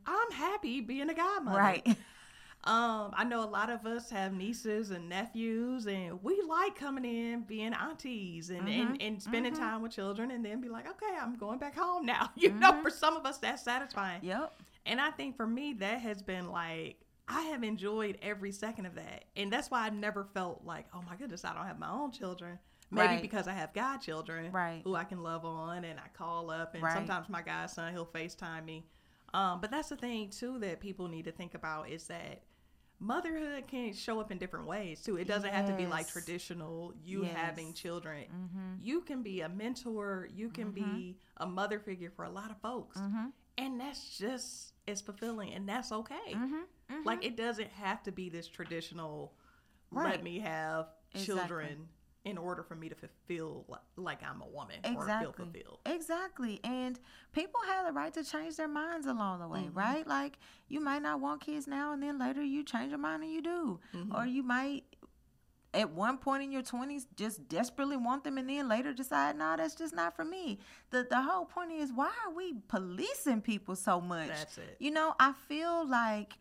I'm 0.06 0.30
happy 0.32 0.80
being 0.80 1.10
a 1.10 1.14
godmother. 1.14 1.58
right 1.58 1.86
Um, 2.64 3.12
I 3.16 3.24
know 3.24 3.42
a 3.42 3.48
lot 3.48 3.70
of 3.70 3.86
us 3.86 4.10
have 4.10 4.34
nieces 4.34 4.90
and 4.90 5.08
nephews, 5.08 5.86
and 5.86 6.22
we 6.22 6.42
like 6.42 6.74
coming 6.76 7.06
in, 7.06 7.42
being 7.44 7.72
aunties, 7.72 8.50
and 8.50 8.68
and, 8.68 9.00
and 9.00 9.22
spending 9.22 9.54
time 9.54 9.80
with 9.80 9.92
children, 9.92 10.30
and 10.30 10.44
then 10.44 10.60
be 10.60 10.68
like, 10.68 10.86
okay, 10.86 11.16
I'm 11.20 11.36
going 11.36 11.58
back 11.58 11.74
home 11.76 12.04
now. 12.04 12.30
You 12.36 12.50
know, 12.58 12.82
for 12.82 12.90
some 12.90 13.16
of 13.16 13.24
us, 13.24 13.38
that's 13.38 13.62
satisfying. 13.62 14.20
yep 14.22 14.52
And 14.84 15.00
I 15.00 15.10
think 15.10 15.36
for 15.36 15.46
me, 15.46 15.72
that 15.74 16.00
has 16.00 16.20
been 16.22 16.50
like, 16.50 16.96
I 17.28 17.42
have 17.44 17.62
enjoyed 17.64 18.18
every 18.20 18.52
second 18.52 18.84
of 18.86 18.94
that. 18.96 19.24
And 19.36 19.50
that's 19.52 19.70
why 19.70 19.86
I 19.86 19.90
never 19.90 20.24
felt 20.24 20.62
like, 20.64 20.86
oh 20.94 21.02
my 21.08 21.16
goodness, 21.16 21.44
I 21.46 21.54
don't 21.54 21.66
have 21.66 21.78
my 21.78 21.90
own 21.90 22.12
children. 22.12 22.58
Maybe 22.90 23.06
Right. 23.14 23.22
because 23.22 23.46
I 23.48 23.52
have 23.52 23.72
godchildren 23.72 24.50
Right. 24.52 24.80
who 24.84 24.94
I 24.96 25.04
can 25.04 25.22
love 25.22 25.44
on 25.46 25.84
and 25.84 25.98
I 25.98 26.08
call 26.12 26.50
up. 26.50 26.74
And 26.74 26.82
Right. 26.82 26.92
sometimes 26.92 27.28
my 27.28 27.40
godson, 27.40 27.92
he'll 27.94 28.04
FaceTime 28.06 28.64
me. 28.64 28.84
Um, 29.32 29.60
but 29.60 29.70
that's 29.70 29.90
the 29.90 29.96
thing, 29.96 30.30
too, 30.30 30.58
that 30.58 30.80
people 30.80 31.06
need 31.08 31.24
to 31.26 31.32
think 31.32 31.54
about 31.54 31.88
is 31.88 32.08
that 32.08 32.42
motherhood 33.00 33.66
can 33.66 33.92
show 33.92 34.20
up 34.20 34.30
in 34.30 34.38
different 34.38 34.66
ways, 34.66 35.02
too. 35.02 35.16
It 35.16 35.26
doesn't 35.26 35.52
have 35.52 35.66
to 35.66 35.74
be 35.74 35.86
like 35.86 36.08
traditional, 36.08 36.94
you 37.02 37.24
Yes. 37.24 37.34
having 37.34 37.72
children. 37.72 38.24
Mm-hmm. 38.24 38.74
You 38.82 39.00
can 39.00 39.22
be 39.22 39.40
a 39.40 39.48
mentor, 39.48 40.28
you 40.32 40.50
can 40.50 40.70
be 40.70 40.82
mm-hmm. 40.82 41.42
a 41.42 41.46
mother 41.46 41.80
figure 41.80 42.12
for 42.14 42.24
a 42.24 42.30
lot 42.30 42.50
of 42.50 42.60
folks. 42.60 42.98
Mm-hmm. 42.98 43.26
And 43.58 43.80
that's 43.80 44.16
just 44.18 44.74
as 44.86 45.00
fulfilling, 45.00 45.52
and 45.52 45.68
that's 45.68 45.92
okay. 45.92 46.36
Like 47.04 47.24
it 47.24 47.36
doesn't 47.36 47.70
have 47.72 48.02
to 48.04 48.12
be 48.12 48.28
this 48.28 48.46
traditional. 48.46 49.34
Let 49.90 50.22
me 50.22 50.38
have 50.38 50.86
Exactly. 51.12 51.34
children 51.34 51.88
in 52.24 52.36
order 52.36 52.62
for 52.62 52.74
me 52.74 52.88
to 52.88 52.94
feel 53.26 53.64
like 53.96 54.18
I'm 54.22 54.42
a 54.42 54.46
woman 54.46 54.76
or 54.94 55.06
feel 55.06 55.32
fulfilled. 55.32 55.78
Exactly. 55.86 56.60
And 56.64 56.98
people 57.32 57.60
have 57.66 57.86
the 57.86 57.92
right 57.92 58.12
to 58.14 58.22
change 58.22 58.56
their 58.56 58.68
minds 58.68 59.06
along 59.06 59.40
the 59.40 59.48
way, 59.48 59.60
Mm-hmm. 59.60 59.78
right? 59.78 60.06
Like 60.06 60.38
you 60.68 60.80
might 60.80 61.00
not 61.02 61.20
want 61.20 61.40
kids 61.40 61.66
now 61.66 61.92
and 61.94 62.02
then 62.02 62.18
later 62.18 62.42
you 62.42 62.62
change 62.62 62.90
your 62.90 62.98
mind 62.98 63.22
and 63.22 63.32
you 63.32 63.40
do. 63.42 63.80
Mm-hmm. 63.94 64.14
Or 64.14 64.26
you 64.26 64.42
might 64.42 64.84
at 65.72 65.88
one 65.88 66.18
point 66.18 66.42
in 66.42 66.50
your 66.52 66.62
20s 66.62 67.06
just 67.16 67.48
desperately 67.48 67.96
want 67.96 68.24
them 68.24 68.36
and 68.38 68.50
then 68.50 68.68
later 68.68 68.92
decide 68.92 69.36
no 69.38 69.54
that's 69.56 69.76
just 69.76 69.94
not 69.94 70.16
for 70.16 70.24
me 70.24 70.58
the 70.90 71.06
the 71.08 71.22
whole 71.22 71.44
point 71.44 71.70
is 71.70 71.92
why 71.94 72.10
are 72.26 72.34
we 72.34 72.54
policing 72.66 73.40
people 73.40 73.76
so 73.76 74.00
much 74.00 74.26
That's 74.26 74.58
it. 74.58 74.76
you 74.80 74.90
know 74.90 75.14
i 75.20 75.32
feel 75.48 75.88
like 75.88 76.32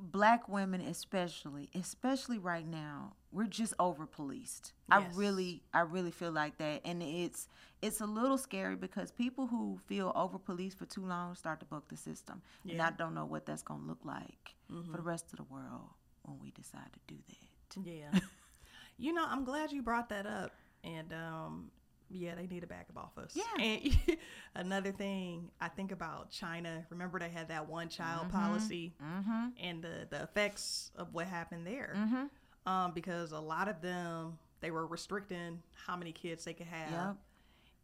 black 0.00 0.48
women 0.48 0.80
especially 0.80 1.68
especially 1.74 2.38
right 2.38 2.66
now 2.66 3.12
we're 3.32 3.44
just 3.46 3.74
over 3.78 4.06
policed 4.06 4.72
i 4.90 5.04
really 5.14 5.62
i 5.74 5.80
really 5.80 6.10
feel 6.10 6.32
like 6.32 6.56
that. 6.58 6.80
And 6.84 7.02
it's 7.02 7.48
it's 7.82 8.00
a 8.00 8.06
little 8.06 8.38
scary 8.38 8.76
because 8.76 9.10
people 9.10 9.46
who 9.46 9.78
feel 9.86 10.12
over 10.14 10.38
policed 10.38 10.78
for 10.78 10.86
too 10.86 11.04
long 11.04 11.34
start 11.34 11.60
to 11.60 11.66
buck 11.66 11.88
the 11.88 11.96
system. 11.96 12.42
And 12.68 12.80
i 12.82 12.90
don't 12.90 13.14
know 13.14 13.24
what 13.26 13.46
that's 13.46 13.62
going 13.62 13.80
to 13.82 13.86
look 13.86 14.04
like 14.04 14.54
for 14.68 14.96
the 14.96 15.02
rest 15.02 15.26
of 15.32 15.36
the 15.38 15.44
world 15.44 15.90
when 16.22 16.38
we 16.40 16.50
decide 16.50 16.88
to 16.92 17.14
do 17.14 17.20
that. 17.28 17.86
Yeah. 17.90 18.20
you 18.98 19.12
know, 19.12 19.24
I'm 19.26 19.44
glad 19.44 19.72
you 19.72 19.82
brought 19.82 20.08
that 20.10 20.26
up. 20.26 20.52
And 20.84 21.12
um, 21.12 21.70
yeah, 22.10 22.34
they 22.34 22.46
need 22.46 22.62
a 22.64 22.66
back 22.66 22.86
up 22.94 23.02
off 23.04 23.18
us. 23.22 23.34
Yeah. 23.36 23.64
And 23.64 23.96
another 24.54 24.92
thing, 24.92 25.50
I 25.60 25.68
think 25.68 25.92
about 25.92 26.30
China. 26.30 26.84
Remember 26.90 27.18
they 27.18 27.28
had 27.28 27.48
that 27.48 27.68
one 27.68 27.88
child 27.88 28.30
policy 28.30 28.94
mm-hmm 29.02 29.48
and 29.62 29.82
the, 29.82 30.06
the 30.10 30.22
effects 30.22 30.90
of 30.96 31.12
what 31.14 31.26
happened 31.26 31.66
there. 31.66 31.94
mm-hmm 31.96 32.70
Um, 32.70 32.92
because 32.92 33.32
a 33.32 33.38
lot 33.40 33.68
of 33.68 33.80
them 33.80 34.38
they 34.60 34.70
were 34.70 34.86
restricting 34.86 35.62
how 35.86 35.96
many 35.96 36.12
kids 36.12 36.44
they 36.44 36.52
could 36.52 36.66
have. 36.66 36.90
Yep. 36.90 37.16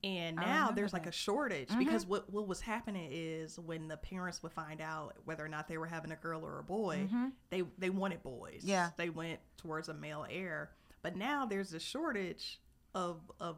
And 0.04 0.36
now 0.36 0.70
there's 0.70 0.92
like 0.92 1.06
a 1.06 1.12
shortage 1.12 1.68
because 1.78 2.06
what 2.06 2.30
what 2.30 2.46
was 2.46 2.60
happening 2.60 3.08
is 3.10 3.58
when 3.58 3.88
the 3.88 3.96
parents 3.96 4.42
would 4.42 4.52
find 4.52 4.80
out 4.80 5.14
whether 5.24 5.44
or 5.44 5.48
not 5.48 5.68
they 5.68 5.78
were 5.78 5.86
having 5.86 6.12
a 6.12 6.16
girl 6.16 6.44
or 6.44 6.58
a 6.58 6.62
boy, 6.62 7.08
they 7.50 7.62
they 7.78 7.90
wanted 7.90 8.22
boys. 8.22 8.60
Yeah. 8.62 8.90
They 8.96 9.08
went 9.08 9.40
towards 9.56 9.88
a 9.88 9.94
male 9.94 10.26
heir. 10.30 10.70
But 11.02 11.16
now 11.16 11.46
there's 11.46 11.72
a 11.72 11.80
shortage 11.80 12.60
of 12.94 13.20
of 13.40 13.56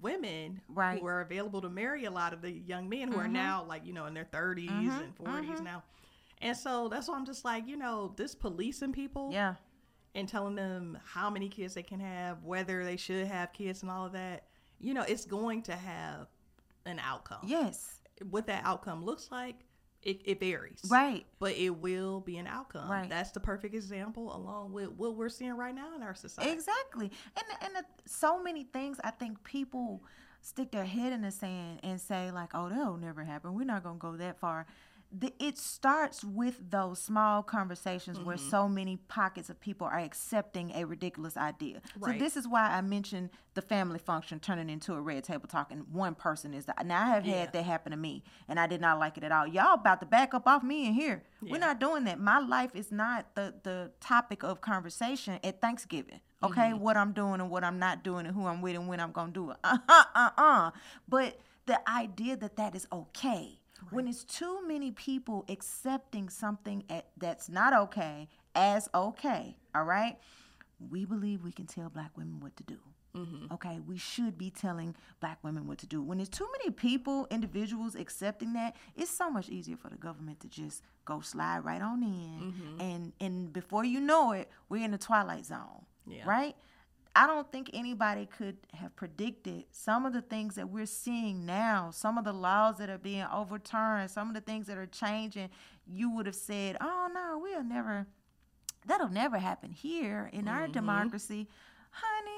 women 0.00 0.60
Right. 0.68 1.00
who 1.00 1.06
are 1.06 1.20
available 1.20 1.60
to 1.62 1.70
marry 1.70 2.04
a 2.04 2.10
lot 2.10 2.32
of 2.32 2.42
the 2.42 2.50
young 2.50 2.88
men 2.88 3.10
who 3.10 3.18
are 3.18 3.24
mm-hmm. 3.24 3.32
now 3.32 3.64
like, 3.68 3.86
you 3.86 3.92
know, 3.92 4.06
in 4.06 4.14
their 4.14 4.26
30s 4.26 4.68
mm-hmm. 4.68 4.90
and 4.90 5.16
40s 5.16 5.46
mm-hmm. 5.46 5.64
now. 5.64 5.82
And 6.40 6.56
so 6.56 6.88
that's 6.88 7.08
why 7.08 7.16
I'm 7.16 7.26
just 7.26 7.44
like, 7.44 7.66
you 7.66 7.76
know, 7.76 8.12
this 8.16 8.34
policing 8.34 8.92
people 8.92 9.30
yeah 9.32 9.54
and 10.14 10.28
telling 10.28 10.54
them 10.54 10.98
how 11.04 11.30
many 11.30 11.48
kids 11.48 11.74
they 11.74 11.82
can 11.82 12.00
have, 12.00 12.42
whether 12.42 12.84
they 12.84 12.96
should 12.96 13.26
have 13.26 13.52
kids 13.52 13.82
and 13.82 13.90
all 13.90 14.06
of 14.06 14.12
that, 14.12 14.44
you 14.80 14.94
know, 14.94 15.02
it's 15.02 15.24
going 15.24 15.62
to 15.62 15.72
have 15.72 16.26
an 16.86 16.98
outcome. 16.98 17.40
yes 17.44 18.00
What 18.30 18.46
that 18.46 18.62
outcome 18.64 19.04
looks 19.04 19.30
like, 19.30 19.56
it, 20.02 20.20
it 20.24 20.40
varies. 20.40 20.80
right 20.88 21.26
But 21.38 21.56
it 21.56 21.70
will 21.70 22.20
be 22.20 22.36
an 22.38 22.46
outcome. 22.46 22.90
Right. 22.90 23.08
That's 23.08 23.30
the 23.32 23.40
perfect 23.40 23.74
example, 23.74 24.34
along 24.34 24.72
with 24.72 24.90
what 24.92 25.16
we're 25.16 25.28
seeing 25.28 25.56
right 25.56 25.74
now 25.74 25.94
in 25.96 26.02
our 26.02 26.14
society. 26.14 26.50
Exactly. 26.52 27.10
And 27.36 27.46
and 27.62 27.76
uh, 27.76 27.82
so 28.06 28.42
many 28.42 28.64
things 28.64 28.98
I 29.02 29.10
think 29.10 29.42
people 29.44 30.02
stick 30.40 30.70
their 30.70 30.84
head 30.84 31.12
in 31.12 31.22
the 31.22 31.30
sand 31.30 31.80
and 31.82 32.00
say 32.00 32.30
like, 32.30 32.50
"Oh, 32.54 32.68
that'll 32.68 32.96
never 32.96 33.24
happen. 33.24 33.54
We're 33.54 33.64
not 33.64 33.82
going 33.82 33.96
to 33.96 34.00
go 34.00 34.16
that 34.16 34.38
far." 34.38 34.66
The, 35.10 35.32
it 35.38 35.56
starts 35.56 36.22
with 36.22 36.70
those 36.70 37.00
small 37.00 37.42
conversations 37.42 38.18
where 38.20 38.36
Mm-hmm. 38.36 38.50
so 38.50 38.68
many 38.68 38.96
pockets 38.96 39.48
of 39.48 39.58
people 39.58 39.86
are 39.86 39.98
accepting 39.98 40.70
a 40.74 40.84
ridiculous 40.84 41.36
idea. 41.36 41.80
Right. 41.98 42.12
So 42.14 42.18
this 42.24 42.36
is 42.36 42.46
why 42.46 42.66
I 42.70 42.82
mentioned 42.82 43.30
the 43.54 43.62
family 43.62 43.98
function 43.98 44.38
turning 44.38 44.68
into 44.68 44.92
a 44.92 45.00
red 45.00 45.24
table 45.24 45.48
talk, 45.48 45.72
and 45.72 45.88
one 45.90 46.14
person 46.14 46.52
is 46.52 46.66
the. 46.66 46.74
Now 46.84 47.02
I 47.02 47.06
have 47.14 47.24
Yeah. 47.26 47.36
had 47.40 47.52
that 47.54 47.62
happen 47.64 47.92
to 47.92 47.96
me, 47.96 48.22
and 48.48 48.60
I 48.60 48.66
did 48.66 48.82
not 48.82 48.98
like 48.98 49.16
it 49.16 49.24
at 49.24 49.32
all. 49.32 49.46
Y'all 49.46 49.74
about 49.74 50.00
to 50.00 50.06
back 50.06 50.34
up 50.34 50.46
off 50.46 50.62
me 50.62 50.86
in 50.86 50.92
here. 50.92 51.22
We're 51.40 51.58
not 51.58 51.80
doing 51.80 52.04
that. 52.04 52.20
My 52.20 52.38
life 52.40 52.72
is 52.74 52.92
not 52.92 53.34
the 53.34 53.54
the 53.62 53.92
topic 54.00 54.42
of 54.42 54.60
conversation 54.60 55.38
at 55.42 55.60
Thanksgiving. 55.62 56.20
Okay, 56.42 56.72
what 56.74 56.96
I'm 56.98 57.12
doing 57.12 57.40
and 57.40 57.50
what 57.50 57.64
I'm 57.64 57.78
not 57.78 58.04
doing 58.04 58.26
and 58.26 58.34
who 58.34 58.46
I'm 58.46 58.60
with 58.60 58.74
and 58.76 58.86
when 58.88 59.00
I'm 59.00 59.12
gonna 59.12 59.32
do 59.32 59.50
it. 59.52 59.56
Uh 59.64 59.78
uh 59.88 60.04
uh 60.14 60.30
uh. 60.36 60.70
But 61.08 61.40
the 61.66 61.80
idea 61.90 62.36
that 62.36 62.56
that 62.56 62.74
is 62.74 62.86
okay 62.92 63.58
when 63.90 64.08
it's 64.08 64.24
too 64.24 64.66
many 64.66 64.90
people 64.90 65.44
accepting 65.48 66.28
something 66.28 66.84
at, 66.90 67.06
that's 67.16 67.48
not 67.48 67.72
okay 67.72 68.28
as 68.54 68.88
okay. 68.94 69.56
All 69.74 69.84
right, 69.84 70.18
we 70.90 71.04
believe 71.04 71.42
we 71.42 71.52
can 71.52 71.66
tell 71.66 71.88
black 71.88 72.16
women 72.16 72.40
what 72.40 72.56
to 72.56 72.62
do. 72.64 72.78
Mm-hmm. 73.16 73.52
Okay, 73.54 73.80
we 73.86 73.96
should 73.96 74.36
be 74.36 74.50
telling 74.50 74.94
black 75.20 75.38
women 75.42 75.66
what 75.66 75.78
to 75.78 75.86
do. 75.86 76.02
When 76.02 76.18
there's 76.18 76.28
too 76.28 76.46
many 76.58 76.70
people, 76.70 77.26
individuals 77.30 77.94
accepting 77.94 78.52
that, 78.52 78.76
it's 78.96 79.10
so 79.10 79.30
much 79.30 79.48
easier 79.48 79.76
for 79.76 79.88
the 79.88 79.96
government 79.96 80.40
to 80.40 80.48
just 80.48 80.82
go 81.04 81.20
slide 81.20 81.64
right 81.64 81.82
on 81.82 82.02
in, 82.02 82.52
mm-hmm. 82.52 82.80
and 82.80 83.12
and 83.20 83.52
before 83.52 83.84
you 83.84 84.00
know 84.00 84.32
it, 84.32 84.50
we're 84.68 84.84
in 84.84 84.90
the 84.90 84.98
twilight 84.98 85.46
zone. 85.46 85.84
Yeah. 86.06 86.24
Right. 86.26 86.56
I 87.18 87.26
don't 87.26 87.50
think 87.50 87.70
anybody 87.74 88.26
could 88.26 88.58
have 88.74 88.94
predicted 88.94 89.64
some 89.72 90.06
of 90.06 90.12
the 90.12 90.22
things 90.22 90.54
that 90.54 90.68
we're 90.68 90.86
seeing 90.86 91.44
now, 91.44 91.90
some 91.90 92.16
of 92.16 92.24
the 92.24 92.32
laws 92.32 92.78
that 92.78 92.88
are 92.88 92.96
being 92.96 93.26
overturned, 93.34 94.12
some 94.12 94.28
of 94.28 94.34
the 94.34 94.40
things 94.40 94.68
that 94.68 94.78
are 94.78 94.86
changing. 94.86 95.50
You 95.84 96.10
would 96.12 96.26
have 96.26 96.36
said, 96.36 96.76
"Oh 96.80 97.10
no, 97.12 97.40
we'll 97.42 97.64
never. 97.64 98.06
That'll 98.86 99.08
never 99.08 99.38
happen 99.38 99.72
here 99.72 100.30
in 100.32 100.46
our 100.46 100.62
mm-hmm. 100.62 100.72
democracy, 100.72 101.48
honey." 101.90 102.37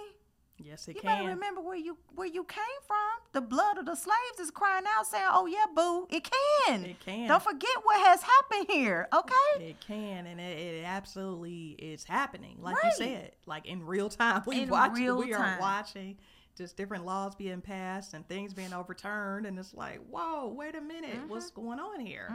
Yes, 0.62 0.87
it 0.88 0.96
You 0.96 1.01
can. 1.03 1.18
better 1.18 1.29
remember 1.31 1.61
where 1.61 1.77
you 1.77 1.96
where 2.14 2.27
you 2.27 2.44
came 2.44 2.62
from. 2.87 2.96
The 3.33 3.40
blood 3.40 3.79
of 3.79 3.87
the 3.87 3.94
slaves 3.94 4.38
is 4.40 4.51
crying 4.51 4.85
out, 4.96 5.07
saying, 5.07 5.25
"Oh 5.31 5.46
yeah, 5.46 5.66
boo, 5.75 6.07
it 6.11 6.29
can. 6.66 6.85
It 6.85 7.01
can. 7.01 7.29
Don't 7.29 7.42
forget 7.42 7.70
what 7.83 8.01
has 8.07 8.23
happened 8.23 8.66
here, 8.68 9.09
okay? 9.14 9.64
It 9.64 9.81
can, 9.81 10.27
and 10.27 10.40
it, 10.40 10.59
it 10.59 10.85
absolutely 10.85 11.70
is 11.79 12.05
happening. 12.05 12.59
Like 12.61 12.77
Right. 12.83 12.92
you 12.99 13.05
said, 13.07 13.33
like 13.46 13.66
in 13.66 13.85
real 13.87 14.09
time. 14.09 14.42
We 14.46 14.62
In 14.62 14.68
watch. 14.68 14.92
real 14.94 15.18
we 15.18 15.33
time. 15.33 15.59
are 15.59 15.61
watching 15.61 16.18
just 16.57 16.77
different 16.77 17.07
laws 17.07 17.35
being 17.35 17.61
passed 17.62 18.12
and 18.12 18.27
things 18.29 18.53
being 18.53 18.75
overturned, 18.75 19.46
and 19.46 19.59
it's 19.59 19.73
like, 19.73 20.01
whoa, 20.11 20.49
wait 20.49 20.75
a 20.75 20.81
minute, 20.81 21.11
Mm-hmm. 21.16 21.29
what's 21.29 21.51
going 21.51 21.79
on 21.81 22.01
here? 22.01 22.29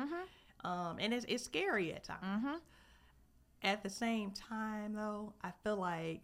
Um, 0.63 0.97
and 0.99 1.13
it's 1.13 1.25
it's 1.29 1.43
scary 1.43 1.93
at 1.93 2.03
times. 2.05 2.23
Mm-hmm. 2.25 2.55
At 3.63 3.83
the 3.83 3.89
same 3.89 4.31
time, 4.31 4.93
though, 4.93 5.33
I 5.43 5.51
feel 5.63 5.77
like, 5.77 6.21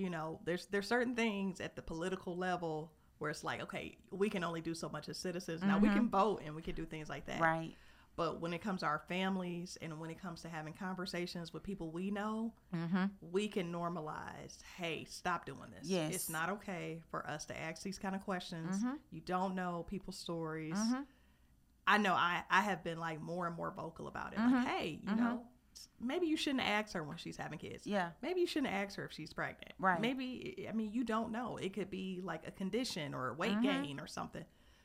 you 0.00 0.10
know, 0.10 0.40
there's 0.44 0.66
there's 0.66 0.88
certain 0.88 1.14
things 1.14 1.60
at 1.60 1.76
the 1.76 1.82
political 1.82 2.36
level 2.36 2.92
where 3.18 3.30
it's 3.30 3.44
like, 3.44 3.60
okay, 3.62 3.98
we 4.10 4.30
can 4.30 4.42
only 4.42 4.62
do 4.62 4.74
so 4.74 4.88
much 4.88 5.08
as 5.10 5.18
citizens. 5.18 5.62
Now 5.62 5.78
we 5.78 5.88
can 5.90 6.08
vote 6.08 6.40
and 6.44 6.54
we 6.54 6.62
can 6.62 6.74
do 6.74 6.86
things 6.86 7.08
like 7.10 7.26
that. 7.26 7.34
Mm-hmm. 7.34 7.42
Right. 7.60 7.74
But 8.16 8.40
when 8.40 8.52
it 8.52 8.60
comes 8.60 8.80
to 8.80 8.86
our 8.86 9.02
families 9.08 9.78
and 9.80 9.98
when 10.00 10.10
it 10.10 10.20
comes 10.20 10.42
to 10.42 10.48
having 10.48 10.72
conversations 10.72 11.52
with 11.52 11.62
people 11.62 11.90
we 11.90 12.10
know, 12.10 12.52
Mm-hmm. 12.74 13.04
we 13.20 13.46
can 13.48 13.70
normalize, 13.72 14.56
hey, 14.76 15.06
stop 15.08 15.44
doing 15.46 15.70
this. 15.70 15.86
Yes. 15.88 16.14
It's 16.14 16.28
not 16.30 16.48
okay 16.50 17.02
for 17.10 17.26
us 17.28 17.44
to 17.46 17.58
ask 17.58 17.82
these 17.82 17.98
kind 17.98 18.14
of 18.14 18.22
questions. 18.22 18.82
Mhm. 18.82 18.98
You 19.10 19.20
don't 19.20 19.54
know 19.54 19.84
people's 19.88 20.16
stories. 20.18 20.76
Mhm. 20.78 21.04
I 21.86 21.98
know 21.98 22.14
I, 22.14 22.42
I 22.50 22.60
have 22.62 22.82
been 22.84 22.98
like 22.98 23.20
more 23.20 23.46
and 23.46 23.56
more 23.56 23.70
vocal 23.70 24.06
about 24.08 24.32
it. 24.32 24.38
Like, 24.38 24.66
hey, 24.66 25.00
you 25.02 25.14
know, 25.16 25.42
maybe 26.00 26.26
you 26.26 26.36
shouldn't 26.36 26.64
ask 26.66 26.94
her 26.94 27.02
when 27.02 27.16
she's 27.16 27.36
having 27.36 27.58
kids. 27.58 27.86
Yeah. 27.86 28.10
Maybe 28.22 28.40
you 28.40 28.46
shouldn't 28.46 28.72
ask 28.72 28.96
her 28.96 29.04
if 29.04 29.12
she's 29.12 29.32
pregnant. 29.32 29.72
Right. 29.78 30.00
Maybe, 30.00 30.66
I 30.68 30.72
mean, 30.72 30.92
you 30.92 31.04
don't 31.04 31.30
know. 31.32 31.56
It 31.58 31.72
could 31.74 31.90
be 31.90 32.20
like 32.22 32.46
a 32.46 32.50
condition 32.50 33.14
or 33.14 33.28
a 33.28 33.34
weight 33.34 33.52
Mhm. 33.56 33.62
gain 33.62 34.00
or 34.00 34.06
something. 34.06 34.44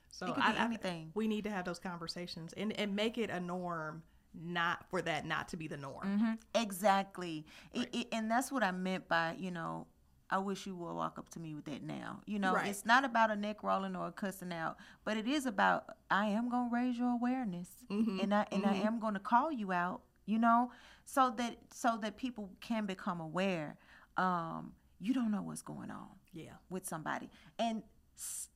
So 0.09 0.27
It 0.27 0.37
I, 0.37 0.51
be 0.51 0.57
I- 0.57 0.63
anything. 0.65 1.11
we 1.15 1.27
need 1.27 1.43
to 1.45 1.49
have 1.49 1.65
those 1.65 1.79
conversations 1.79 2.53
and, 2.53 2.71
and 2.79 2.95
make 2.95 3.17
it 3.17 3.29
a 3.29 3.39
norm, 3.39 4.03
not 4.33 4.85
for 4.89 5.01
that 5.01 5.25
not 5.25 5.47
to 5.49 5.57
be 5.57 5.67
the 5.67 5.77
norm. 5.77 6.05
Mm-hmm. 6.07 6.33
Exactly. 6.61 7.45
Right. 7.75 7.89
it, 7.93 8.07
and 8.11 8.29
that's 8.29 8.51
what 8.51 8.63
I 8.63 8.71
meant 8.71 9.07
by, 9.07 9.35
you 9.39 9.51
know, 9.51 9.87
I 10.29 10.39
wish 10.39 10.65
you 10.65 10.75
would 10.75 10.93
walk 10.93 11.19
up 11.19 11.29
to 11.29 11.39
me 11.39 11.53
with 11.53 11.65
that 11.65 11.83
now. 11.83 12.21
You 12.25 12.39
know, 12.39 12.53
Right. 12.53 12.67
it's 12.67 12.83
not 12.85 13.05
about 13.05 13.29
a 13.29 13.35
neck 13.35 13.61
rolling 13.63 13.95
or 13.95 14.07
a 14.07 14.11
cussing 14.11 14.51
out, 14.51 14.77
but 15.03 15.17
it 15.17 15.27
is 15.27 15.45
about 15.45 15.85
I 16.09 16.25
am 16.27 16.49
gonna 16.49 16.69
raise 16.71 16.97
your 16.97 17.11
awareness, 17.11 17.69
Mhm, 17.91 18.23
and 18.23 18.33
I 18.33 18.47
and 18.51 18.65
I 18.65 18.73
mhm. 18.73 18.85
am 18.85 18.99
gonna 18.99 19.19
call 19.19 19.51
you 19.51 19.71
out. 19.71 20.01
You 20.25 20.39
know, 20.39 20.71
so 21.05 21.33
that 21.37 21.57
so 21.73 21.97
that 22.01 22.17
people 22.17 22.49
can 22.61 22.85
become 22.85 23.19
aware. 23.21 23.77
Um, 24.17 24.73
you 24.99 25.13
don't 25.13 25.29
know 25.31 25.41
what's 25.41 25.61
going 25.61 25.91
on 25.91 26.07
Yeah. 26.33 26.53
with 26.69 26.85
somebody, 26.87 27.29
and 27.59 27.83
s- 28.17 28.49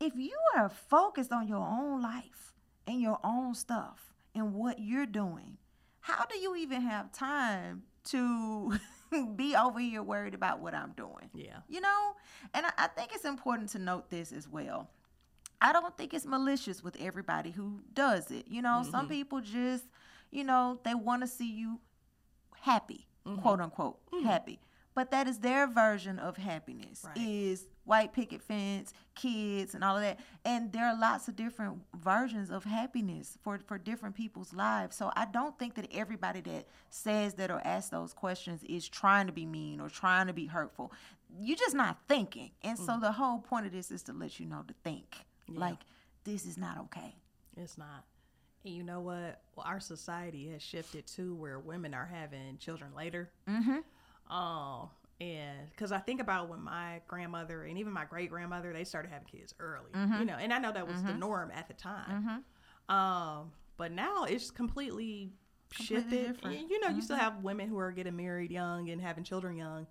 if 0.00 0.14
you 0.16 0.36
are 0.56 0.68
focused 0.68 1.32
on 1.32 1.48
your 1.48 1.66
own 1.66 2.02
life 2.02 2.54
and 2.86 3.00
your 3.00 3.18
own 3.24 3.54
stuff 3.54 4.12
and 4.34 4.54
what 4.54 4.78
you're 4.78 5.06
doing, 5.06 5.56
how 6.00 6.24
do 6.26 6.38
you 6.38 6.56
even 6.56 6.82
have 6.82 7.12
time 7.12 7.82
to 8.04 8.72
be 9.36 9.56
over 9.56 9.78
here 9.80 10.02
worried 10.02 10.34
about 10.34 10.60
what 10.60 10.74
I'm 10.74 10.92
doing? 10.96 11.30
Yeah. 11.34 11.58
You 11.68 11.80
know? 11.80 12.12
And 12.54 12.66
I, 12.66 12.70
I 12.78 12.86
think 12.88 13.12
it's 13.14 13.24
important 13.24 13.70
to 13.70 13.78
note 13.78 14.10
this 14.10 14.32
as 14.32 14.48
well. 14.48 14.90
I 15.60 15.72
don't 15.72 15.96
think 15.96 16.12
it's 16.14 16.26
malicious 16.26 16.82
with 16.82 16.96
everybody 17.00 17.50
who 17.50 17.80
does 17.94 18.30
it. 18.30 18.46
You 18.48 18.62
know, 18.62 18.82
some 18.90 19.06
Mhm. 19.06 19.10
people 19.10 19.40
just, 19.40 19.84
you 20.30 20.44
know, 20.44 20.78
they 20.84 20.94
want 20.94 21.22
to 21.22 21.26
see 21.26 21.50
you 21.50 21.80
happy, 22.60 23.06
Mhm. 23.24 23.40
quote 23.42 23.60
unquote, 23.60 24.04
Mhm. 24.10 24.22
happy. 24.24 24.60
but 24.94 25.10
that 25.10 25.28
is 25.28 25.40
their 25.40 25.66
version 25.66 26.18
of 26.18 26.38
happiness 26.38 27.04
Right. 27.04 27.18
is 27.18 27.66
white 27.84 28.14
picket 28.14 28.40
fence, 28.42 28.94
kids, 29.14 29.74
and 29.74 29.84
all 29.84 29.94
of 29.96 30.00
that. 30.02 30.18
And 30.42 30.72
there 30.72 30.86
are 30.86 30.96
lots 30.96 31.28
of 31.28 31.36
different 31.36 31.82
versions 31.94 32.48
of 32.50 32.64
happiness 32.64 33.36
for 33.42 33.58
for 33.58 33.76
different 33.76 34.14
people's 34.16 34.54
lives. 34.54 34.96
So 34.96 35.12
I 35.14 35.26
don't 35.26 35.58
think 35.58 35.74
that 35.74 35.86
everybody 35.92 36.40
that 36.40 36.66
says 36.88 37.34
that 37.34 37.50
or 37.50 37.60
asks 37.60 37.90
those 37.90 38.14
questions 38.14 38.64
is 38.64 38.88
trying 38.88 39.26
to 39.26 39.34
be 39.34 39.44
mean 39.44 39.82
or 39.82 39.90
trying 39.90 40.28
to 40.28 40.32
be 40.32 40.46
hurtful. 40.46 40.90
You're 41.38 41.58
just 41.58 41.74
not 41.76 41.98
thinking. 42.08 42.52
And 42.62 42.78
so 42.78 42.98
the 42.98 43.12
whole 43.12 43.40
point 43.40 43.66
of 43.66 43.72
this 43.72 43.90
is 43.90 44.02
to 44.04 44.14
let 44.14 44.40
you 44.40 44.46
know 44.46 44.62
to 44.62 44.72
think. 44.82 45.25
Like 45.48 45.78
this 46.24 46.44
is 46.46 46.58
not 46.58 46.78
okay. 46.84 47.14
It's 47.56 47.78
not. 47.78 48.04
And 48.64 48.74
you 48.74 48.82
know 48.82 49.00
what? 49.00 49.42
Well, 49.54 49.64
our 49.66 49.80
society 49.80 50.48
has 50.50 50.62
shifted 50.62 51.06
too, 51.06 51.34
where 51.34 51.58
women 51.58 51.94
are 51.94 52.06
having 52.12 52.58
children 52.58 52.90
later. 52.96 53.30
Mm-hmm. 53.48 54.34
Um, 54.34 54.90
and 55.20 55.70
because 55.70 55.92
I 55.92 55.98
think 55.98 56.20
about 56.20 56.48
when 56.48 56.60
my 56.60 57.00
grandmother 57.06 57.62
and 57.62 57.78
even 57.78 57.92
my 57.92 58.04
great 58.04 58.28
grandmother, 58.28 58.72
they 58.72 58.84
started 58.84 59.10
having 59.10 59.28
kids 59.28 59.54
early. 59.60 59.90
You 59.94 60.24
know, 60.24 60.34
and 60.34 60.52
I 60.52 60.58
know 60.58 60.72
that 60.72 60.86
was 60.86 61.02
the 61.02 61.14
norm 61.14 61.50
at 61.54 61.68
the 61.68 61.74
time. 61.74 62.44
Um, 62.88 63.52
but 63.76 63.92
now 63.92 64.24
it's 64.24 64.50
completely, 64.50 65.32
shifted. 65.70 66.34
different. 66.34 66.70
You 66.70 66.80
know, 66.80 66.88
you 66.88 67.02
still 67.02 67.16
have 67.16 67.42
women 67.42 67.68
who 67.68 67.78
are 67.78 67.92
getting 67.92 68.16
married 68.16 68.50
young 68.50 68.90
and 68.90 69.00
having 69.00 69.24
children 69.24 69.56
young. 69.56 69.86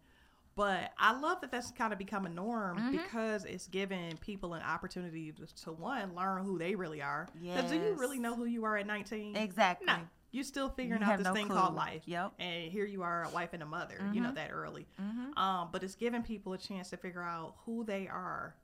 But 0.56 0.92
I 0.98 1.20
love 1.20 1.42
that 1.42 1.52
that's 1.52 1.72
kind 1.72 1.92
of 1.92 2.00
become 2.00 2.26
a 2.26 2.30
norm 2.30 2.78
mm-hmm. 2.78 2.92
because 2.92 3.44
it's 3.44 3.68
giving 3.68 4.16
people 4.18 4.54
an 4.54 4.62
opportunity 4.62 5.34
to, 5.34 5.64
to 5.64 5.74
one 5.74 6.16
learn 6.16 6.46
who 6.46 6.58
they 6.58 6.76
really 6.76 7.02
are. 7.02 7.28
Because 7.42 7.72
do 7.72 7.76
you 7.76 7.94
really 7.98 8.20
know 8.20 8.36
who 8.36 8.46
you 8.46 8.64
are 8.64 8.78
at 8.78 8.88
nineteen? 8.88 9.36
Exactly. 9.36 9.86
No, 9.86 9.98
you're 10.32 10.46
still 10.46 10.70
figuring 10.70 11.02
You 11.02 11.08
out 11.08 11.18
this 11.18 11.26
no 11.26 11.34
thing 11.34 11.48
clue. 11.48 11.58
called 11.58 11.76
life. 11.76 12.04
Yep. 12.06 12.36
And 12.40 12.72
here 12.72 12.86
you 12.86 13.04
are, 13.04 13.26
a 13.26 13.30
wife 13.32 13.50
and 13.52 13.64
a 13.64 13.66
mother. 13.66 13.98
You 14.14 14.22
know 14.22 14.28
mm-hmm. 14.28 14.36
that 14.36 14.52
early. 14.54 14.88
Mm-hmm. 15.02 15.38
Um, 15.38 15.70
but 15.74 15.84
it's 15.84 15.96
giving 15.96 16.24
people 16.24 16.54
a 16.54 16.58
chance 16.58 16.90
to 16.92 16.98
figure 16.98 17.24
out 17.24 17.56
who 17.66 17.84
they 17.84 18.08
are, 18.08 18.56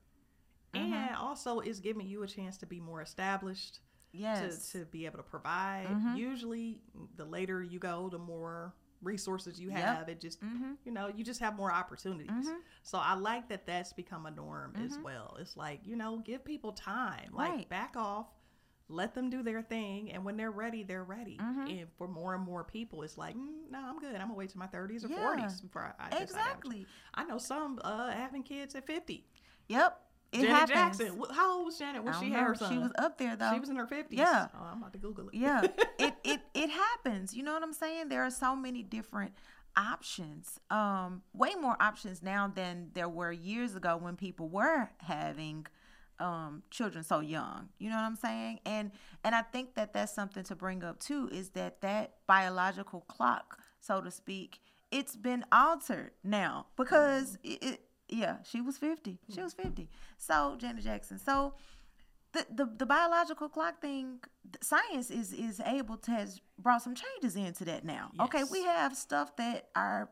and 0.73 1.13
also 1.17 1.59
it's 1.59 1.81
giving 1.81 2.07
you 2.07 2.23
a 2.23 2.27
chance 2.27 2.55
to 2.59 2.65
be 2.65 2.79
more 2.79 3.01
established. 3.01 3.79
Yes. 4.13 4.71
To, 4.71 4.79
to 4.79 4.85
be 4.85 5.05
able 5.05 5.17
to 5.17 5.23
provide. 5.23 5.87
Usually, 6.15 6.81
the 7.15 7.25
later 7.25 7.61
you 7.63 7.79
go, 7.79 8.07
the 8.09 8.17
more 8.17 8.73
resources 9.01 9.59
you 9.59 9.69
Yep. 9.69 9.79
have. 9.79 10.09
It 10.09 10.21
just, 10.21 10.39
you 10.85 10.91
know, 10.91 11.07
you 11.07 11.23
just 11.23 11.39
have 11.39 11.55
more 11.55 11.71
opportunities. 11.71 12.47
So 12.83 12.97
I 12.97 13.15
like 13.15 13.49
that 13.49 13.65
that's 13.65 13.93
become 13.93 14.25
a 14.25 14.31
norm 14.31 14.73
as 14.83 14.97
well. 15.03 15.37
It's 15.39 15.55
like, 15.57 15.81
you 15.85 15.95
know, 15.95 16.17
give 16.19 16.43
people 16.45 16.71
time. 16.73 17.29
Like, 17.33 17.49
Right. 17.51 17.69
back 17.69 17.95
off, 17.97 18.27
let 18.87 19.13
them 19.13 19.29
do 19.29 19.41
their 19.41 19.61
thing. 19.61 20.11
And 20.11 20.25
when 20.25 20.35
they're 20.37 20.51
ready, 20.51 20.83
they're 20.83 21.03
ready. 21.03 21.37
And 21.39 21.87
for 21.97 22.07
more 22.07 22.35
and 22.35 22.43
more 22.43 22.63
people, 22.63 23.03
it's 23.03 23.17
like, 23.17 23.35
mm, 23.37 23.69
no, 23.69 23.79
I'm 23.79 23.99
good. 23.99 24.09
I'm 24.15 24.21
going 24.21 24.29
to 24.31 24.35
wait 24.35 24.49
till 24.49 24.59
my 24.59 24.67
30s 24.67 25.05
or 25.05 25.09
Yeah. 25.09 25.17
40s 25.17 25.61
before 25.61 25.95
I, 25.99 26.07
I 26.07 26.09
decide 26.09 26.09
to 26.09 26.19
have 26.19 26.23
Exactly. 26.23 26.75
children." 26.77 26.87
I 27.13 27.23
know 27.25 27.37
some 27.37 27.79
uh, 27.83 28.11
having 28.11 28.43
kids 28.43 28.75
at 28.75 28.85
50. 28.85 29.25
Yep. 29.69 30.01
It 30.33 30.41
Janet 30.43 30.69
happens. 30.69 30.97
Jackson. 30.99 31.23
How 31.33 31.57
old 31.57 31.65
was 31.65 31.77
Janet 31.77 32.03
when 32.05 32.13
she 32.19 32.29
had 32.31 32.43
her 32.43 32.55
son? 32.55 32.71
She 32.71 32.77
was 32.77 32.91
up 32.97 33.17
there 33.17 33.35
though. 33.35 33.51
She 33.53 33.59
was 33.59 33.67
in 33.69 33.75
her 33.75 33.85
50s. 33.85 34.05
Yeah. 34.11 34.47
Oh, 34.53 34.63
I'm 34.63 34.77
about 34.77 34.93
to 34.93 34.99
Google 34.99 35.27
it. 35.27 35.35
yeah 35.35 35.67
it, 36.23 36.41
it 36.53 36.69
happens 36.69 37.33
you 37.33 37.43
know 37.43 37.53
what 37.53 37.63
i'm 37.63 37.73
saying? 37.73 38.09
There 38.09 38.23
are 38.23 38.31
so 38.31 38.55
many 38.55 38.83
different 38.83 39.33
options 39.77 40.59
um 40.69 41.21
way 41.33 41.55
more 41.59 41.77
options 41.79 42.21
now 42.21 42.51
than 42.53 42.89
there 42.93 43.07
were 43.07 43.31
years 43.31 43.73
ago 43.75 43.97
when 43.97 44.17
people 44.17 44.49
were 44.49 44.89
having 44.97 45.65
um 46.19 46.61
children 46.69 47.03
so 47.03 47.21
young 47.21 47.69
you 47.79 47.89
know 47.89 47.95
what 47.95 48.03
i'm 48.03 48.15
saying? 48.17 48.59
And 48.65 48.91
and 49.23 49.33
i 49.33 49.41
think 49.41 49.75
that 49.75 49.93
that's 49.93 50.13
something 50.13 50.43
to 50.43 50.55
bring 50.55 50.83
up 50.83 50.99
too 50.99 51.29
is 51.31 51.49
that 51.51 51.81
that 51.81 52.15
biological 52.27 53.01
clock 53.07 53.59
so 53.79 54.01
to 54.01 54.11
speak 54.11 54.59
it's 54.91 55.15
been 55.15 55.45
altered 55.51 56.11
now 56.23 56.67
because 56.75 57.37
it, 57.43 57.63
it 57.63 57.81
yeah 58.09 58.37
she 58.43 58.59
was 58.61 58.77
50 58.77 59.19
she 59.33 59.41
was 59.41 59.53
50 59.53 59.89
so 60.17 60.57
janet 60.59 60.83
jackson 60.83 61.17
so 61.17 61.53
the, 62.33 62.45
the, 62.53 62.65
the 62.77 62.85
biological 62.85 63.49
clock 63.49 63.81
thing 63.81 64.19
science 64.61 65.09
is 65.09 65.33
is 65.33 65.61
able 65.65 65.97
to 65.97 66.11
has 66.11 66.41
brought 66.57 66.81
some 66.81 66.95
changes 66.95 67.35
into 67.35 67.65
that 67.65 67.85
now. 67.85 68.11
Okay 68.19 68.43
we 68.43 68.63
have 68.63 68.95
stuff 68.95 69.35
that 69.37 69.69
our 69.75 70.09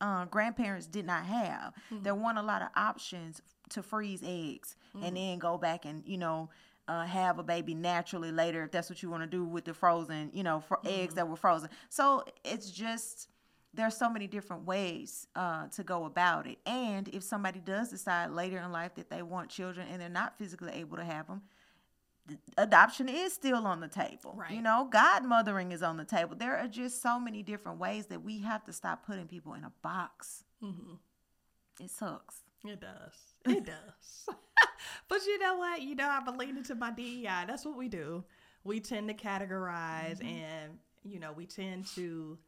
uh, 0.00 0.24
grandparents 0.26 0.86
did 0.86 1.04
not 1.04 1.24
have 1.24 1.72
there 2.02 2.14
weren't 2.14 2.38
a 2.38 2.42
lot 2.42 2.62
of 2.62 2.68
options 2.76 3.42
to 3.68 3.82
freeze 3.82 4.22
eggs 4.24 4.76
and 5.02 5.16
then 5.16 5.38
go 5.38 5.58
back 5.58 5.84
and 5.84 6.02
you 6.06 6.16
know 6.16 6.48
uh, 6.86 7.04
have 7.04 7.38
a 7.38 7.42
baby 7.42 7.74
naturally 7.74 8.30
later 8.32 8.62
if 8.64 8.70
that's 8.70 8.88
what 8.88 9.02
you 9.02 9.10
want 9.10 9.22
to 9.22 9.26
do 9.26 9.44
with 9.44 9.64
the 9.64 9.74
frozen 9.74 10.30
you 10.32 10.42
know 10.42 10.60
for 10.60 10.78
eggs 10.84 11.14
that 11.14 11.28
were 11.28 11.36
frozen. 11.36 11.68
So 11.88 12.24
it's 12.44 12.70
just 12.70 13.28
there's 13.78 13.96
so 13.96 14.10
many 14.10 14.26
different 14.26 14.66
ways 14.66 15.28
uh, 15.36 15.68
to 15.68 15.84
go 15.84 16.04
about 16.04 16.48
it. 16.48 16.58
And 16.66 17.06
if 17.08 17.22
somebody 17.22 17.60
does 17.60 17.90
decide 17.90 18.32
later 18.32 18.58
in 18.58 18.72
life 18.72 18.96
that 18.96 19.08
they 19.08 19.22
want 19.22 19.50
children 19.50 19.86
and 19.88 20.02
they're 20.02 20.08
not 20.08 20.36
physically 20.36 20.72
able 20.72 20.96
to 20.96 21.04
have 21.04 21.28
them, 21.28 21.42
adoption 22.56 23.08
is 23.08 23.32
still 23.32 23.68
on 23.68 23.78
the 23.78 23.86
table. 23.86 24.34
Right. 24.36 24.50
You 24.50 24.62
know, 24.62 24.90
godmothering 24.92 25.72
is 25.72 25.84
on 25.84 25.96
the 25.96 26.04
table. 26.04 26.34
There 26.36 26.56
are 26.56 26.66
just 26.66 27.00
so 27.00 27.20
many 27.20 27.44
different 27.44 27.78
ways 27.78 28.06
that 28.06 28.20
we 28.24 28.40
have 28.40 28.64
to 28.64 28.72
stop 28.72 29.06
putting 29.06 29.28
people 29.28 29.54
in 29.54 29.62
a 29.62 29.70
box. 29.80 30.42
Mm-hmm. 30.60 30.94
It 31.80 31.90
sucks. 31.90 32.34
It 32.64 32.80
does. 32.80 33.54
It 33.56 33.64
does. 33.64 34.36
but 35.08 35.24
you 35.24 35.38
know 35.38 35.56
what? 35.56 35.82
You 35.82 35.94
know, 35.94 36.08
I 36.08 36.20
believe 36.24 36.56
into 36.56 36.74
my 36.74 36.90
DEI. 36.90 37.44
That's 37.46 37.64
what 37.64 37.76
we 37.76 37.88
do. 37.88 38.24
We 38.64 38.80
tend 38.80 39.06
to 39.06 39.14
categorize 39.14 40.20
and, 40.20 40.78
you 41.04 41.20
know, 41.20 41.30
we 41.30 41.46
tend 41.46 41.86
to 41.94 42.38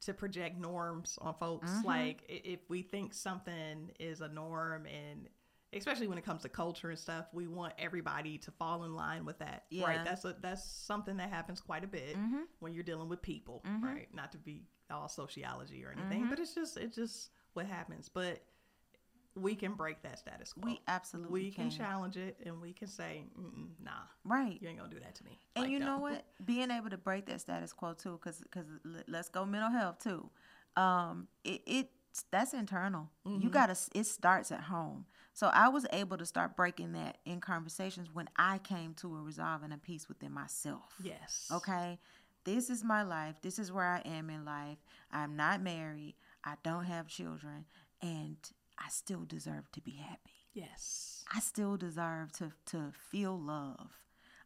to 0.00 0.14
project 0.14 0.58
norms 0.58 1.18
on 1.20 1.34
folks. 1.34 1.70
Mm-hmm. 1.70 1.86
Like 1.86 2.22
if 2.28 2.60
we 2.68 2.82
think 2.82 3.14
something 3.14 3.90
is 3.98 4.20
a 4.20 4.28
norm 4.28 4.86
and 4.86 5.28
especially 5.72 6.06
when 6.06 6.18
it 6.18 6.24
comes 6.24 6.42
to 6.42 6.48
culture 6.48 6.90
and 6.90 6.98
stuff, 6.98 7.26
we 7.32 7.46
want 7.46 7.74
everybody 7.78 8.38
to 8.38 8.50
fall 8.52 8.84
in 8.84 8.94
line 8.94 9.24
with 9.24 9.38
that. 9.40 9.64
Yeah. 9.70 9.86
Right. 9.86 10.04
That's 10.04 10.24
a 10.24 10.34
that's 10.40 10.64
something 10.64 11.16
that 11.18 11.30
happens 11.30 11.60
quite 11.60 11.84
a 11.84 11.88
bit 11.88 12.16
mm-hmm. 12.16 12.42
when 12.60 12.72
you're 12.72 12.84
dealing 12.84 13.08
with 13.08 13.22
people. 13.22 13.62
Mm-hmm. 13.66 13.84
Right. 13.84 14.08
Not 14.14 14.32
to 14.32 14.38
be 14.38 14.62
all 14.90 15.08
sociology 15.08 15.84
or 15.84 15.92
anything, 15.92 16.28
but 16.30 16.38
it's 16.38 16.54
just 16.54 16.76
it's 16.76 16.96
just 16.96 17.30
what 17.52 17.66
happens. 17.66 18.08
But 18.08 18.42
we 19.40 19.54
can 19.54 19.74
break 19.74 20.02
that 20.02 20.18
status 20.18 20.52
quo. 20.52 20.70
We 20.70 20.80
absolutely 20.88 21.32
we 21.44 21.50
can 21.50 21.70
can. 21.70 21.78
challenge 21.78 22.16
it 22.16 22.36
and 22.44 22.60
we 22.60 22.72
can 22.72 22.88
say, 22.88 23.24
nah, 23.82 23.90
Right. 24.24 24.58
you 24.60 24.68
ain't 24.68 24.78
gonna 24.78 24.90
do 24.90 25.00
that 25.00 25.14
to 25.16 25.24
me. 25.24 25.38
And 25.56 25.64
Like, 25.64 25.72
you 25.72 25.78
know 25.78 25.96
no. 25.96 26.02
what? 26.02 26.24
Being 26.44 26.70
able 26.70 26.90
to 26.90 26.98
break 26.98 27.26
that 27.26 27.40
status 27.40 27.72
quo 27.72 27.94
too, 27.94 28.18
because 28.22 28.40
because 28.40 28.66
let's 29.06 29.28
go 29.28 29.44
mental 29.44 29.70
health 29.70 29.98
too. 30.02 30.28
Um, 30.76 31.28
it, 31.44 31.62
it 31.66 31.90
that's 32.30 32.52
internal. 32.54 33.10
You 33.24 33.48
gotta. 33.48 33.76
It 33.94 34.04
starts 34.04 34.50
at 34.50 34.62
home. 34.62 35.06
So 35.34 35.48
I 35.52 35.68
was 35.68 35.86
able 35.92 36.16
to 36.16 36.26
start 36.26 36.56
breaking 36.56 36.92
that 36.92 37.18
in 37.24 37.40
conversations 37.40 38.08
when 38.12 38.28
I 38.36 38.58
came 38.58 38.94
to 38.94 39.16
a 39.16 39.20
resolve 39.20 39.62
and 39.62 39.72
a 39.72 39.78
peace 39.78 40.08
within 40.08 40.32
myself. 40.32 40.94
Yes. 41.00 41.48
Okay. 41.52 41.98
This 42.44 42.70
is 42.70 42.82
my 42.82 43.02
life. 43.02 43.40
This 43.42 43.58
is 43.58 43.70
where 43.70 43.84
I 43.84 44.00
am 44.04 44.30
in 44.30 44.44
life. 44.44 44.78
I'm 45.12 45.36
not 45.36 45.62
married. 45.62 46.14
I 46.44 46.54
don't 46.64 46.84
have 46.84 47.06
children, 47.06 47.66
and 48.00 48.36
I 48.78 48.88
still 48.90 49.24
deserve 49.24 49.70
to 49.72 49.80
be 49.80 49.92
happy. 49.92 50.46
Yes. 50.52 51.24
I 51.32 51.40
still 51.40 51.76
deserve 51.76 52.32
to 52.32 52.52
to 52.66 52.92
feel 53.10 53.38
love. 53.38 53.90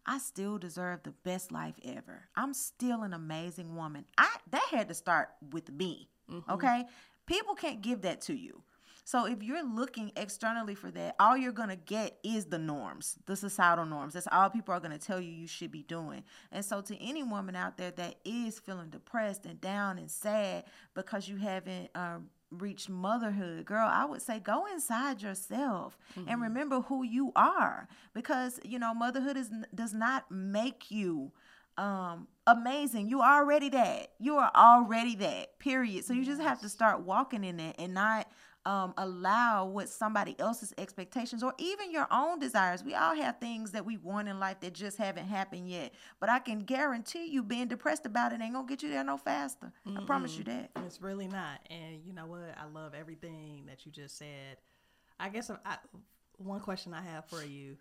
I 0.05 0.19
still 0.19 0.59
deserve 0.59 1.05
the 1.05 1.13
best 1.23 1.53
life 1.53 1.77
ever. 1.85 2.25
I'm 2.35 2.55
still 2.55 3.03
an 3.03 3.13
amazing 3.13 3.77
woman. 3.77 4.05
I 4.19 4.29
that 4.51 4.69
had 4.71 4.89
to 4.89 4.95
start 4.95 5.29
with 5.53 5.71
me. 5.71 6.09
Okay? 6.49 6.85
People 7.27 7.55
can't 7.55 7.83
give 7.83 8.03
that 8.03 8.21
to 8.23 8.35
you. 8.35 8.63
So 9.05 9.27
if 9.27 9.43
you're 9.43 9.65
looking 9.65 10.13
externally 10.17 10.75
for 10.75 10.91
that, 10.93 11.17
all 11.19 11.37
you're 11.37 11.53
going 11.53 11.69
to 11.69 11.77
get 11.77 12.19
is 12.23 12.47
the 12.47 12.59
norms, 12.59 13.19
the 13.27 13.35
societal 13.35 13.85
norms. 13.85 14.15
That's 14.15 14.29
all 14.31 14.49
people 14.49 14.75
are 14.75 14.81
going 14.81 14.97
to 14.97 15.05
tell 15.05 15.21
you 15.21 15.33
you 15.33 15.49
should 15.49 15.73
be 15.73 15.83
doing. 15.83 16.23
And 16.53 16.65
so 16.65 16.81
to 16.83 16.97
any 17.03 17.23
woman 17.23 17.57
out 17.57 17.77
there 17.77 17.91
that 17.91 18.17
is 18.25 18.61
feeling 18.61 18.91
depressed 18.91 19.45
and 19.45 19.61
down 19.61 19.99
and 19.99 20.11
sad 20.11 20.65
because 20.95 21.29
you 21.29 21.37
haven't 21.37 21.91
um, 21.97 22.29
reached 22.53 22.89
motherhood, 22.89 23.65
girl, 23.65 23.89
I 23.91 24.05
would 24.05 24.23
say 24.23 24.39
go 24.39 24.67
inside 24.67 25.23
yourself 25.23 25.97
and 26.29 26.41
remember 26.41 26.81
who 26.83 27.03
you 27.03 27.33
are 27.35 27.89
because 28.15 28.61
you 28.65 28.79
know 28.79 28.95
motherhood 28.95 29.37
is 29.37 29.51
does 29.75 29.95
not 29.95 30.31
make 30.31 30.91
you 30.91 31.33
um 31.79 32.29
amazing. 32.47 33.09
You 33.09 33.21
are 33.23 33.43
already 33.43 33.69
that. 33.71 34.09
You 34.19 34.37
are 34.37 34.51
already 34.55 35.15
that. 35.17 35.59
Period. 35.59 36.05
So 36.05 36.13
you 36.13 36.25
just 36.25 36.43
have 36.43 36.61
to 36.61 36.69
start 36.69 37.01
walking 37.01 37.45
in 37.45 37.59
it 37.61 37.77
and 37.79 37.95
not 37.95 38.29
um, 38.65 38.95
allow 38.97 39.65
what 39.65 39.89
somebody 39.89 40.37
else's 40.39 40.73
expectations 40.79 41.43
or 41.43 41.53
even 41.59 41.91
your 41.91 42.07
own 42.11 42.39
desires. 42.39 42.85
We 42.85 42.95
all 42.95 43.15
have 43.17 43.39
things 43.41 43.73
that 43.73 43.85
we 43.85 43.97
want 43.97 44.29
in 44.29 44.39
life 44.39 44.61
that 44.61 44.73
just 44.73 44.99
haven't 44.99 45.27
happened 45.27 45.69
yet. 45.69 45.93
But 46.21 46.29
I 46.29 46.39
can 46.39 46.61
guarantee 46.61 47.27
you 47.27 47.43
being 47.43 47.67
depressed 47.69 48.07
about 48.07 48.33
it 48.33 48.41
ain't 48.41 48.55
gonna 48.55 48.67
get 48.67 48.83
you 48.83 48.89
there 48.89 49.03
no 49.05 49.17
faster. 49.17 49.73
I 49.97 50.05
promise 50.05 50.37
you 50.37 50.45
that. 50.45 50.71
It's 50.87 51.01
really 51.01 51.27
not. 51.27 51.61
And 51.71 52.03
you 52.05 52.13
know 52.13 52.27
what? 52.27 52.55
I 52.61 52.67
love 52.73 52.95
everything 52.95 53.65
that 53.67 53.85
you 53.85 53.93
just 53.93 54.17
said. 54.17 54.59
I 55.19 55.29
guess 55.29 55.51
I, 55.51 55.57
I, 55.65 55.77
one 56.39 56.61
question 56.61 56.95
I 56.95 57.03
have 57.03 57.25
for 57.27 57.45
you. 57.45 57.77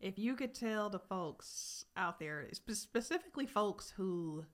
If 0.00 0.18
you 0.18 0.34
could 0.34 0.54
tell 0.54 0.90
the 0.90 0.98
folks 0.98 1.84
out 1.96 2.18
there, 2.18 2.48
spe- 2.52 2.72
specifically 2.72 3.46
folks 3.46 3.92
who 3.96 4.44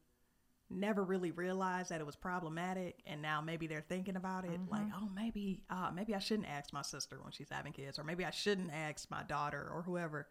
never 0.71 1.03
really 1.03 1.31
realized 1.31 1.91
that 1.91 2.01
it 2.01 2.07
was 2.07 2.17
problematic 2.17 2.97
and 3.07 3.23
now 3.23 3.41
maybe 3.41 3.67
they're 3.67 3.85
thinking 3.89 4.17
about 4.17 4.45
it 4.45 4.61
like 4.71 4.87
oh 4.95 5.09
maybe 5.15 5.63
uh, 5.71 5.91
maybe 5.95 6.15
i 6.15 6.19
shouldn't 6.19 6.49
ask 6.49 6.73
my 6.73 6.83
sister 6.83 7.19
when 7.23 7.33
she's 7.33 7.49
having 7.51 7.73
kids 7.73 7.99
or 7.99 8.05
maybe 8.05 8.25
i 8.25 8.31
shouldn't 8.31 8.71
ask 8.73 9.11
my 9.11 9.23
daughter 9.23 9.71
or 9.75 9.83
whoever. 9.83 10.29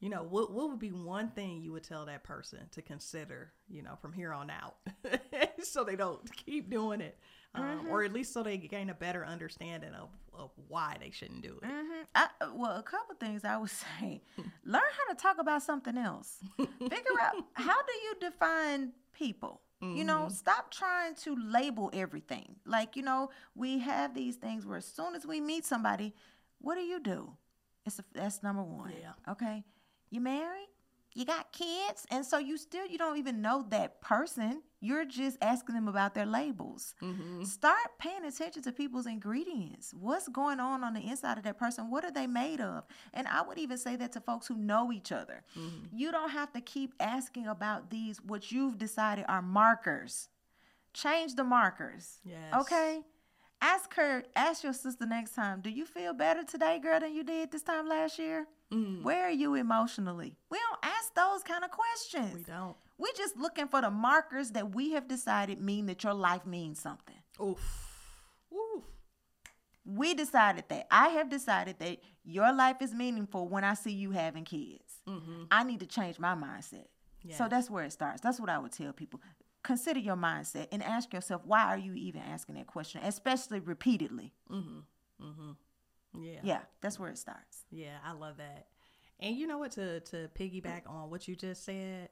You 0.00 0.08
know 0.08 0.22
what 0.22 0.50
what 0.50 0.70
would 0.70 0.78
be 0.78 0.92
one 0.92 1.28
thing 1.30 1.60
you 1.60 1.72
would 1.72 1.84
tell 1.84 2.06
that 2.06 2.24
person 2.24 2.60
to 2.70 2.80
consider 2.80 3.52
you 3.68 3.82
know 3.82 3.96
from 4.00 4.12
here 4.14 4.32
on 4.32 4.50
out? 4.50 4.76
So 5.62 5.84
they 5.84 5.94
don't 5.94 6.24
keep 6.34 6.70
doing 6.70 7.02
it 7.02 7.18
um, 7.54 7.86
or 7.90 8.04
at 8.04 8.12
least 8.12 8.32
so 8.32 8.42
they 8.42 8.56
gain 8.56 8.90
a 8.90 8.94
better 8.94 9.24
understanding 9.26 9.92
of, 9.94 10.08
of 10.32 10.50
why 10.68 10.96
they 11.00 11.10
shouldn't 11.10 11.42
do 11.42 11.58
it 11.62 11.66
hmm 11.66 12.02
I, 12.14 12.28
well, 12.54 12.76
a 12.76 12.82
couple 12.82 13.14
things 13.16 13.44
I 13.44 13.56
would 13.56 13.70
say. 14.00 14.22
Learn 14.64 14.82
how 14.98 15.14
to 15.14 15.20
talk 15.20 15.38
about 15.38 15.62
something 15.62 15.96
else. 15.96 16.38
Figure 16.56 17.20
out 17.22 17.34
how 17.54 17.80
do 17.82 17.92
you 18.04 18.14
define 18.20 18.92
people. 19.12 19.60
You 19.82 20.04
know, 20.04 20.28
stop 20.28 20.70
trying 20.70 21.14
to 21.24 21.34
label 21.36 21.88
everything. 21.94 22.56
Like, 22.66 22.96
you 22.96 23.02
know, 23.02 23.30
we 23.54 23.78
have 23.78 24.14
these 24.14 24.36
things 24.36 24.66
where 24.66 24.76
as 24.76 24.84
soon 24.84 25.14
as 25.14 25.24
we 25.24 25.40
meet 25.40 25.64
somebody, 25.64 26.12
what 26.60 26.74
do 26.74 26.82
you 26.82 27.00
do? 27.00 27.32
It's 27.86 27.98
a, 27.98 28.04
that's 28.12 28.42
number 28.42 28.62
one. 28.62 28.92
Yeah. 29.00 29.32
Okay. 29.32 29.64
You 30.10 30.20
married? 30.20 30.68
You 31.14 31.24
got 31.24 31.52
kids? 31.52 32.06
And 32.10 32.24
so 32.24 32.38
you 32.38 32.56
still 32.56 32.86
you 32.86 32.98
don't 32.98 33.18
even 33.18 33.42
know 33.42 33.64
that 33.70 34.00
person. 34.00 34.62
You're 34.80 35.04
just 35.04 35.36
asking 35.42 35.74
them 35.74 35.88
about 35.88 36.14
their 36.14 36.24
labels. 36.24 36.94
Mm-hmm. 37.02 37.44
Start 37.44 37.98
paying 37.98 38.24
attention 38.24 38.62
to 38.62 38.72
people's 38.72 39.06
ingredients. 39.06 39.92
What's 39.98 40.28
going 40.28 40.58
on 40.60 40.82
on 40.84 40.94
the 40.94 41.00
inside 41.00 41.36
of 41.36 41.44
that 41.44 41.58
person? 41.58 41.90
What 41.90 42.04
are 42.04 42.10
they 42.10 42.26
made 42.26 42.60
of? 42.60 42.84
And 43.12 43.28
I 43.28 43.42
would 43.42 43.58
even 43.58 43.76
say 43.76 43.96
that 43.96 44.12
to 44.12 44.20
folks 44.20 44.46
who 44.46 44.56
know 44.56 44.92
each 44.92 45.12
other. 45.12 45.42
Mm-hmm. 45.58 45.96
You 45.96 46.12
don't 46.12 46.30
have 46.30 46.52
to 46.52 46.60
keep 46.60 46.94
asking 46.98 47.46
about 47.46 47.90
these 47.90 48.22
what 48.22 48.50
you've 48.50 48.78
decided 48.78 49.26
are 49.28 49.42
markers. 49.42 50.28
Change 50.94 51.34
the 51.34 51.44
markers. 51.44 52.20
Yes. 52.24 52.54
Okay? 52.62 53.00
Ask 53.60 53.94
her, 53.94 54.24
ask 54.34 54.64
your 54.64 54.72
sister 54.72 55.04
next 55.04 55.34
time, 55.34 55.60
do 55.60 55.68
you 55.68 55.84
feel 55.84 56.14
better 56.14 56.42
today, 56.42 56.78
girl, 56.78 57.00
than 57.00 57.14
you 57.14 57.22
did 57.22 57.52
this 57.52 57.62
time 57.62 57.86
last 57.86 58.18
year? 58.18 58.46
Mm. 58.72 59.02
Where 59.02 59.24
are 59.24 59.30
you 59.32 59.54
emotionally? 59.54 60.36
We 60.50 60.58
don't 60.58 60.78
ask 60.84 61.14
those 61.14 61.42
kind 61.42 61.64
of 61.64 61.70
questions. 61.70 62.34
we 62.34 62.42
don't 62.42 62.76
We're 62.98 63.12
just 63.16 63.36
looking 63.36 63.66
for 63.68 63.80
the 63.80 63.90
markers 63.90 64.50
that 64.52 64.74
we 64.74 64.92
have 64.92 65.08
decided 65.08 65.60
mean 65.60 65.86
that 65.86 66.04
your 66.04 66.14
life 66.14 66.46
means 66.46 66.80
something. 66.80 67.16
oof 67.42 67.58
oof 68.52 68.84
We 69.84 70.14
decided 70.14 70.64
that. 70.68 70.86
I 70.90 71.08
have 71.08 71.28
decided 71.28 71.78
that 71.80 71.98
your 72.24 72.52
life 72.52 72.80
is 72.80 72.94
meaningful 72.94 73.48
when 73.48 73.64
I 73.64 73.74
see 73.74 73.92
you 73.92 74.12
having 74.12 74.44
kids. 74.44 75.00
I 75.50 75.64
need 75.64 75.80
to 75.80 75.86
change 75.86 76.18
my 76.20 76.34
mindset. 76.34 76.86
So 77.28 77.28
Mm-hmm. 77.28 77.48
That's 77.48 77.68
where 77.68 77.84
it 77.84 77.92
starts. 77.92 78.20
That's 78.20 78.38
what 78.40 78.48
I 78.48 78.58
would 78.58 78.72
tell 78.72 78.92
people. 78.92 79.20
Consider 79.62 79.98
your 80.00 80.16
mindset 80.16 80.68
and 80.72 80.82
ask 80.82 81.12
yourself, 81.12 81.42
why 81.44 81.64
are 81.66 81.76
you 81.76 81.92
even 81.94 82.22
asking 82.22 82.54
that 82.54 82.66
question, 82.66 83.02
especially 83.02 83.60
repeatedly? 83.60 84.32
Yeah 86.18 86.40
Yeah, 86.42 86.60
that's 86.80 86.98
where 86.98 87.10
it 87.10 87.18
starts. 87.18 87.64
Yeah, 87.70 87.96
I 88.04 88.12
love 88.12 88.36
that. 88.38 88.66
And 89.20 89.36
you 89.36 89.46
know 89.46 89.58
what? 89.58 89.72
To 89.72 90.00
to 90.00 90.28
piggyback 90.38 90.82
on 90.88 91.10
what 91.10 91.28
you 91.28 91.36
just 91.36 91.64
said, 91.64 92.08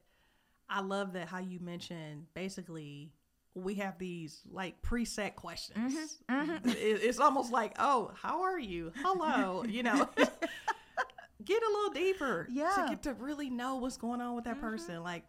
I 0.68 0.80
love 0.80 1.14
that 1.14 1.28
how 1.28 1.38
you 1.38 1.58
mentioned 1.60 2.26
basically 2.34 3.12
we 3.54 3.74
have 3.76 3.98
these 3.98 4.42
like 4.50 4.80
preset 4.82 5.34
questions. 5.34 6.18
Mm-hmm, 6.30 6.68
It- 6.68 6.74
it's 7.02 7.18
almost 7.18 7.50
like, 7.50 7.72
oh, 7.78 8.12
how 8.14 8.42
are 8.42 8.58
you? 8.58 8.92
Hello, 9.02 9.64
you 9.64 9.82
know. 9.82 10.08
get 11.44 11.62
a 11.62 11.66
little 11.66 11.90
deeper 11.90 12.46
Yeah. 12.50 12.70
Mm-hmm. 12.70 12.82
to 12.84 12.88
get 12.90 13.02
to 13.04 13.14
really 13.14 13.50
know 13.50 13.76
what's 13.76 13.96
going 13.96 14.20
on 14.20 14.34
with 14.36 14.44
that 14.44 14.60
person. 14.60 15.02
Like, 15.02 15.24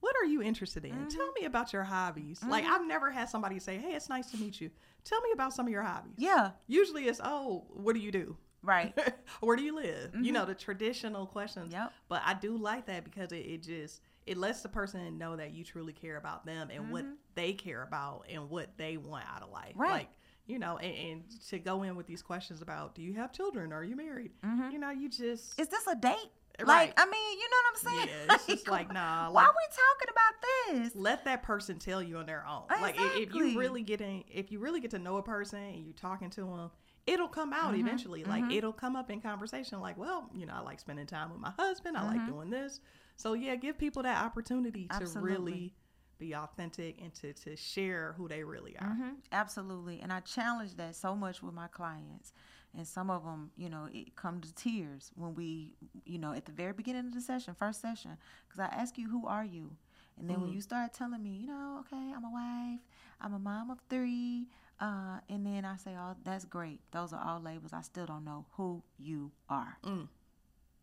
what 0.00 0.14
are 0.20 0.24
you 0.26 0.42
interested 0.42 0.84
in? 0.84 0.92
Mm-hmm. 0.92 1.08
Tell 1.08 1.32
me 1.32 1.44
about 1.46 1.72
your 1.72 1.84
hobbies. 1.84 2.40
Like, 2.46 2.64
Mm-hmm. 2.64 2.72
I've 2.72 2.86
never 2.86 3.10
had 3.10 3.28
somebody 3.28 3.58
say, 3.58 3.78
"Hey, 3.78 3.92
it's 3.94 4.08
nice 4.08 4.30
to 4.32 4.36
meet 4.36 4.60
you. 4.60 4.70
Tell 5.04 5.20
me 5.22 5.30
about 5.32 5.52
some 5.52 5.66
of 5.66 5.72
your 5.72 5.82
hobbies." 5.82 6.14
Yeah, 6.16 6.50
Usually, 6.66 7.04
it's, 7.08 7.20
"Oh, 7.22 7.64
what 7.70 7.94
do 7.94 8.00
you 8.00 8.10
do?" 8.12 8.36
right. 8.62 8.96
where 9.40 9.56
do 9.56 9.62
you 9.62 9.74
live 9.74 10.10
you 10.20 10.32
know 10.32 10.40
mm-hmm. 10.40 10.48
the 10.48 10.54
traditional 10.56 11.26
questions 11.26 11.72
Yep. 11.72 11.92
but 12.08 12.22
i 12.24 12.34
do 12.34 12.56
like 12.56 12.86
that 12.86 13.04
because 13.04 13.30
it, 13.30 13.36
it 13.46 13.62
just 13.62 14.00
it 14.26 14.36
lets 14.36 14.62
the 14.62 14.68
person 14.68 15.16
know 15.16 15.36
that 15.36 15.52
you 15.52 15.62
truly 15.64 15.92
care 15.92 16.16
about 16.16 16.44
them 16.44 16.68
and 16.74 16.90
what 16.90 17.04
mm-hmm. 17.04 17.14
they 17.36 17.52
care 17.52 17.84
about 17.84 18.24
and 18.28 18.50
what 18.50 18.76
they 18.76 18.96
want 18.96 19.24
out 19.32 19.42
of 19.42 19.50
life 19.50 19.74
Right. 19.76 19.92
like 19.92 20.08
you 20.46 20.58
know 20.58 20.76
and, 20.78 20.92
and 20.96 21.22
to 21.50 21.60
go 21.60 21.84
in 21.84 21.94
with 21.94 22.08
these 22.08 22.20
questions 22.20 22.60
about 22.60 22.96
do 22.96 23.02
you 23.02 23.14
have 23.14 23.30
children 23.32 23.72
are 23.72 23.84
you 23.84 23.94
married 23.94 24.32
you 24.72 24.78
know 24.80 24.90
you 24.90 25.08
just 25.08 25.58
Is 25.58 25.68
this 25.68 25.86
a 25.86 25.94
date? 25.94 26.16
Right. 26.60 26.88
Like, 26.88 26.94
I 26.96 27.04
mean, 27.06 27.38
you 27.38 27.48
know 27.48 27.56
what 27.62 27.70
I'm 27.70 27.76
saying? 28.06 28.08
yeah 28.28 28.34
it's 28.34 28.46
just 28.46 28.68
like 28.68 28.92
nah 28.92 29.30
why 29.30 29.42
are 29.44 29.48
we 29.48 29.76
talking 29.76 30.12
about 30.12 30.84
this? 30.92 30.94
let 30.96 31.24
that 31.24 31.42
person 31.42 31.78
tell 31.78 32.02
you 32.02 32.18
on 32.18 32.26
their 32.26 32.44
own. 32.46 32.64
Like 32.80 32.98
i- 32.98 33.18
if 33.20 33.34
you 33.34 33.58
really 33.58 33.82
get 33.82 34.00
in, 34.00 34.24
if 34.28 34.50
you 34.52 34.58
really 34.58 34.80
get 34.80 34.90
to 34.92 34.98
know 34.98 35.16
a 35.18 35.22
person 35.22 35.60
and 35.62 35.84
you're 35.84 35.94
talking 35.94 36.30
to 36.30 36.40
them, 36.42 36.70
it'll 37.06 37.28
come 37.28 37.52
out 37.52 37.72
Mm-hmm. 37.72 37.80
eventually. 37.86 38.24
Like 38.24 38.44
it'll 38.52 38.72
come 38.72 38.96
up 38.96 39.10
in 39.10 39.20
conversation. 39.20 39.80
Like, 39.80 39.96
well, 39.96 40.28
you 40.34 40.46
know, 40.46 40.54
I 40.54 40.60
like 40.60 40.80
spending 40.80 41.06
time 41.06 41.30
with 41.30 41.40
my 41.40 41.50
husband. 41.58 41.96
I 41.96 42.04
like 42.06 42.26
doing 42.26 42.50
this. 42.50 42.80
So 43.16 43.32
yeah, 43.34 43.54
give 43.56 43.78
people 43.78 44.02
that 44.02 44.22
opportunity 44.24 44.88
to 44.88 44.94
Mm-hmm. 44.94 45.02
Absolutely. 45.02 45.32
really 45.32 45.74
be 46.18 46.34
authentic 46.34 47.00
and 47.00 47.14
to 47.14 47.32
to 47.32 47.54
share 47.56 48.14
who 48.16 48.26
they 48.28 48.42
really 48.42 48.76
are. 48.78 48.88
hmm 48.88 49.10
Absolutely. 49.30 50.00
And 50.00 50.12
I 50.12 50.18
challenge 50.20 50.74
that 50.76 50.96
so 50.96 51.14
much 51.14 51.42
with 51.42 51.54
my 51.54 51.68
clients. 51.68 52.32
And 52.78 52.86
some 52.86 53.10
of 53.10 53.24
them, 53.24 53.50
you 53.56 53.68
know, 53.68 53.88
it 53.92 54.14
come 54.14 54.40
to 54.40 54.54
tears 54.54 55.10
when 55.16 55.34
we, 55.34 55.72
you 56.04 56.16
know, 56.16 56.32
at 56.32 56.44
the 56.44 56.52
very 56.52 56.72
beginning 56.72 57.06
of 57.06 57.12
the 57.12 57.20
session, 57.20 57.52
first 57.58 57.80
session, 57.82 58.16
because 58.46 58.60
I 58.60 58.66
ask 58.66 58.96
you, 58.96 59.10
who 59.10 59.26
are 59.26 59.44
you? 59.44 59.72
And 60.16 60.30
then 60.30 60.40
when 60.40 60.52
you 60.52 60.60
start 60.60 60.94
telling 60.94 61.20
me, 61.20 61.30
you 61.30 61.48
know, 61.48 61.80
okay, 61.80 62.12
I'm 62.14 62.24
a 62.24 62.30
wife, 62.30 62.80
I'm 63.20 63.34
a 63.34 63.38
mom 63.40 63.70
of 63.70 63.80
three, 63.90 64.46
uh, 64.80 65.18
and 65.28 65.44
then 65.44 65.64
I 65.64 65.76
say, 65.76 65.90
oh, 65.98 66.14
that's 66.22 66.44
great. 66.44 66.80
Those 66.92 67.12
are 67.12 67.20
all 67.20 67.40
labels. 67.40 67.72
I 67.72 67.80
still 67.82 68.06
don't 68.06 68.24
know 68.24 68.46
who 68.52 68.84
you 68.96 69.32
are. 69.48 69.78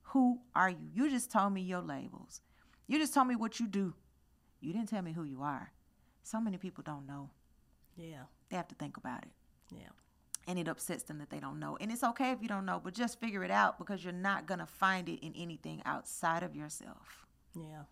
Who 0.10 0.42
are 0.54 0.70
you? 0.70 0.90
You 0.94 1.10
just 1.10 1.32
told 1.32 1.54
me 1.54 1.62
your 1.62 1.82
labels. 1.82 2.42
You 2.88 3.00
just 3.00 3.14
told 3.14 3.28
me 3.28 3.38
what 3.38 3.60
you 3.60 3.68
do. 3.68 3.94
You 4.60 4.74
didn't 4.74 4.90
tell 4.90 5.02
me 5.02 5.14
who 5.14 5.24
you 5.24 5.42
are. 5.42 5.72
So 6.24 6.42
many 6.42 6.58
people 6.58 6.84
don't 6.86 7.08
know. 7.08 7.30
Yeah, 7.96 8.24
They 8.50 8.58
have 8.58 8.68
to 8.68 8.76
think 8.76 8.98
about 8.98 9.24
it 9.24 9.32
yeah, 9.72 9.90
and 10.48 10.60
it 10.60 10.68
upsets 10.68 11.04
them 11.04 11.18
that 11.20 11.30
they 11.30 11.40
don't 11.40 11.60
know. 11.60 11.78
And 11.80 11.92
it's 11.92 12.04
okay 12.04 12.32
if 12.32 12.42
you 12.42 12.48
don't 12.48 12.66
know, 12.66 12.82
but 12.84 12.94
just 12.94 13.20
figure 13.20 13.44
it 13.44 13.52
out 13.52 13.78
because 13.78 14.04
you're 14.04 14.14
not 14.14 14.46
going 14.46 14.60
to 14.60 14.66
find 14.66 15.10
it 15.10 15.26
in 15.26 15.34
anything 15.36 15.82
outside 15.86 16.44
of 16.44 16.56
yourself. 16.56 17.26
yeah. 17.56 17.84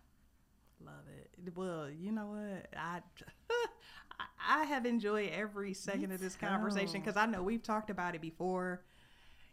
Love 0.84 1.04
it. 1.16 1.56
Well, 1.56 1.88
you 1.88 2.12
know 2.12 2.26
what? 2.26 2.68
I 2.76 3.00
I- 4.48 4.64
have 4.64 4.84
enjoyed 4.84 5.30
every 5.32 5.72
second 5.72 6.12
of 6.12 6.20
this 6.20 6.36
conversation 6.36 7.00
because 7.00 7.16
I 7.16 7.26
know 7.26 7.42
we've 7.42 7.62
talked 7.62 7.90
about 7.90 8.14
it 8.14 8.20
before. 8.20 8.82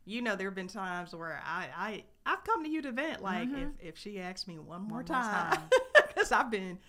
You 0.04 0.22
know, 0.22 0.36
there 0.36 0.48
have 0.48 0.56
been 0.56 0.68
times 0.68 1.16
where 1.16 1.42
I 1.46 1.68
I 1.78 2.04
I've 2.26 2.44
come 2.44 2.64
to 2.64 2.70
you 2.70 2.82
to 2.82 2.92
vent. 2.92 3.22
Like 3.22 3.48
mm-hmm. 3.48 3.70
if 3.80 3.90
if 3.94 3.98
she 3.98 4.20
asks 4.20 4.48
me 4.48 4.60
one 4.60 4.82
more 4.82 5.04
time, 5.04 5.52
time. 5.52 5.62
because 6.08 6.32
I've 6.32 6.52
been 6.52 6.80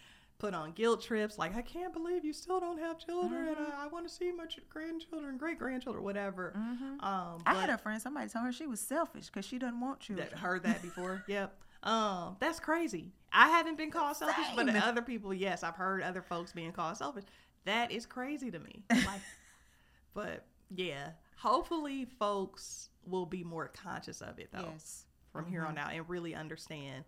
put 0.43 0.55
on 0.55 0.73
guilt 0.73 1.01
trips. 1.01 1.39
Like 1.39 1.55
I 1.55 1.63
can't 1.63 1.93
believe 1.93 2.25
you 2.25 2.33
still 2.33 2.59
don't 2.59 2.79
have 2.79 2.99
children. 2.99 3.47
and 3.47 3.57
I, 3.57 3.85
I 3.85 3.87
want 3.87 4.09
to 4.09 4.13
see 4.13 4.33
my 4.33 4.47
ch- 4.47 4.59
grandchildren, 4.69 5.39
great 5.39 5.57
grandchildren, 5.57 6.05
whatever. 6.05 6.53
Um, 7.01 7.43
I 7.47 7.55
had 7.55 7.71
a 7.71 7.79
friend, 7.79 8.03
somebody 8.03 8.29
told 8.29 8.47
her 8.47 8.53
she 8.53 8.67
was 8.67 8.81
selfish 8.81 9.27
because 9.27 9.47
she 9.47 9.59
doesn't 9.59 9.81
want 9.81 10.01
children. 10.01 10.29
that 10.29 10.39
heard 10.39 10.65
that 10.65 10.83
before. 10.83 11.23
yep. 11.29 11.55
Um, 11.85 12.37
that's 12.41 12.59
crazy. 12.59 13.13
I 13.33 13.49
haven't 13.51 13.79
been 13.79 13.93
called 13.93 14.17
selfish, 14.17 14.47
but 14.57 14.69
other 14.75 15.01
people, 15.01 15.33
yes, 15.33 15.63
I've 15.63 15.77
heard 15.77 16.03
other 16.03 16.23
folks 16.23 16.53
being 16.53 16.73
called 16.73 16.97
selfish. 16.97 17.25
That 17.65 17.93
is 17.93 18.05
crazy 18.05 18.51
to 18.51 18.59
me. 18.59 18.83
Like, 18.91 19.21
but 20.15 20.45
yeah, 20.75 21.11
hopefully, 21.37 22.07
folks 22.19 22.89
will 23.07 23.27
be 23.27 23.45
more 23.45 23.69
conscious 23.69 24.21
of 24.21 24.39
it 24.39 24.49
though 24.53 24.71
yes. 24.73 25.07
from 25.33 25.47
here 25.47 25.65
on 25.65 25.77
out 25.79 25.93
and 25.93 26.09
really 26.09 26.35
understand 26.35 27.05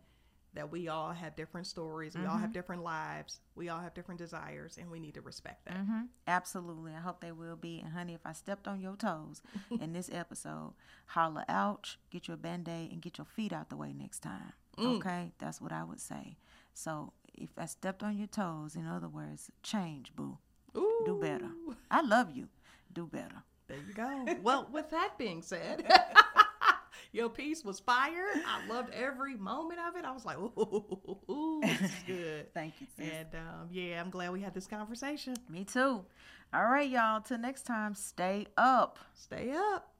that 0.54 0.70
we 0.70 0.88
all 0.88 1.12
have 1.12 1.34
different 1.36 1.66
stories, 1.66 2.16
we 2.16 2.24
all 2.26 2.38
have 2.38 2.52
different 2.52 2.82
lives, 2.82 3.40
we 3.56 3.68
all 3.68 3.80
have 3.80 3.92
different 3.94 4.18
desires, 4.18 4.78
and 4.80 4.90
we 4.90 5.00
need 5.00 5.14
to 5.14 5.20
respect 5.20 5.64
that. 5.66 5.76
hmm 5.78 6.02
Absolutely. 6.26 6.92
I 6.94 7.00
hope 7.00 7.20
they 7.20 7.32
will 7.32 7.56
be. 7.56 7.80
And 7.84 7.92
honey, 7.92 8.14
if 8.14 8.24
I 8.24 8.32
stepped 8.32 8.66
on 8.68 8.80
your 8.80 8.96
toes 8.96 9.42
in 9.80 9.92
this 9.92 10.08
episode, 10.12 10.74
holla 11.06 11.44
ouch, 11.48 11.98
get 12.10 12.28
your 12.28 12.36
band 12.36 12.68
aid, 12.68 12.92
and 12.92 13.02
get 13.02 13.18
your 13.18 13.24
feet 13.26 13.52
out 13.52 13.68
the 13.68 13.76
way 13.76 13.92
next 13.92 14.20
time. 14.20 14.52
Okay? 14.78 15.32
That's 15.38 15.60
what 15.60 15.72
I 15.72 15.84
would 15.84 16.00
say. 16.00 16.36
So 16.72 17.12
if 17.34 17.50
I 17.58 17.66
stepped 17.66 18.02
on 18.02 18.16
your 18.16 18.26
toes, 18.26 18.74
in 18.76 18.86
other 18.86 19.08
words, 19.08 19.50
change, 19.62 20.12
boo. 20.16 20.38
Ooh, 20.76 21.02
Do 21.06 21.18
better. 21.20 21.50
I 21.90 22.00
love 22.02 22.30
you. 22.30 22.48
Do 22.92 23.06
better. 23.06 23.42
There 23.68 23.78
you 23.78 23.94
go. 23.94 24.26
well, 24.42 24.68
with 24.72 24.90
that 24.90 25.16
being 25.18 25.40
said, 25.42 25.84
your 27.14 27.28
piece 27.28 27.64
was 27.64 27.78
fire. 27.78 28.26
I 28.34 28.66
loved 28.68 28.92
every 28.92 29.36
moment 29.36 29.78
of 29.88 29.96
it. 29.96 30.04
I 30.04 30.10
was 30.10 30.24
like, 30.24 30.36
ooh, 30.36 31.18
ooh 31.30 31.60
this 31.62 31.80
is 31.80 31.90
good. 32.06 32.52
Thank 32.52 32.74
you, 32.80 32.86
sis. 32.96 33.08
And 33.08 33.28
um, 33.34 33.68
yeah, 33.70 34.00
I'm 34.00 34.10
glad 34.10 34.32
we 34.32 34.40
had 34.40 34.52
this 34.52 34.66
conversation. 34.66 35.34
Me 35.48 35.64
too. 35.64 36.04
All 36.52 36.64
right, 36.64 36.88
y'all. 36.90 37.20
Till 37.20 37.38
next 37.38 37.62
time, 37.62 37.94
stay 37.94 38.48
up. 38.56 38.98
Stay 39.14 39.52
up. 39.52 39.93